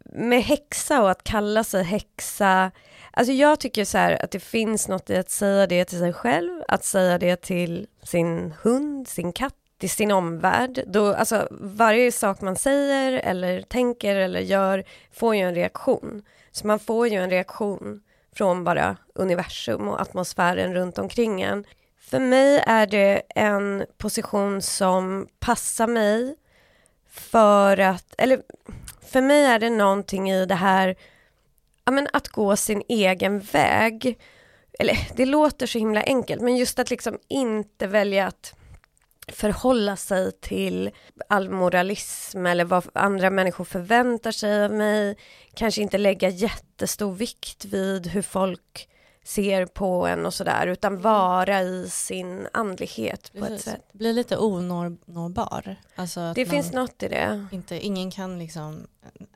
Med 0.05 0.43
häxa 0.43 1.01
och 1.01 1.11
att 1.11 1.23
kalla 1.23 1.63
sig 1.63 1.83
häxa, 1.83 2.71
alltså 3.13 3.33
jag 3.33 3.59
tycker 3.59 3.85
så 3.85 3.97
här 3.97 4.23
att 4.23 4.31
det 4.31 4.39
finns 4.39 4.87
något 4.87 5.09
i 5.09 5.17
att 5.17 5.29
säga 5.29 5.67
det 5.67 5.85
till 5.85 5.99
sig 5.99 6.13
själv, 6.13 6.63
att 6.67 6.83
säga 6.83 7.17
det 7.17 7.41
till 7.41 7.87
sin 8.03 8.53
hund, 8.61 9.07
sin 9.07 9.33
katt, 9.33 9.55
till 9.77 9.89
sin 9.89 10.11
omvärld. 10.11 10.83
Då, 10.87 11.13
alltså, 11.13 11.47
varje 11.51 12.11
sak 12.11 12.41
man 12.41 12.55
säger 12.55 13.13
eller 13.13 13.61
tänker 13.61 14.15
eller 14.15 14.39
gör 14.39 14.83
får 15.11 15.35
ju 15.35 15.41
en 15.41 15.55
reaktion. 15.55 16.23
Så 16.51 16.67
man 16.67 16.79
får 16.79 17.07
ju 17.07 17.17
en 17.17 17.29
reaktion 17.29 18.01
från 18.35 18.63
bara 18.63 18.97
universum 19.15 19.87
och 19.87 20.01
atmosfären 20.01 20.73
runt 20.73 20.97
omkring 20.97 21.41
en. 21.41 21.65
För 21.99 22.19
mig 22.19 22.63
är 22.67 22.87
det 22.87 23.21
en 23.29 23.85
position 23.97 24.61
som 24.61 25.27
passar 25.39 25.87
mig 25.87 26.35
för 27.09 27.77
att, 27.77 28.15
eller 28.17 28.41
för 29.11 29.21
mig 29.21 29.45
är 29.45 29.59
det 29.59 29.69
någonting 29.69 30.31
i 30.31 30.45
det 30.45 30.55
här, 30.55 30.95
ja 31.85 31.91
men 31.91 32.07
att 32.13 32.27
gå 32.27 32.55
sin 32.55 32.83
egen 32.87 33.39
väg. 33.39 34.19
Eller 34.79 34.97
det 35.15 35.25
låter 35.25 35.67
så 35.67 35.77
himla 35.77 36.03
enkelt, 36.03 36.41
men 36.41 36.57
just 36.57 36.79
att 36.79 36.89
liksom 36.89 37.19
inte 37.27 37.87
välja 37.87 38.27
att 38.27 38.53
förhålla 39.27 39.95
sig 39.95 40.31
till 40.31 40.91
all 41.29 41.49
moralism 41.49 42.45
eller 42.45 42.65
vad 42.65 42.87
andra 42.93 43.29
människor 43.29 43.65
förväntar 43.65 44.31
sig 44.31 44.65
av 44.65 44.71
mig. 44.71 45.17
Kanske 45.53 45.81
inte 45.81 45.97
lägga 45.97 46.29
jättestor 46.29 47.13
vikt 47.13 47.65
vid 47.65 48.07
hur 48.07 48.21
folk 48.21 48.89
ser 49.23 49.65
på 49.65 50.07
en 50.07 50.25
och 50.25 50.33
sådär 50.33 50.67
utan 50.67 51.01
vara 51.01 51.61
i 51.61 51.89
sin 51.89 52.47
andlighet 52.53 53.31
på 53.33 53.39
Precis. 53.39 53.67
ett 53.67 53.73
sätt. 53.73 53.93
Bli 53.93 54.13
lite 54.13 54.37
onåbar. 54.37 55.75
Alltså 55.95 56.33
det 56.35 56.45
finns 56.45 56.71
något 56.71 57.03
i 57.03 57.07
det. 57.07 57.47
Inte, 57.51 57.85
ingen 57.85 58.11
kan 58.11 58.39
liksom 58.39 58.87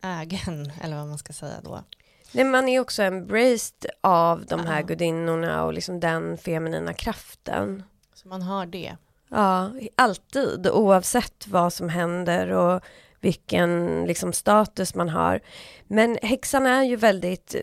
äga 0.02 0.40
en 0.48 0.72
eller 0.82 0.98
vad 0.98 1.08
man 1.08 1.18
ska 1.18 1.34
säga 1.34 1.62
då. 1.64 1.84
Nej, 2.32 2.44
man 2.44 2.70
är 2.70 2.80
också 2.80 3.04
embraced 3.04 3.92
av 4.02 4.46
de 4.46 4.66
här 4.66 4.80
ja. 4.80 4.86
gudinnorna 4.86 5.64
och 5.64 5.74
liksom 5.74 6.00
den 6.00 6.38
feminina 6.38 6.94
kraften. 6.94 7.84
Så 8.14 8.28
man 8.28 8.42
har 8.42 8.66
det 8.66 8.96
Ja, 9.30 9.72
alltid 9.96 10.68
oavsett 10.68 11.48
vad 11.48 11.74
som 11.74 11.90
händer 11.90 12.50
och 12.52 12.82
vilken 13.20 14.04
liksom, 14.06 14.34
status 14.34 14.96
man 14.96 15.10
har. 15.10 15.40
Men 15.88 16.18
häxan 16.22 16.66
är 16.66 16.84
ju 16.84 16.96
väldigt 16.96 17.56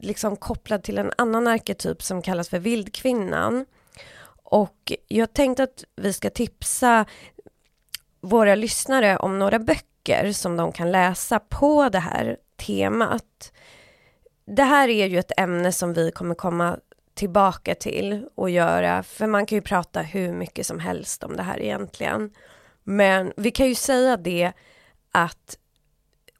liksom, 0.00 0.36
kopplad 0.36 0.82
till 0.82 0.98
en 0.98 1.12
annan 1.18 1.46
arketyp 1.46 2.02
som 2.02 2.22
kallas 2.22 2.48
för 2.48 2.58
vildkvinnan. 2.58 3.66
Och 4.42 4.92
jag 5.08 5.32
tänkte 5.32 5.62
att 5.62 5.84
vi 5.96 6.12
ska 6.12 6.30
tipsa 6.30 7.04
våra 8.20 8.54
lyssnare 8.54 9.16
om 9.16 9.38
några 9.38 9.58
böcker 9.58 10.32
som 10.32 10.56
de 10.56 10.72
kan 10.72 10.92
läsa 10.92 11.38
på 11.38 11.88
det 11.88 11.98
här 11.98 12.36
temat. 12.56 13.52
Det 14.44 14.62
här 14.62 14.88
är 14.88 15.06
ju 15.06 15.18
ett 15.18 15.32
ämne 15.40 15.72
som 15.72 15.92
vi 15.92 16.10
kommer 16.10 16.34
komma 16.34 16.78
tillbaka 17.14 17.74
till 17.74 18.28
och 18.34 18.50
göra, 18.50 19.02
för 19.02 19.26
man 19.26 19.46
kan 19.46 19.56
ju 19.56 19.62
prata 19.62 20.02
hur 20.02 20.32
mycket 20.32 20.66
som 20.66 20.78
helst 20.78 21.22
om 21.24 21.36
det 21.36 21.42
här 21.42 21.60
egentligen. 21.60 22.30
Men 22.84 23.32
vi 23.36 23.50
kan 23.50 23.66
ju 23.66 23.74
säga 23.74 24.16
det 24.16 24.52
att 25.12 25.58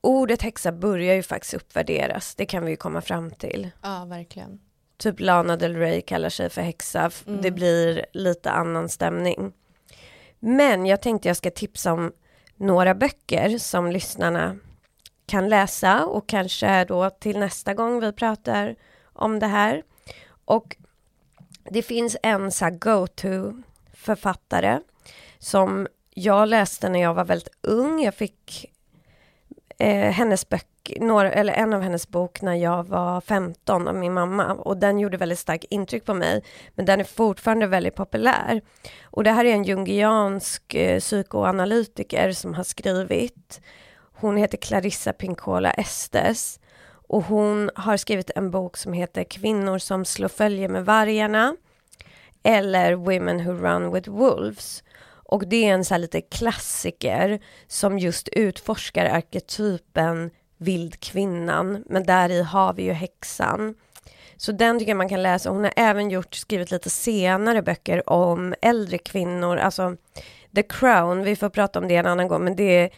ordet 0.00 0.42
häxa 0.42 0.72
börjar 0.72 1.14
ju 1.14 1.22
faktiskt 1.22 1.54
uppvärderas, 1.54 2.34
det 2.34 2.46
kan 2.46 2.64
vi 2.64 2.70
ju 2.70 2.76
komma 2.76 3.00
fram 3.00 3.30
till. 3.30 3.70
Ja, 3.82 4.04
verkligen. 4.04 4.60
Typ 4.96 5.20
Lana 5.20 5.56
Del 5.56 5.76
Rey 5.76 6.00
kallar 6.00 6.28
sig 6.28 6.50
för 6.50 6.62
häxa, 6.62 7.10
mm. 7.26 7.42
det 7.42 7.50
blir 7.50 8.06
lite 8.12 8.50
annan 8.50 8.88
stämning. 8.88 9.52
Men 10.38 10.86
jag 10.86 11.02
tänkte 11.02 11.28
jag 11.28 11.36
ska 11.36 11.50
tipsa 11.50 11.92
om 11.92 12.12
några 12.56 12.94
böcker 12.94 13.58
som 13.58 13.90
lyssnarna 13.90 14.56
kan 15.30 15.48
läsa 15.48 16.06
och 16.06 16.28
kanske 16.28 16.84
då 16.84 17.10
till 17.10 17.38
nästa 17.38 17.74
gång 17.74 18.00
vi 18.00 18.12
pratar 18.12 18.76
om 19.12 19.38
det 19.38 19.46
här. 19.46 19.82
Och 20.44 20.76
det 21.64 21.82
finns 21.82 22.16
en 22.22 22.52
så 22.52 22.70
go-to 22.70 23.62
författare 23.94 24.80
som 25.38 25.86
jag 26.14 26.48
läste 26.48 26.88
när 26.88 27.00
jag 27.00 27.14
var 27.14 27.24
väldigt 27.24 27.54
ung. 27.62 28.02
Jag 28.02 28.14
fick 28.14 28.66
eh, 29.78 30.10
hennes 30.12 30.48
böcker, 30.48 31.00
några, 31.00 31.32
eller 31.32 31.52
en 31.52 31.72
av 31.74 31.82
hennes 31.82 32.08
bok 32.08 32.42
när 32.42 32.54
jag 32.54 32.88
var 32.88 33.20
15 33.20 33.88
av 33.88 33.94
min 33.94 34.12
mamma 34.12 34.54
och 34.54 34.76
den 34.76 34.98
gjorde 34.98 35.16
väldigt 35.16 35.38
starkt 35.38 35.64
intryck 35.70 36.04
på 36.04 36.14
mig. 36.14 36.44
Men 36.74 36.86
den 36.86 37.00
är 37.00 37.04
fortfarande 37.04 37.66
väldigt 37.66 37.94
populär. 37.94 38.60
Och 39.02 39.24
det 39.24 39.30
här 39.30 39.44
är 39.44 39.52
en 39.52 39.64
jungiansk 39.64 40.74
eh, 40.74 41.00
psykoanalytiker 41.00 42.32
som 42.32 42.54
har 42.54 42.64
skrivit 42.64 43.60
hon 44.20 44.36
heter 44.36 44.58
Clarissa 44.58 45.12
Pinkola 45.12 45.70
Estes 45.70 46.60
och 47.08 47.24
hon 47.24 47.70
har 47.74 47.96
skrivit 47.96 48.30
en 48.34 48.50
bok 48.50 48.76
som 48.76 48.92
heter 48.92 49.24
Kvinnor 49.24 49.78
som 49.78 50.04
slår 50.04 50.28
följe 50.28 50.68
med 50.68 50.84
vargarna 50.84 51.56
eller 52.42 52.94
Women 52.94 53.44
who 53.44 53.52
run 53.52 53.92
with 53.92 54.10
wolves. 54.10 54.84
Och 55.24 55.48
det 55.48 55.64
är 55.64 55.74
en 55.74 55.84
så 55.84 55.94
här 55.94 55.98
lite 55.98 56.20
klassiker 56.20 57.40
som 57.66 57.98
just 57.98 58.28
utforskar 58.28 59.06
arketypen 59.06 60.30
vildkvinnan, 60.58 61.84
men 61.86 62.02
där 62.02 62.30
i 62.30 62.42
har 62.42 62.72
vi 62.72 62.82
ju 62.82 62.92
häxan. 62.92 63.74
Så 64.36 64.52
den 64.52 64.78
tycker 64.78 64.90
jag 64.90 64.96
man 64.96 65.08
kan 65.08 65.22
läsa. 65.22 65.50
Hon 65.50 65.64
har 65.64 65.72
även 65.76 66.10
gjort, 66.10 66.34
skrivit 66.34 66.70
lite 66.70 66.90
senare 66.90 67.62
böcker 67.62 68.10
om 68.10 68.54
äldre 68.62 68.98
kvinnor, 68.98 69.56
alltså 69.56 69.96
The 70.54 70.62
Crown, 70.62 71.24
vi 71.24 71.36
får 71.36 71.48
prata 71.48 71.78
om 71.78 71.88
det 71.88 71.96
en 71.96 72.06
annan 72.06 72.28
gång, 72.28 72.44
men 72.44 72.56
det 72.56 72.78
är 72.78 72.90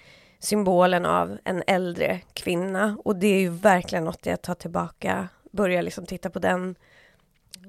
symbolen 0.43 1.07
av 1.07 1.39
en 1.45 1.63
äldre 1.67 2.21
kvinna 2.35 2.97
och 3.05 3.17
det 3.17 3.27
är 3.27 3.41
ju 3.41 3.49
verkligen 3.49 4.05
något 4.05 4.27
jag 4.27 4.43
tar 4.43 4.55
tillbaka, 4.55 5.29
börjar 5.53 5.83
liksom 5.83 6.07
titta 6.07 6.31
på 6.31 6.39
den 6.39 6.75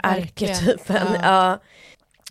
verkligen. 0.03 0.55
arketypen. 0.55 1.07
Ja. 1.13 1.19
ja. 1.23 1.59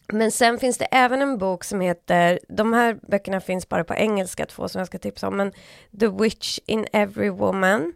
Men 0.07 0.31
sen 0.33 0.59
finns 0.59 0.79
det 0.79 0.85
även 0.85 1.23
en 1.23 1.39
bok 1.39 1.65
som 1.65 1.81
heter, 1.81 2.41
de 2.49 2.73
här 2.73 2.99
böckerna 3.03 3.41
finns 3.41 3.69
bara 3.69 3.85
på 3.85 3.95
engelska, 3.95 4.47
två 4.47 4.69
som 4.69 4.79
jag 4.79 4.87
ska 4.87 4.99
tipsa 4.99 5.29
om, 5.29 5.37
men 5.37 5.53
The 6.01 6.09
Witch 6.09 6.59
in 6.67 6.87
Every 6.93 7.29
Woman, 7.29 7.93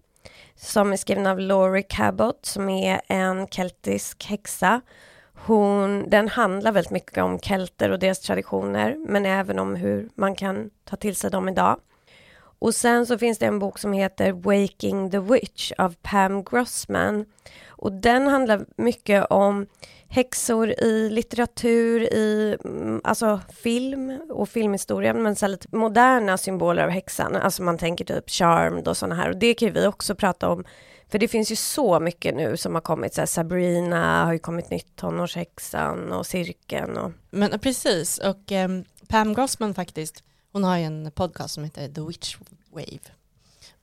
som 0.54 0.92
är 0.92 0.96
skriven 0.96 1.26
av 1.26 1.38
Laurie 1.38 1.82
Cabot, 1.82 2.46
som 2.46 2.68
är 2.68 3.00
en 3.06 3.48
keltisk 3.48 4.24
häxa. 4.24 4.80
Hon, 5.34 6.10
den 6.10 6.28
handlar 6.28 6.72
väldigt 6.72 6.90
mycket 6.90 7.18
om 7.18 7.38
kelter 7.40 7.90
och 7.90 7.98
deras 7.98 8.20
traditioner, 8.20 8.96
men 9.08 9.26
även 9.26 9.58
om 9.58 9.74
hur 9.74 10.08
man 10.14 10.34
kan 10.34 10.70
ta 10.84 10.96
till 10.96 11.16
sig 11.16 11.30
dem 11.30 11.48
idag. 11.48 11.80
Och 12.58 12.74
sen 12.74 13.06
så 13.06 13.18
finns 13.18 13.38
det 13.38 13.46
en 13.46 13.58
bok 13.58 13.78
som 13.78 13.92
heter 13.92 14.32
Waking 14.32 15.10
the 15.10 15.18
Witch 15.18 15.72
av 15.78 15.94
Pam 16.02 16.44
Grossman. 16.44 17.24
Och 17.68 17.92
den 17.92 18.26
handlar 18.26 18.66
mycket 18.76 19.26
om 19.30 19.66
häxor 20.08 20.70
i 20.70 21.10
litteratur, 21.10 22.02
i 22.02 22.56
mm, 22.64 23.00
alltså 23.04 23.40
film 23.62 24.20
och 24.30 24.48
filmhistorien, 24.48 25.22
men 25.22 25.36
så 25.36 25.46
lite 25.46 25.76
moderna 25.76 26.38
symboler 26.38 26.84
av 26.84 26.90
häxan. 26.90 27.36
Alltså 27.36 27.62
man 27.62 27.78
tänker 27.78 28.04
typ 28.04 28.30
charmed 28.30 28.88
och 28.88 28.96
sådana 28.96 29.14
här. 29.14 29.30
Och 29.30 29.36
det 29.36 29.54
kan 29.54 29.72
vi 29.72 29.86
också 29.86 30.14
prata 30.14 30.48
om. 30.48 30.64
För 31.08 31.18
det 31.18 31.28
finns 31.28 31.52
ju 31.52 31.56
så 31.56 32.00
mycket 32.00 32.34
nu 32.34 32.56
som 32.56 32.74
har 32.74 32.82
kommit, 32.82 33.14
så 33.14 33.20
här, 33.20 33.26
Sabrina 33.26 34.24
har 34.24 34.32
ju 34.32 34.38
kommit 34.38 34.70
nytt, 34.70 34.96
tonårshäxan 34.96 36.12
och 36.12 36.26
cirkeln. 36.26 36.96
Och... 36.96 37.12
Men 37.30 37.52
eh, 37.52 37.58
precis, 37.58 38.18
och 38.18 38.52
eh, 38.52 38.68
Pam 39.08 39.34
Grossman 39.34 39.74
faktiskt, 39.74 40.22
hon 40.56 40.64
har 40.64 40.78
ju 40.78 40.84
en 40.84 41.10
podcast 41.10 41.54
som 41.54 41.64
heter 41.64 41.88
The 41.88 42.00
Witch 42.00 42.36
Wave. 42.70 43.00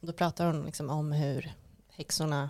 Och 0.01 0.07
då 0.07 0.13
pratar 0.13 0.45
hon 0.45 0.65
liksom 0.65 0.89
om 0.89 1.11
hur 1.11 1.53
häxorna 1.95 2.49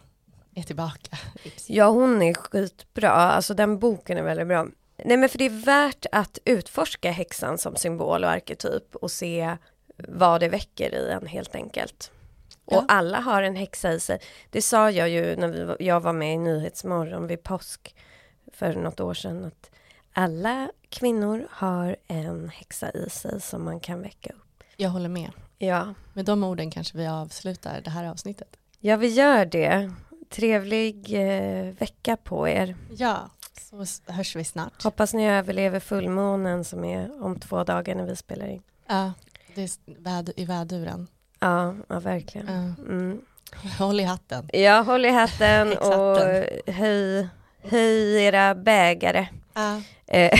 är 0.56 0.64
tillbaka. 0.64 1.18
Ja, 1.68 1.90
hon 1.90 2.22
är 2.22 2.34
skitbra. 2.34 3.12
Alltså 3.12 3.54
den 3.54 3.80
boken 3.80 4.18
är 4.18 4.24
väldigt 4.24 4.48
bra. 4.48 4.68
Nej, 5.06 5.18
men 5.18 5.30
för 5.30 5.38
det 5.38 5.46
är 5.46 5.66
värt 5.66 6.06
att 6.12 6.40
utforska 6.46 7.12
häxan 7.12 7.58
som 7.58 7.76
symbol 7.76 8.24
och 8.24 8.30
arketyp 8.30 8.96
och 8.96 9.12
se 9.12 9.58
vad 9.98 10.40
det 10.40 10.50
väcker 10.50 10.96
i 10.96 11.12
en 11.12 11.28
helt 11.28 11.56
enkelt. 11.56 12.12
Ja. 12.66 12.78
Och 12.78 12.86
alla 12.88 13.20
har 13.20 13.44
en 13.44 13.56
häxa 13.56 13.92
i 13.92 14.00
sig. 14.00 14.20
Det 14.50 14.62
sa 14.62 14.92
jag 14.92 15.10
ju 15.10 15.36
när 15.36 15.48
vi, 15.48 15.86
jag 15.86 16.00
var 16.00 16.14
med 16.14 16.34
i 16.34 16.38
Nyhetsmorgon 16.38 17.28
vid 17.28 17.44
påsk 17.44 17.96
för 18.54 18.74
något 18.74 19.00
år 19.00 19.14
sedan. 19.14 19.46
Att 19.46 19.72
alla 20.14 20.72
kvinnor 20.90 21.48
har 21.50 21.96
en 22.08 22.50
häxa 22.50 22.92
i 22.92 23.10
sig 23.10 23.42
som 23.42 23.64
man 23.64 23.80
kan 23.80 24.02
väcka 24.02 24.30
upp. 24.30 24.64
Jag 24.78 24.90
håller 24.90 25.10
med. 25.10 25.32
Ja. 25.58 25.94
Med 26.14 26.26
de 26.26 26.44
orden 26.44 26.72
kanske 26.72 26.98
vi 26.98 27.08
avslutar 27.08 27.82
det 27.82 27.90
här 27.90 28.06
avsnittet. 28.06 28.58
Ja, 28.80 28.96
vi 28.96 29.08
gör 29.08 29.46
det. 29.46 29.92
Trevlig 30.30 31.14
eh, 31.14 31.74
vecka 31.74 32.18
på 32.18 32.48
er. 32.48 32.76
Ja, 32.98 33.30
så 33.62 33.86
hörs 34.12 34.36
vi 34.36 34.44
snart. 34.44 34.84
Hoppas 34.84 35.14
ni 35.14 35.30
överlever 35.30 35.80
fullmånen 35.80 36.64
som 36.64 36.84
är 36.84 37.24
om 37.24 37.40
två 37.40 37.64
dagar 37.64 37.96
när 37.96 38.06
vi 38.06 38.16
spelar 38.16 38.48
in. 38.48 38.62
Ja, 38.88 39.14
det 39.56 39.62
är 39.62 40.02
väd 40.04 40.32
i 40.36 40.46
väduren. 40.46 41.08
Ja, 41.40 41.76
ja 41.88 42.00
verkligen. 42.00 42.48
Ja. 42.48 42.84
Mm. 42.94 43.22
Håll 43.80 44.00
i 44.00 44.04
hatten. 44.04 44.50
Ja, 44.54 44.82
håll 44.82 45.06
i 45.06 45.10
hatten 45.10 45.78
och 45.78 46.18
höj, 46.74 47.28
Höj 47.64 48.26
era 48.26 48.56
bägare. 48.56 49.28
Ja. 49.54 49.82
Eh, 50.08 50.32